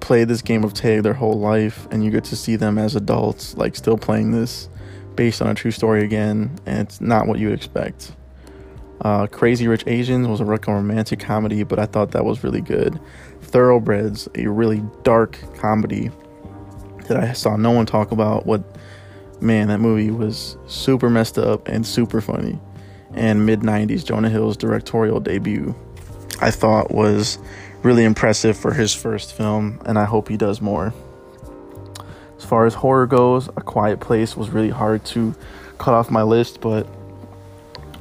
play 0.00 0.24
this 0.24 0.42
game 0.42 0.64
of 0.64 0.74
tag 0.74 1.02
their 1.02 1.14
whole 1.14 1.38
life, 1.38 1.86
and 1.90 2.04
you 2.04 2.10
get 2.10 2.24
to 2.24 2.36
see 2.36 2.56
them 2.56 2.78
as 2.78 2.96
adults, 2.96 3.56
like 3.56 3.76
still 3.76 3.98
playing 3.98 4.32
this 4.32 4.68
based 5.16 5.42
on 5.42 5.48
a 5.48 5.54
true 5.54 5.70
story 5.70 6.04
again, 6.04 6.58
and 6.64 6.78
it's 6.86 7.00
not 7.00 7.26
what 7.26 7.38
you 7.38 7.48
would 7.48 7.58
expect. 7.58 8.12
Uh, 9.00 9.26
Crazy 9.26 9.68
Rich 9.68 9.84
Asians 9.86 10.26
was 10.26 10.40
a 10.40 10.44
romantic 10.44 11.20
comedy, 11.20 11.62
but 11.62 11.78
I 11.78 11.86
thought 11.86 12.12
that 12.12 12.24
was 12.24 12.42
really 12.42 12.60
good. 12.60 12.98
Thoroughbreds, 13.48 14.28
a 14.34 14.46
really 14.46 14.82
dark 15.02 15.38
comedy 15.56 16.10
that 17.06 17.16
I 17.16 17.32
saw 17.32 17.56
no 17.56 17.70
one 17.70 17.86
talk 17.86 18.12
about. 18.12 18.46
What 18.46 18.62
man, 19.40 19.68
that 19.68 19.78
movie 19.78 20.10
was 20.10 20.56
super 20.66 21.08
messed 21.08 21.38
up 21.38 21.68
and 21.68 21.86
super 21.86 22.20
funny. 22.20 22.58
And 23.14 23.46
mid 23.46 23.60
90s, 23.60 24.04
Jonah 24.04 24.28
Hill's 24.28 24.56
directorial 24.56 25.20
debut, 25.20 25.74
I 26.40 26.50
thought 26.50 26.90
was 26.90 27.38
really 27.82 28.04
impressive 28.04 28.56
for 28.56 28.74
his 28.74 28.94
first 28.94 29.32
film, 29.32 29.80
and 29.86 29.98
I 29.98 30.04
hope 30.04 30.28
he 30.28 30.36
does 30.36 30.60
more. 30.60 30.92
As 32.36 32.44
far 32.44 32.66
as 32.66 32.74
horror 32.74 33.06
goes, 33.06 33.48
A 33.48 33.62
Quiet 33.62 34.00
Place 34.00 34.36
was 34.36 34.50
really 34.50 34.70
hard 34.70 35.04
to 35.06 35.34
cut 35.78 35.94
off 35.94 36.10
my 36.10 36.22
list, 36.22 36.60
but 36.60 36.86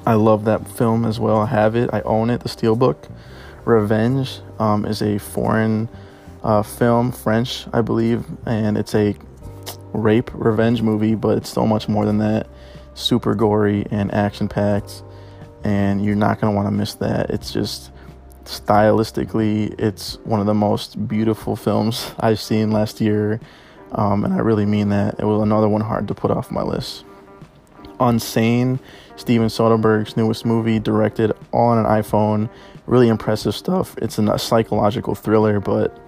I 0.05 0.13
love 0.13 0.45
that 0.45 0.67
film 0.67 1.05
as 1.05 1.19
well. 1.19 1.37
I 1.37 1.47
have 1.47 1.75
it, 1.75 1.89
I 1.93 2.01
own 2.01 2.29
it, 2.29 2.41
the 2.41 2.49
Steelbook. 2.49 3.09
Revenge 3.67 4.39
um, 4.59 4.85
is 4.85 5.01
a 5.01 5.17
foreign 5.17 5.89
uh, 6.43 6.63
film, 6.63 7.11
French, 7.11 7.65
I 7.73 7.81
believe, 7.81 8.25
and 8.45 8.77
it's 8.77 8.95
a 8.95 9.15
rape 9.93 10.31
revenge 10.33 10.81
movie, 10.81 11.15
but 11.15 11.37
it's 11.37 11.49
so 11.49 11.65
much 11.65 11.89
more 11.89 12.05
than 12.05 12.19
that. 12.19 12.47
Super 12.93 13.35
gory 13.35 13.85
and 13.91 14.13
action 14.13 14.47
packed, 14.47 15.03
and 15.63 16.03
you're 16.03 16.15
not 16.15 16.39
going 16.39 16.53
to 16.53 16.55
want 16.55 16.67
to 16.67 16.71
miss 16.71 16.95
that. 16.95 17.29
It's 17.29 17.51
just 17.51 17.91
stylistically, 18.45 19.77
it's 19.79 20.15
one 20.19 20.39
of 20.39 20.45
the 20.45 20.53
most 20.53 21.07
beautiful 21.07 21.55
films 21.57 22.11
I've 22.19 22.39
seen 22.39 22.71
last 22.71 23.01
year, 23.01 23.41
um, 23.91 24.23
and 24.23 24.33
I 24.33 24.37
really 24.37 24.65
mean 24.65 24.89
that. 24.89 25.19
It 25.19 25.25
was 25.25 25.41
another 25.41 25.67
one 25.67 25.81
hard 25.81 26.07
to 26.07 26.15
put 26.15 26.31
off 26.31 26.51
my 26.51 26.63
list. 26.63 27.03
Unsane, 27.99 28.79
Steven 29.17 29.47
Soderbergh's 29.47 30.15
newest 30.15 30.45
movie, 30.45 30.79
directed 30.79 31.33
on 31.51 31.77
an 31.79 31.85
iPhone. 31.85 32.49
Really 32.85 33.09
impressive 33.09 33.53
stuff. 33.53 33.97
It's 33.97 34.17
a 34.17 34.39
psychological 34.39 35.15
thriller, 35.15 35.59
but 35.59 35.99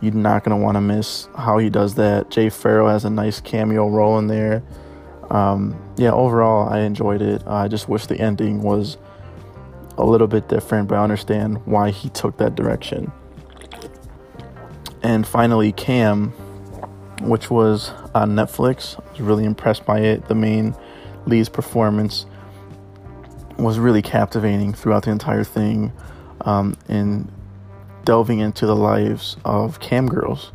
you're 0.00 0.14
not 0.14 0.44
going 0.44 0.58
to 0.58 0.62
want 0.62 0.76
to 0.76 0.80
miss 0.80 1.28
how 1.36 1.58
he 1.58 1.68
does 1.68 1.96
that. 1.96 2.30
Jay 2.30 2.48
Pharoah 2.48 2.92
has 2.92 3.04
a 3.04 3.10
nice 3.10 3.40
cameo 3.40 3.88
role 3.88 4.18
in 4.18 4.28
there. 4.28 4.62
Um, 5.30 5.76
yeah, 5.96 6.12
overall, 6.12 6.68
I 6.68 6.80
enjoyed 6.80 7.20
it. 7.20 7.46
Uh, 7.46 7.54
I 7.54 7.68
just 7.68 7.88
wish 7.88 8.06
the 8.06 8.18
ending 8.18 8.62
was 8.62 8.96
a 9.98 10.04
little 10.04 10.26
bit 10.26 10.48
different, 10.48 10.88
but 10.88 10.96
I 10.96 11.02
understand 11.02 11.64
why 11.66 11.90
he 11.90 12.08
took 12.10 12.38
that 12.38 12.54
direction. 12.54 13.10
And 15.02 15.26
finally, 15.26 15.72
Cam, 15.72 16.30
which 17.22 17.50
was 17.50 17.90
on 18.14 18.30
Netflix. 18.32 18.98
I 18.98 19.10
was 19.10 19.20
really 19.20 19.44
impressed 19.44 19.84
by 19.84 20.00
it. 20.00 20.28
The 20.28 20.34
main 20.34 20.74
lead's 21.26 21.48
performance 21.48 22.26
was 23.58 23.78
really 23.78 24.02
captivating 24.02 24.72
throughout 24.72 25.04
the 25.04 25.10
entire 25.10 25.44
thing 25.44 25.92
um, 26.42 26.76
in 26.88 27.30
delving 28.04 28.38
into 28.38 28.66
the 28.66 28.76
lives 28.76 29.36
of 29.44 29.80
cam 29.80 30.08
girls. 30.08 30.52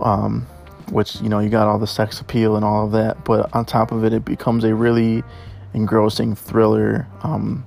Um, 0.00 0.46
which, 0.90 1.20
you 1.20 1.28
know, 1.28 1.38
you 1.38 1.48
got 1.48 1.68
all 1.68 1.78
the 1.78 1.86
sex 1.86 2.20
appeal 2.20 2.56
and 2.56 2.64
all 2.64 2.84
of 2.84 2.92
that, 2.92 3.24
but 3.24 3.54
on 3.54 3.64
top 3.64 3.92
of 3.92 4.04
it, 4.04 4.12
it 4.12 4.24
becomes 4.24 4.64
a 4.64 4.74
really 4.74 5.22
engrossing 5.72 6.34
thriller. 6.34 7.06
Um, 7.22 7.64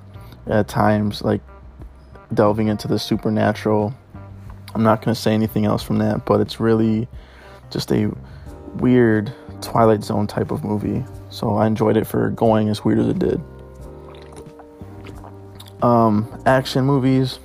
at 0.47 0.67
times, 0.67 1.21
like 1.21 1.41
delving 2.33 2.67
into 2.67 2.87
the 2.87 2.99
supernatural. 2.99 3.93
I'm 4.73 4.83
not 4.83 5.01
going 5.01 5.13
to 5.13 5.19
say 5.19 5.33
anything 5.33 5.65
else 5.65 5.83
from 5.83 5.99
that, 5.99 6.25
but 6.25 6.41
it's 6.41 6.59
really 6.59 7.07
just 7.71 7.91
a 7.91 8.11
weird 8.75 9.33
Twilight 9.61 10.03
Zone 10.03 10.27
type 10.27 10.51
of 10.51 10.63
movie. 10.63 11.03
So 11.29 11.55
I 11.55 11.67
enjoyed 11.67 11.97
it 11.97 12.05
for 12.05 12.29
going 12.31 12.69
as 12.69 12.83
weird 12.83 12.99
as 12.99 13.07
it 13.07 13.19
did. 13.19 13.41
Um, 15.81 16.41
action 16.45 16.85
movies, 16.85 17.39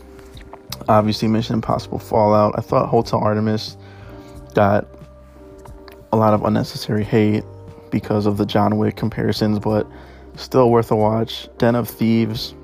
obviously 0.88 1.28
Mission 1.28 1.54
Impossible 1.54 1.98
Fallout. 1.98 2.54
I 2.56 2.62
thought 2.62 2.88
Hotel 2.88 3.18
Artemis 3.20 3.76
got 4.54 4.86
a 6.12 6.16
lot 6.16 6.34
of 6.34 6.44
unnecessary 6.44 7.04
hate 7.04 7.44
because 7.90 8.26
of 8.26 8.36
the 8.36 8.46
John 8.46 8.78
Wick 8.78 8.96
comparisons, 8.96 9.58
but 9.58 9.86
still 10.36 10.70
worth 10.70 10.90
a 10.90 10.96
watch. 10.96 11.48
Den 11.58 11.74
of 11.74 11.88
Thieves 11.88 12.54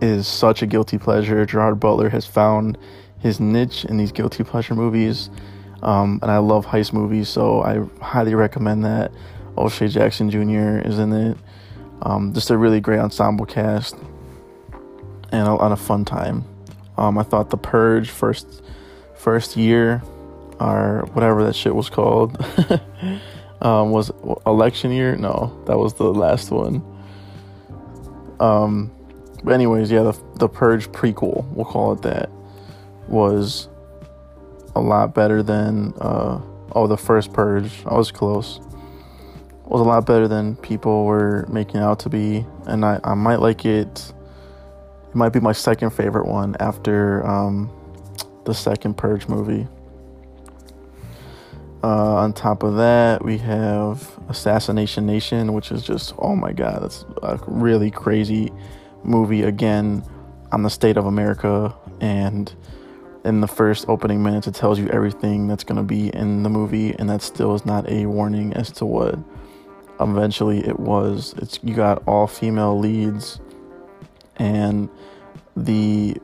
is 0.00 0.26
such 0.26 0.62
a 0.62 0.66
guilty 0.66 0.98
pleasure. 0.98 1.44
Gerard 1.46 1.78
Butler 1.78 2.08
has 2.08 2.26
found 2.26 2.78
his 3.20 3.40
niche 3.40 3.84
in 3.84 3.96
these 3.96 4.12
guilty 4.12 4.44
pleasure 4.44 4.74
movies, 4.74 5.30
um, 5.82 6.18
and 6.22 6.30
I 6.30 6.38
love 6.38 6.66
heist 6.66 6.92
movies, 6.92 7.28
so 7.28 7.62
I 7.62 7.80
highly 8.02 8.34
recommend 8.34 8.84
that. 8.84 9.12
O'Shea 9.56 9.88
Jackson 9.88 10.30
Jr. 10.30 10.86
is 10.86 10.98
in 10.98 11.12
it. 11.12 11.38
Um, 12.02 12.32
just 12.32 12.50
a 12.50 12.58
really 12.58 12.80
great 12.80 12.98
ensemble 12.98 13.46
cast 13.46 13.94
and 15.34 15.48
a 15.48 15.54
lot 15.54 15.72
of 15.72 15.80
fun 15.80 16.04
time. 16.04 16.44
Um, 16.96 17.18
I 17.18 17.24
thought 17.24 17.50
The 17.50 17.56
Purge 17.56 18.08
first 18.08 18.62
first 19.16 19.56
year 19.56 20.02
or 20.60 21.08
whatever 21.12 21.44
that 21.44 21.56
shit 21.56 21.74
was 21.74 21.90
called 21.90 22.36
um, 23.60 23.90
was 23.90 24.12
election 24.46 24.92
year. 24.92 25.16
No, 25.16 25.60
that 25.66 25.76
was 25.76 25.94
the 25.94 26.04
last 26.04 26.52
one. 26.52 26.82
Um, 28.38 28.92
but 29.42 29.52
anyways, 29.52 29.90
yeah, 29.90 30.04
the 30.04 30.16
the 30.36 30.48
Purge 30.48 30.88
prequel, 30.90 31.44
we'll 31.50 31.64
call 31.64 31.92
it 31.94 32.02
that, 32.02 32.30
was 33.08 33.68
a 34.76 34.80
lot 34.80 35.14
better 35.14 35.42
than 35.42 35.94
uh, 36.00 36.40
oh 36.72 36.86
the 36.86 36.96
first 36.96 37.32
Purge. 37.32 37.72
I 37.86 37.94
was 37.94 38.12
close. 38.12 38.60
Was 39.64 39.80
a 39.80 39.84
lot 39.84 40.06
better 40.06 40.28
than 40.28 40.56
people 40.56 41.06
were 41.06 41.46
making 41.48 41.80
out 41.80 41.98
to 42.00 42.10
be, 42.10 42.44
and 42.66 42.84
I, 42.84 43.00
I 43.02 43.14
might 43.14 43.40
like 43.40 43.64
it. 43.64 44.12
It 45.14 45.18
might 45.18 45.32
be 45.32 45.38
my 45.38 45.52
second 45.52 45.90
favorite 45.90 46.26
one 46.26 46.56
after 46.58 47.24
um, 47.24 47.70
the 48.46 48.52
second 48.52 48.96
Purge 48.96 49.28
movie. 49.28 49.68
Uh, 51.84 52.16
on 52.16 52.32
top 52.32 52.64
of 52.64 52.74
that, 52.74 53.24
we 53.24 53.38
have 53.38 54.18
Assassination 54.28 55.06
Nation, 55.06 55.52
which 55.52 55.70
is 55.70 55.84
just 55.84 56.14
oh 56.18 56.34
my 56.34 56.52
god, 56.52 56.82
that's 56.82 57.04
a 57.22 57.38
really 57.46 57.92
crazy 57.92 58.50
movie 59.04 59.42
again 59.42 60.02
on 60.50 60.64
the 60.64 60.70
state 60.70 60.96
of 60.96 61.06
America 61.06 61.72
and 62.00 62.52
in 63.24 63.40
the 63.40 63.46
first 63.46 63.88
opening 63.88 64.20
minutes 64.20 64.48
it 64.48 64.54
tells 64.54 64.78
you 64.80 64.88
everything 64.88 65.46
that's 65.46 65.64
going 65.64 65.76
to 65.76 65.84
be 65.84 66.08
in 66.14 66.42
the 66.42 66.50
movie 66.50 66.94
and 66.98 67.08
that 67.08 67.22
still 67.22 67.54
is 67.54 67.64
not 67.64 67.88
a 67.88 68.06
warning 68.06 68.52
as 68.54 68.70
to 68.70 68.84
what 68.84 69.18
eventually 70.00 70.58
it 70.66 70.78
was 70.78 71.34
it's 71.38 71.58
you 71.62 71.74
got 71.74 72.02
all 72.06 72.26
female 72.26 72.78
leads 72.78 73.40
and 74.36 74.88
the 75.56 76.16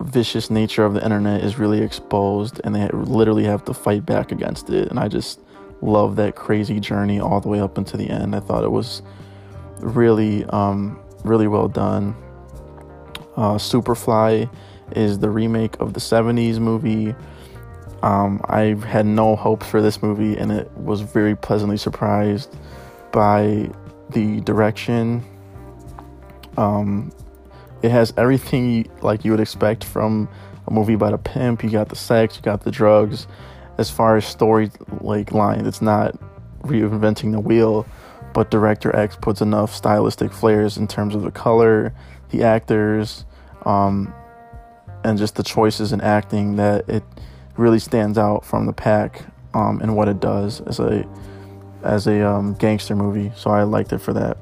vicious 0.00 0.50
nature 0.50 0.84
of 0.84 0.94
the 0.94 1.04
internet 1.04 1.44
is 1.44 1.58
really 1.58 1.80
exposed 1.80 2.60
and 2.64 2.74
they 2.74 2.88
literally 2.88 3.44
have 3.44 3.64
to 3.64 3.72
fight 3.72 4.04
back 4.04 4.32
against 4.32 4.68
it 4.68 4.88
and 4.88 4.98
i 4.98 5.06
just 5.06 5.38
love 5.80 6.16
that 6.16 6.34
crazy 6.34 6.80
journey 6.80 7.20
all 7.20 7.40
the 7.40 7.48
way 7.48 7.60
up 7.60 7.78
into 7.78 7.96
the 7.96 8.10
end 8.10 8.34
i 8.34 8.40
thought 8.40 8.64
it 8.64 8.70
was 8.70 9.02
really 9.82 10.44
um, 10.46 10.98
really 11.24 11.48
well 11.48 11.68
done. 11.68 12.14
Uh, 13.36 13.54
Superfly 13.54 14.50
is 14.94 15.18
the 15.18 15.30
remake 15.30 15.78
of 15.80 15.94
the 15.94 16.00
70s 16.00 16.58
movie. 16.58 17.14
Um, 18.02 18.40
I 18.48 18.76
had 18.86 19.06
no 19.06 19.36
hopes 19.36 19.66
for 19.66 19.80
this 19.80 20.02
movie, 20.02 20.36
and 20.36 20.50
it 20.50 20.70
was 20.72 21.00
very 21.00 21.36
pleasantly 21.36 21.76
surprised 21.76 22.56
by 23.12 23.70
the 24.10 24.40
direction. 24.40 25.24
Um, 26.56 27.12
it 27.82 27.90
has 27.90 28.12
everything 28.16 28.70
you, 28.70 28.84
like 29.02 29.24
you 29.24 29.30
would 29.30 29.40
expect 29.40 29.84
from 29.84 30.28
a 30.66 30.72
movie 30.72 30.94
about 30.94 31.12
a 31.12 31.18
pimp. 31.18 31.64
You 31.64 31.70
got 31.70 31.88
the 31.88 31.96
sex, 31.96 32.36
you 32.36 32.42
got 32.42 32.62
the 32.62 32.70
drugs. 32.70 33.26
As 33.78 33.90
far 33.90 34.16
as 34.16 34.26
story 34.26 34.70
like 35.00 35.32
line, 35.32 35.66
it's 35.66 35.82
not 35.82 36.16
reinventing 36.62 37.32
the 37.32 37.40
wheel 37.40 37.86
but 38.32 38.50
director 38.50 38.94
X 38.94 39.16
puts 39.20 39.40
enough 39.40 39.74
stylistic 39.74 40.32
flares 40.32 40.76
in 40.76 40.88
terms 40.88 41.14
of 41.14 41.22
the 41.22 41.30
color, 41.30 41.94
the 42.30 42.42
actors, 42.42 43.24
um, 43.64 44.12
and 45.04 45.18
just 45.18 45.34
the 45.36 45.42
choices 45.42 45.92
in 45.92 46.00
acting 46.00 46.56
that 46.56 46.88
it 46.88 47.02
really 47.56 47.78
stands 47.78 48.16
out 48.16 48.44
from 48.44 48.66
the 48.66 48.72
pack 48.72 49.24
um, 49.54 49.80
and 49.80 49.96
what 49.96 50.08
it 50.08 50.20
does 50.20 50.60
as 50.62 50.78
a 50.78 51.06
as 51.82 52.06
a 52.06 52.26
um, 52.26 52.54
gangster 52.54 52.94
movie. 52.94 53.32
So 53.36 53.50
I 53.50 53.64
liked 53.64 53.92
it 53.92 53.98
for 53.98 54.12
that. 54.12 54.38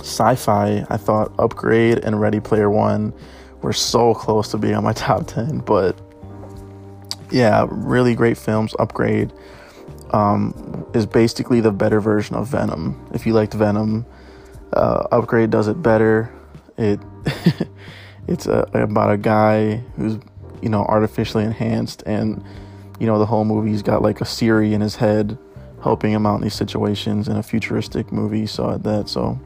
Sci-fi, 0.00 0.84
I 0.88 0.96
thought 0.96 1.32
Upgrade 1.38 1.98
and 1.98 2.20
Ready 2.20 2.40
Player 2.40 2.70
One 2.70 3.12
were 3.62 3.72
so 3.72 4.14
close 4.14 4.50
to 4.50 4.58
being 4.58 4.74
on 4.74 4.84
my 4.84 4.92
top 4.94 5.26
ten, 5.26 5.58
but 5.58 6.00
yeah, 7.30 7.66
really 7.70 8.14
great 8.14 8.36
films. 8.36 8.74
Upgrade 8.78 9.32
um, 10.12 10.86
is 10.94 11.06
basically 11.06 11.60
the 11.60 11.70
better 11.70 12.00
version 12.00 12.36
of 12.36 12.48
Venom. 12.48 13.08
If 13.12 13.26
you 13.26 13.32
liked 13.32 13.54
Venom, 13.54 14.06
uh, 14.72 15.06
Upgrade 15.12 15.50
does 15.50 15.68
it 15.68 15.82
better. 15.82 16.32
It 16.76 17.00
it's 18.26 18.46
a, 18.46 18.68
about 18.72 19.12
a 19.12 19.16
guy 19.16 19.76
who's 19.96 20.18
you 20.62 20.68
know 20.68 20.84
artificially 20.84 21.44
enhanced, 21.44 22.02
and 22.06 22.42
you 22.98 23.06
know 23.06 23.18
the 23.18 23.26
whole 23.26 23.44
movie's 23.44 23.82
got 23.82 24.02
like 24.02 24.20
a 24.20 24.24
Siri 24.24 24.74
in 24.74 24.80
his 24.80 24.96
head 24.96 25.38
helping 25.82 26.12
him 26.12 26.26
out 26.26 26.36
in 26.36 26.42
these 26.42 26.54
situations 26.54 27.26
in 27.26 27.36
a 27.36 27.42
futuristic 27.42 28.12
movie. 28.12 28.46
Saw 28.46 28.76
that, 28.76 29.08
so 29.08 29.38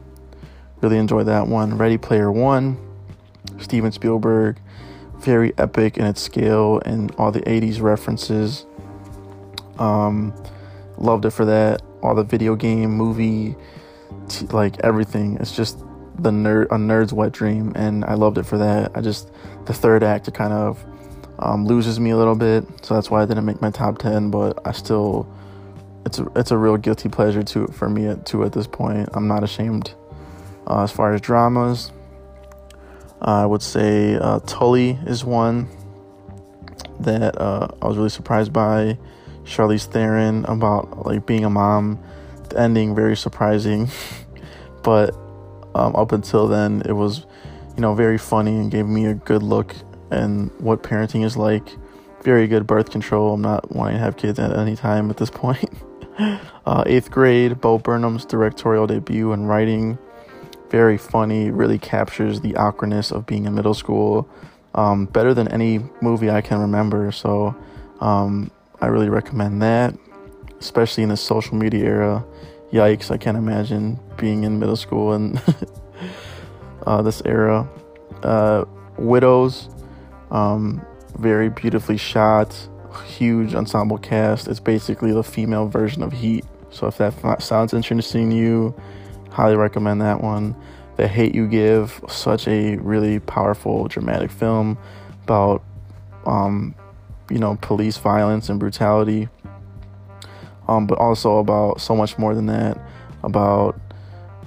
really 0.81 0.97
enjoyed 0.97 1.27
that 1.27 1.47
one. 1.47 1.77
Ready 1.77 1.97
Player 1.97 2.31
One, 2.31 2.77
Steven 3.59 3.91
Spielberg, 3.91 4.57
very 5.17 5.53
epic 5.57 5.97
in 5.97 6.05
its 6.05 6.21
scale 6.21 6.81
and 6.85 7.13
all 7.17 7.31
the 7.31 7.41
80s 7.41 7.81
references. 7.81 8.65
Um, 9.79 10.33
loved 10.97 11.25
it 11.25 11.31
for 11.31 11.45
that. 11.45 11.81
All 12.01 12.15
the 12.15 12.23
video 12.23 12.55
game, 12.55 12.91
movie, 12.91 13.55
t- 14.29 14.45
like 14.47 14.79
everything. 14.81 15.37
It's 15.39 15.55
just 15.55 15.79
the 16.19 16.31
nerd 16.31 16.65
a 16.65 16.77
nerd's 16.77 17.13
wet 17.13 17.31
dream, 17.31 17.73
and 17.75 18.05
I 18.05 18.13
loved 18.13 18.37
it 18.37 18.43
for 18.43 18.57
that. 18.57 18.91
I 18.95 19.01
just 19.01 19.31
the 19.65 19.73
third 19.73 20.03
act 20.03 20.27
it 20.27 20.33
kind 20.33 20.53
of 20.53 20.83
um, 21.39 21.65
loses 21.65 21.99
me 21.99 22.11
a 22.11 22.17
little 22.17 22.35
bit, 22.35 22.63
so 22.85 22.93
that's 22.93 23.09
why 23.09 23.21
I 23.21 23.25
didn't 23.25 23.45
make 23.45 23.61
my 23.61 23.71
top 23.71 23.97
ten. 23.97 24.29
But 24.29 24.59
I 24.65 24.71
still, 24.71 25.27
it's 26.05 26.19
a 26.19 26.31
it's 26.35 26.51
a 26.51 26.57
real 26.57 26.77
guilty 26.77 27.09
pleasure 27.09 27.43
to 27.43 27.67
for 27.67 27.89
me 27.89 28.07
at 28.07 28.25
too 28.25 28.43
at 28.43 28.53
this 28.53 28.67
point. 28.67 29.09
I'm 29.13 29.27
not 29.27 29.43
ashamed. 29.43 29.93
Uh, 30.67 30.83
as 30.83 30.91
far 30.91 31.13
as 31.13 31.21
dramas, 31.21 31.91
I 33.21 33.45
would 33.45 33.61
say 33.61 34.15
uh, 34.15 34.39
Tully 34.39 34.99
is 35.05 35.23
one 35.23 35.69
that 36.99 37.39
uh, 37.39 37.67
I 37.81 37.87
was 37.87 37.97
really 37.97 38.09
surprised 38.09 38.53
by. 38.53 38.97
Charlize 39.45 39.85
Theron 39.85 40.43
about 40.45 41.05
like 41.05 41.25
being 41.25 41.45
a 41.45 41.49
mom, 41.49 41.99
the 42.49 42.59
ending 42.59 42.95
very 42.95 43.15
surprising, 43.15 43.89
but 44.83 45.15
um, 45.75 45.95
up 45.95 46.11
until 46.11 46.47
then 46.47 46.81
it 46.85 46.93
was, 46.93 47.25
you 47.75 47.81
know, 47.81 47.93
very 47.93 48.17
funny 48.17 48.55
and 48.55 48.71
gave 48.71 48.87
me 48.87 49.05
a 49.05 49.13
good 49.13 49.43
look 49.43 49.75
and 50.09 50.51
what 50.59 50.83
parenting 50.83 51.23
is 51.23 51.37
like. 51.37 51.67
Very 52.23 52.47
good 52.47 52.65
birth 52.65 52.89
control. 52.89 53.35
I'm 53.35 53.41
not 53.41 53.71
wanting 53.71 53.97
to 53.97 54.03
have 54.03 54.17
kids 54.17 54.39
at 54.39 54.57
any 54.57 54.75
time 54.75 55.11
at 55.11 55.17
this 55.17 55.29
point. 55.29 55.69
uh, 56.65 56.83
eighth 56.87 57.11
grade, 57.11 57.61
Bo 57.61 57.77
Burnham's 57.77 58.25
directorial 58.25 58.87
debut 58.87 59.31
and 59.31 59.47
writing 59.47 59.99
very 60.69 60.97
funny, 60.97 61.51
really 61.51 61.77
captures 61.77 62.41
the 62.41 62.55
awkwardness 62.55 63.11
of 63.11 63.25
being 63.25 63.45
in 63.45 63.55
middle 63.55 63.73
school. 63.73 64.27
Um, 64.73 65.05
better 65.05 65.33
than 65.33 65.47
any 65.47 65.79
movie 66.01 66.29
I 66.29 66.41
can 66.41 66.59
remember. 66.59 67.11
So 67.11 67.55
um, 68.01 68.51
I 68.81 68.87
really 68.87 69.09
recommend 69.09 69.61
that, 69.61 69.97
especially 70.59 71.03
in 71.03 71.09
the 71.09 71.17
social 71.17 71.55
media 71.55 71.85
era. 71.85 72.25
Yikes, 72.71 73.09
I 73.09 73.17
can't 73.17 73.37
imagine 73.37 73.99
being 74.17 74.43
in 74.43 74.59
middle 74.59 74.75
school 74.75 75.13
in 75.13 75.39
uh, 76.85 77.01
this 77.01 77.21
era. 77.25 77.69
Uh, 78.21 78.65
Widows, 78.97 79.69
um, 80.31 80.85
very 81.17 81.49
beautifully 81.49 81.97
shot, 81.97 82.55
huge 83.05 83.53
ensemble 83.55 83.97
cast. 83.97 84.47
It's 84.47 84.59
basically 84.59 85.11
the 85.11 85.23
female 85.23 85.67
version 85.67 86.03
of 86.03 86.11
Heat. 86.11 86.45
So 86.69 86.87
if 86.87 86.97
that 86.97 87.41
sounds 87.41 87.73
interesting 87.73 88.29
to 88.29 88.35
you, 88.35 88.75
Highly 89.35 89.57
recommend 89.57 89.99
that 89.99 90.21
one. 90.21 90.55
The 90.95 91.09
Hate 91.09 91.35
You 91.35 91.45
Give, 91.45 92.01
such 92.07 92.47
a 92.47 92.77
really 92.77 93.19
powerful, 93.19 93.89
dramatic 93.89 94.31
film 94.31 94.77
about, 95.25 95.61
um, 96.25 96.73
you 97.29 97.37
know, 97.37 97.57
police 97.59 97.97
violence 97.97 98.47
and 98.47 98.61
brutality. 98.61 99.27
Um, 100.69 100.87
but 100.87 100.99
also 100.99 101.39
about 101.39 101.81
so 101.81 101.97
much 101.97 102.17
more 102.17 102.33
than 102.33 102.45
that, 102.45 102.79
about 103.23 103.77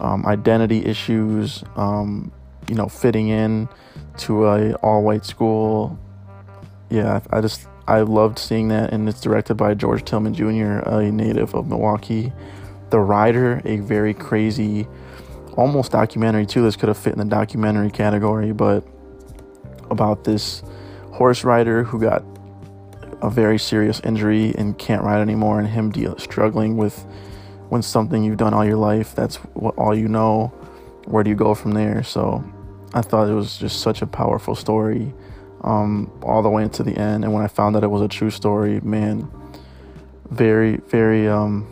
um, 0.01 0.25
identity 0.25 0.87
issues, 0.87 1.63
um, 1.77 2.33
you 2.67 2.75
know, 2.75 2.89
fitting 2.89 3.29
in 3.29 3.69
to 4.21 4.47
a 4.47 4.73
all-white 4.77 5.27
school. 5.27 5.99
Yeah, 6.89 7.21
I 7.29 7.43
just 7.43 7.69
I 7.87 8.01
loved 8.01 8.39
seeing 8.39 8.69
that, 8.69 8.95
and 8.95 9.07
it's 9.07 9.21
directed 9.21 9.57
by 9.57 9.75
George 9.75 10.03
Tillman 10.07 10.33
Jr., 10.33 10.79
a 10.89 11.13
native 11.13 11.55
of 11.55 11.69
Milwaukee. 11.69 12.33
The 12.91 12.99
Rider, 12.99 13.61
a 13.65 13.77
very 13.77 14.15
crazy, 14.15 14.87
almost 15.57 15.93
documentary 15.93 16.47
too. 16.47 16.63
This 16.63 16.77
could 16.77 16.89
have 16.89 16.99
fit 16.99 17.13
in 17.13 17.19
the 17.19 17.25
documentary 17.25 17.91
category, 17.91 18.53
but 18.53 18.85
about 19.91 20.25
this 20.25 20.63
horse 21.13 21.45
rider 21.45 21.85
who 21.85 22.01
got 22.01 22.25
a 23.21 23.31
very 23.31 23.59
serious 23.59 24.01
injury 24.01 24.55
and 24.57 24.79
can't 24.79 25.03
ride 25.03 25.21
anymore, 25.21 25.59
and 25.59 25.69
him 25.69 25.91
deal, 25.91 26.17
struggling 26.19 26.77
with 26.77 27.05
when 27.69 27.83
something 27.83 28.23
you've 28.23 28.37
done 28.37 28.55
all 28.55 28.65
your 28.65 28.77
life, 28.77 29.15
that's 29.15 29.37
what 29.55 29.77
all 29.77 29.95
you 29.95 30.09
know. 30.09 30.53
Where 31.07 31.25
do 31.25 31.31
you 31.31 31.37
go 31.37 31.55
from 31.55 31.73
there? 31.73 32.03
So 32.03 32.45
I 32.95 33.03
thought 33.03 33.29
it 33.29 33.35
was 33.35 33.59
just 33.59 33.81
such 33.81 34.03
a 34.03 34.07
powerful 34.07 34.55
story, 34.55 35.13
um, 35.63 36.11
all 36.23 36.43
the 36.43 36.49
way 36.49 36.63
into 36.63 36.83
the 36.83 36.97
end. 36.97 37.25
And 37.25 37.33
when 37.33 37.43
I 37.43 37.49
found 37.49 37.75
that 37.75 37.83
it 37.83 37.89
was 37.89 38.03
a 38.03 38.09
true 38.09 38.31
story, 38.31 38.81
man, 38.81 39.31
very, 40.31 40.77
very 40.77 41.29
um, 41.29 41.67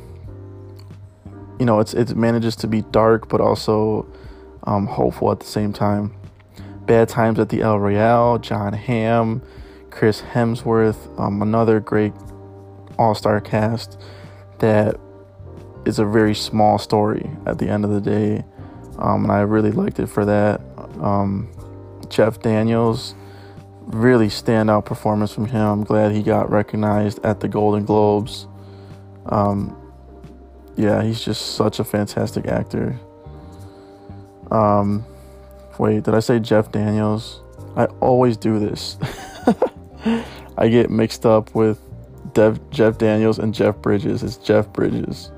you 1.58 1.66
know, 1.66 1.80
it's 1.80 1.94
it 1.94 2.16
manages 2.16 2.56
to 2.56 2.66
be 2.66 2.82
dark 2.82 3.28
but 3.28 3.40
also 3.40 4.06
um, 4.64 4.86
hopeful 4.86 5.30
at 5.32 5.40
the 5.40 5.46
same 5.46 5.72
time. 5.72 6.14
Bad 6.86 7.08
Times 7.08 7.38
at 7.38 7.48
the 7.48 7.62
El 7.62 7.78
Royale, 7.78 8.38
Jon 8.38 8.72
Hamm, 8.72 9.42
Chris 9.90 10.20
Hemsworth, 10.20 11.18
um, 11.18 11.42
another 11.42 11.80
great 11.80 12.12
all-star 12.98 13.40
cast 13.40 14.00
that 14.60 14.98
is 15.84 15.98
a 15.98 16.04
very 16.04 16.34
small 16.34 16.78
story 16.78 17.30
at 17.46 17.58
the 17.58 17.68
end 17.68 17.84
of 17.84 17.90
the 17.90 18.00
day, 18.00 18.44
um, 18.98 19.24
and 19.24 19.32
I 19.32 19.40
really 19.40 19.72
liked 19.72 19.98
it 19.98 20.06
for 20.06 20.24
that. 20.24 20.60
Um, 21.00 21.50
Jeff 22.08 22.40
Daniels, 22.40 23.14
really 23.86 24.28
standout 24.28 24.84
performance 24.84 25.32
from 25.32 25.46
him. 25.46 25.60
I'm 25.60 25.84
glad 25.84 26.12
he 26.12 26.22
got 26.22 26.50
recognized 26.50 27.24
at 27.24 27.40
the 27.40 27.48
Golden 27.48 27.84
Globes. 27.84 28.46
Um, 29.26 29.76
yeah, 30.76 31.02
he's 31.02 31.24
just 31.24 31.56
such 31.56 31.78
a 31.80 31.84
fantastic 31.84 32.46
actor. 32.46 32.98
Um, 34.50 35.04
wait, 35.78 36.04
did 36.04 36.14
I 36.14 36.20
say 36.20 36.38
Jeff 36.38 36.70
Daniels? 36.70 37.42
I 37.76 37.86
always 38.00 38.36
do 38.36 38.58
this. 38.58 38.98
I 40.58 40.68
get 40.68 40.90
mixed 40.90 41.26
up 41.26 41.54
with 41.54 41.80
Dev, 42.32 42.60
Jeff 42.70 42.98
Daniels 42.98 43.38
and 43.38 43.54
Jeff 43.54 43.76
Bridges. 43.76 44.22
It's 44.22 44.36
Jeff 44.36 44.72
Bridges. 44.72 45.30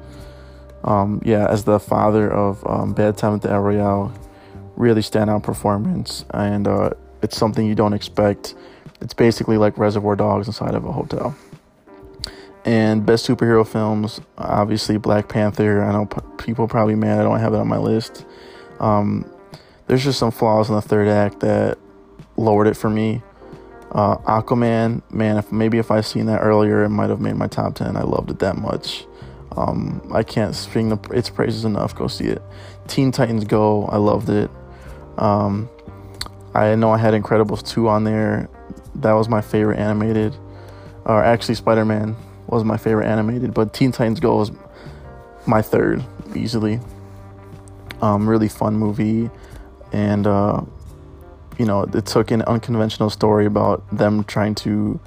Um, 0.85 1.21
yeah, 1.25 1.49
as 1.49 1.65
the 1.65 1.81
father 1.81 2.31
of 2.31 2.65
um, 2.67 2.93
Bad 2.93 3.17
Time 3.17 3.35
at 3.35 3.43
the 3.43 3.51
El 3.51 3.61
Royale, 3.61 4.13
really 4.77 5.03
standout 5.03 5.43
performance, 5.43 6.25
and 6.31 6.69
uh, 6.69 6.91
it's 7.23 7.37
something 7.37 7.67
you 7.67 7.75
don't 7.75 7.93
expect. 7.93 8.55
It's 9.01 9.15
basically 9.15 9.59
like 9.59 9.77
Reservoir 9.77 10.17
Dogs 10.17 10.47
inside 10.47 10.75
of 10.75 10.85
a 10.85 10.93
hotel. 10.93 11.37
And 12.69 13.07
best 13.07 13.27
superhero 13.27 13.67
films, 13.67 14.21
obviously 14.37 14.99
Black 14.99 15.31
Panther. 15.31 15.83
I 15.83 15.91
know 15.91 16.05
p- 16.05 16.21
people 16.37 16.69
probably 16.69 16.97
mad 16.97 17.19
I 17.19 17.23
don't 17.23 17.41
have 17.41 17.55
it 17.55 17.57
on 17.57 17.67
my 17.67 17.79
list. 17.79 18.27
Um, 18.79 19.25
there's 19.87 20.05
just 20.05 20.19
some 20.19 20.31
flaws 20.31 20.69
in 20.69 20.75
the 20.75 20.83
third 20.83 21.09
act 21.09 21.41
that 21.41 21.79
lowered 22.37 22.67
it 22.67 22.77
for 22.77 22.91
me. 22.91 23.23
Uh, 23.91 24.19
Aquaman, 24.19 25.01
man, 25.11 25.39
if 25.39 25.51
maybe 25.51 25.79
if 25.79 25.91
I 25.91 26.03
seen 26.03 26.27
that 26.27 26.41
earlier, 26.43 26.85
it 26.85 26.91
might 26.91 27.09
have 27.09 27.23
made 27.23 27.37
my 27.37 27.47
top 27.47 27.75
ten. 27.75 27.97
I 27.97 28.03
loved 28.03 28.31
it 28.31 28.41
that 28.41 28.59
much. 28.59 29.07
Um, 29.57 30.07
I 30.13 30.23
can't 30.23 30.55
sing 30.55 30.91
the 30.91 30.99
its 31.15 31.31
praises 31.31 31.65
enough. 31.65 31.95
Go 31.95 32.07
see 32.07 32.27
it. 32.27 32.43
Teen 32.87 33.13
Titans 33.13 33.45
Go, 33.45 33.87
I 33.87 33.97
loved 33.97 34.29
it. 34.29 34.51
Um, 35.17 35.71
I 36.55 36.75
know 36.75 36.91
I 36.91 36.99
had 36.99 37.15
Incredibles 37.15 37.67
2 37.67 37.89
on 37.89 38.05
there. 38.05 38.51
That 38.97 39.13
was 39.13 39.27
my 39.27 39.41
favorite 39.41 39.79
animated. 39.79 40.37
Or 41.07 41.25
actually, 41.25 41.55
Spider 41.55 41.87
Man 41.87 42.15
was 42.49 42.65
my 42.65 42.77
favorite 42.77 43.07
animated, 43.07 43.55
but 43.55 43.73
Teen 43.73 43.93
Titans 43.93 44.21
Go 44.21 44.37
was 44.37 44.51
my 45.47 45.63
third 45.63 46.05
easily. 46.35 46.81
Um, 48.01 48.29
really 48.29 48.49
fun 48.49 48.77
movie, 48.77 49.31
and 49.93 50.27
uh, 50.27 50.61
you 51.59 51.65
know 51.65 51.83
it 51.83 52.07
took 52.07 52.31
an 52.31 52.43
unconventional 52.43 53.11
story 53.11 53.47
about 53.47 53.83
them 53.97 54.25
trying 54.25 54.55
to 54.57 55.01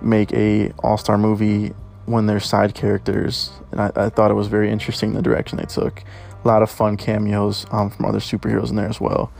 make 0.00 0.32
a 0.32 0.72
all-star 0.82 1.18
movie 1.18 1.72
when 2.06 2.26
they're 2.26 2.40
side 2.40 2.74
characters, 2.74 3.50
and 3.72 3.80
I, 3.80 3.90
I 3.96 4.08
thought 4.08 4.30
it 4.30 4.34
was 4.34 4.48
very 4.48 4.70
interesting 4.70 5.12
the 5.14 5.22
direction 5.22 5.58
they 5.58 5.64
took. 5.64 6.02
A 6.44 6.48
lot 6.48 6.62
of 6.62 6.70
fun 6.70 6.96
cameos 6.96 7.66
um, 7.70 7.90
from 7.90 8.04
other 8.06 8.20
superheroes 8.20 8.70
in 8.70 8.76
there 8.76 8.88
as 8.88 9.00
well. 9.00 9.32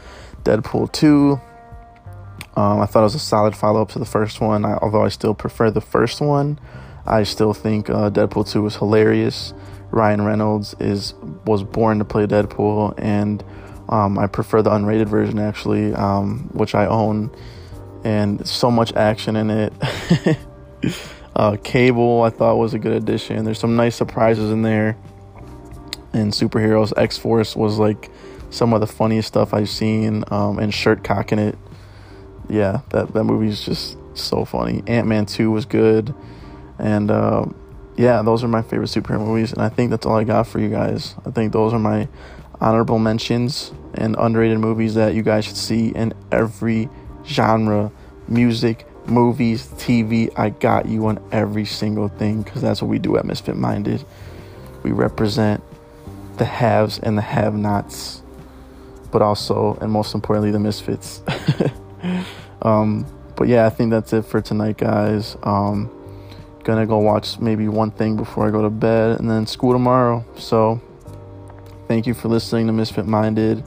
Deadpool 0.44 0.92
two, 0.92 1.40
Um, 2.56 2.80
I 2.80 2.86
thought 2.86 3.00
it 3.00 3.04
was 3.04 3.14
a 3.14 3.18
solid 3.18 3.56
follow 3.56 3.82
up 3.82 3.90
to 3.90 3.98
the 3.98 4.04
first 4.04 4.40
one. 4.40 4.64
I, 4.64 4.74
although 4.74 5.04
I 5.04 5.08
still 5.08 5.34
prefer 5.34 5.70
the 5.70 5.80
first 5.80 6.20
one, 6.20 6.58
I 7.06 7.24
still 7.24 7.52
think 7.52 7.90
uh, 7.90 8.10
Deadpool 8.10 8.50
2 8.50 8.62
was 8.62 8.76
hilarious. 8.76 9.52
Ryan 9.90 10.22
Reynolds 10.22 10.74
is 10.80 11.14
was 11.46 11.62
born 11.62 11.98
to 11.98 12.04
play 12.04 12.26
Deadpool, 12.26 12.94
and 12.98 13.44
um, 13.88 14.18
I 14.18 14.26
prefer 14.26 14.62
the 14.62 14.70
unrated 14.70 15.06
version 15.06 15.38
actually, 15.38 15.94
um, 15.94 16.50
which 16.52 16.74
I 16.74 16.86
own, 16.86 17.30
and 18.02 18.46
so 18.46 18.70
much 18.70 18.92
action 18.94 19.36
in 19.36 19.50
it. 19.50 19.72
uh, 21.36 21.56
Cable 21.62 22.22
I 22.22 22.30
thought 22.30 22.56
was 22.56 22.74
a 22.74 22.78
good 22.78 22.92
addition. 22.92 23.44
There's 23.44 23.58
some 23.58 23.76
nice 23.76 23.94
surprises 23.94 24.50
in 24.50 24.62
there. 24.62 24.96
And 26.12 26.32
superheroes, 26.32 26.92
X 26.96 27.18
Force 27.18 27.56
was 27.56 27.78
like 27.78 28.10
some 28.50 28.72
of 28.72 28.80
the 28.80 28.86
funniest 28.86 29.28
stuff 29.28 29.52
I've 29.52 29.68
seen, 29.68 30.24
um, 30.28 30.58
and 30.58 30.72
shirt 30.72 31.02
cocking 31.04 31.38
it. 31.38 31.58
Yeah, 32.48 32.80
that 32.90 33.12
that 33.14 33.24
movie's 33.24 33.64
just 33.64 33.96
so 34.14 34.44
funny. 34.44 34.82
Ant 34.86 35.06
Man 35.06 35.26
two 35.26 35.50
was 35.50 35.66
good, 35.66 36.14
and 36.78 37.10
uh, 37.10 37.46
yeah, 37.96 38.22
those 38.22 38.42
are 38.42 38.48
my 38.48 38.62
favorite 38.62 38.88
superhero 38.88 39.20
movies. 39.20 39.52
And 39.52 39.62
I 39.62 39.68
think 39.68 39.90
that's 39.90 40.06
all 40.06 40.16
I 40.16 40.24
got 40.24 40.46
for 40.46 40.58
you 40.58 40.68
guys. 40.68 41.14
I 41.24 41.30
think 41.30 41.52
those 41.52 41.72
are 41.72 41.78
my 41.78 42.08
honorable 42.60 42.98
mentions 42.98 43.72
and 43.94 44.16
underrated 44.18 44.58
movies 44.58 44.94
that 44.94 45.14
you 45.14 45.22
guys 45.22 45.44
should 45.44 45.56
see 45.56 45.88
in 45.88 46.12
every 46.32 46.88
genre 47.26 47.92
music, 48.28 48.86
movies, 49.06 49.66
TV. 49.76 50.36
I 50.36 50.50
got 50.50 50.86
you 50.86 51.06
on 51.06 51.22
every 51.30 51.64
single 51.64 52.08
thing 52.08 52.42
because 52.42 52.62
that's 52.62 52.82
what 52.82 52.88
we 52.88 52.98
do 52.98 53.16
at 53.16 53.24
Misfit 53.24 53.56
Minded. 53.56 54.04
We 54.82 54.92
represent 54.92 55.62
the 56.36 56.44
haves 56.44 56.98
and 56.98 57.16
the 57.16 57.22
have 57.22 57.54
nots, 57.54 58.22
but 59.12 59.22
also, 59.22 59.78
and 59.80 59.90
most 59.90 60.14
importantly, 60.14 60.50
the 60.50 60.58
misfits. 60.58 61.22
um, 62.62 63.06
but 63.36 63.48
yeah, 63.48 63.66
I 63.66 63.70
think 63.70 63.90
that's 63.90 64.12
it 64.12 64.24
for 64.24 64.40
tonight, 64.40 64.76
guys. 64.78 65.36
Um, 65.42 65.90
gonna 66.64 66.86
go 66.86 66.98
watch 66.98 67.38
maybe 67.38 67.68
one 67.68 67.90
thing 67.90 68.16
before 68.16 68.48
I 68.48 68.50
go 68.50 68.62
to 68.62 68.70
bed 68.70 69.20
and 69.20 69.30
then 69.30 69.46
school 69.46 69.72
tomorrow. 69.72 70.24
So 70.36 70.80
thank 71.88 72.06
you 72.06 72.14
for 72.14 72.28
listening 72.28 72.66
to 72.66 72.72
Misfit 72.72 73.06
Minded. 73.06 73.64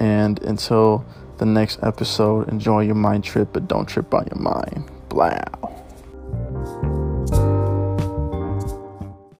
And 0.00 0.42
until 0.42 1.04
the 1.38 1.46
next 1.46 1.82
episode, 1.82 2.48
enjoy 2.48 2.80
your 2.80 2.94
mind 2.94 3.24
trip, 3.24 3.50
but 3.52 3.68
don't 3.68 3.86
trip 3.86 4.12
on 4.14 4.26
your 4.26 4.40
mind. 4.40 4.90
Blow. 5.08 7.13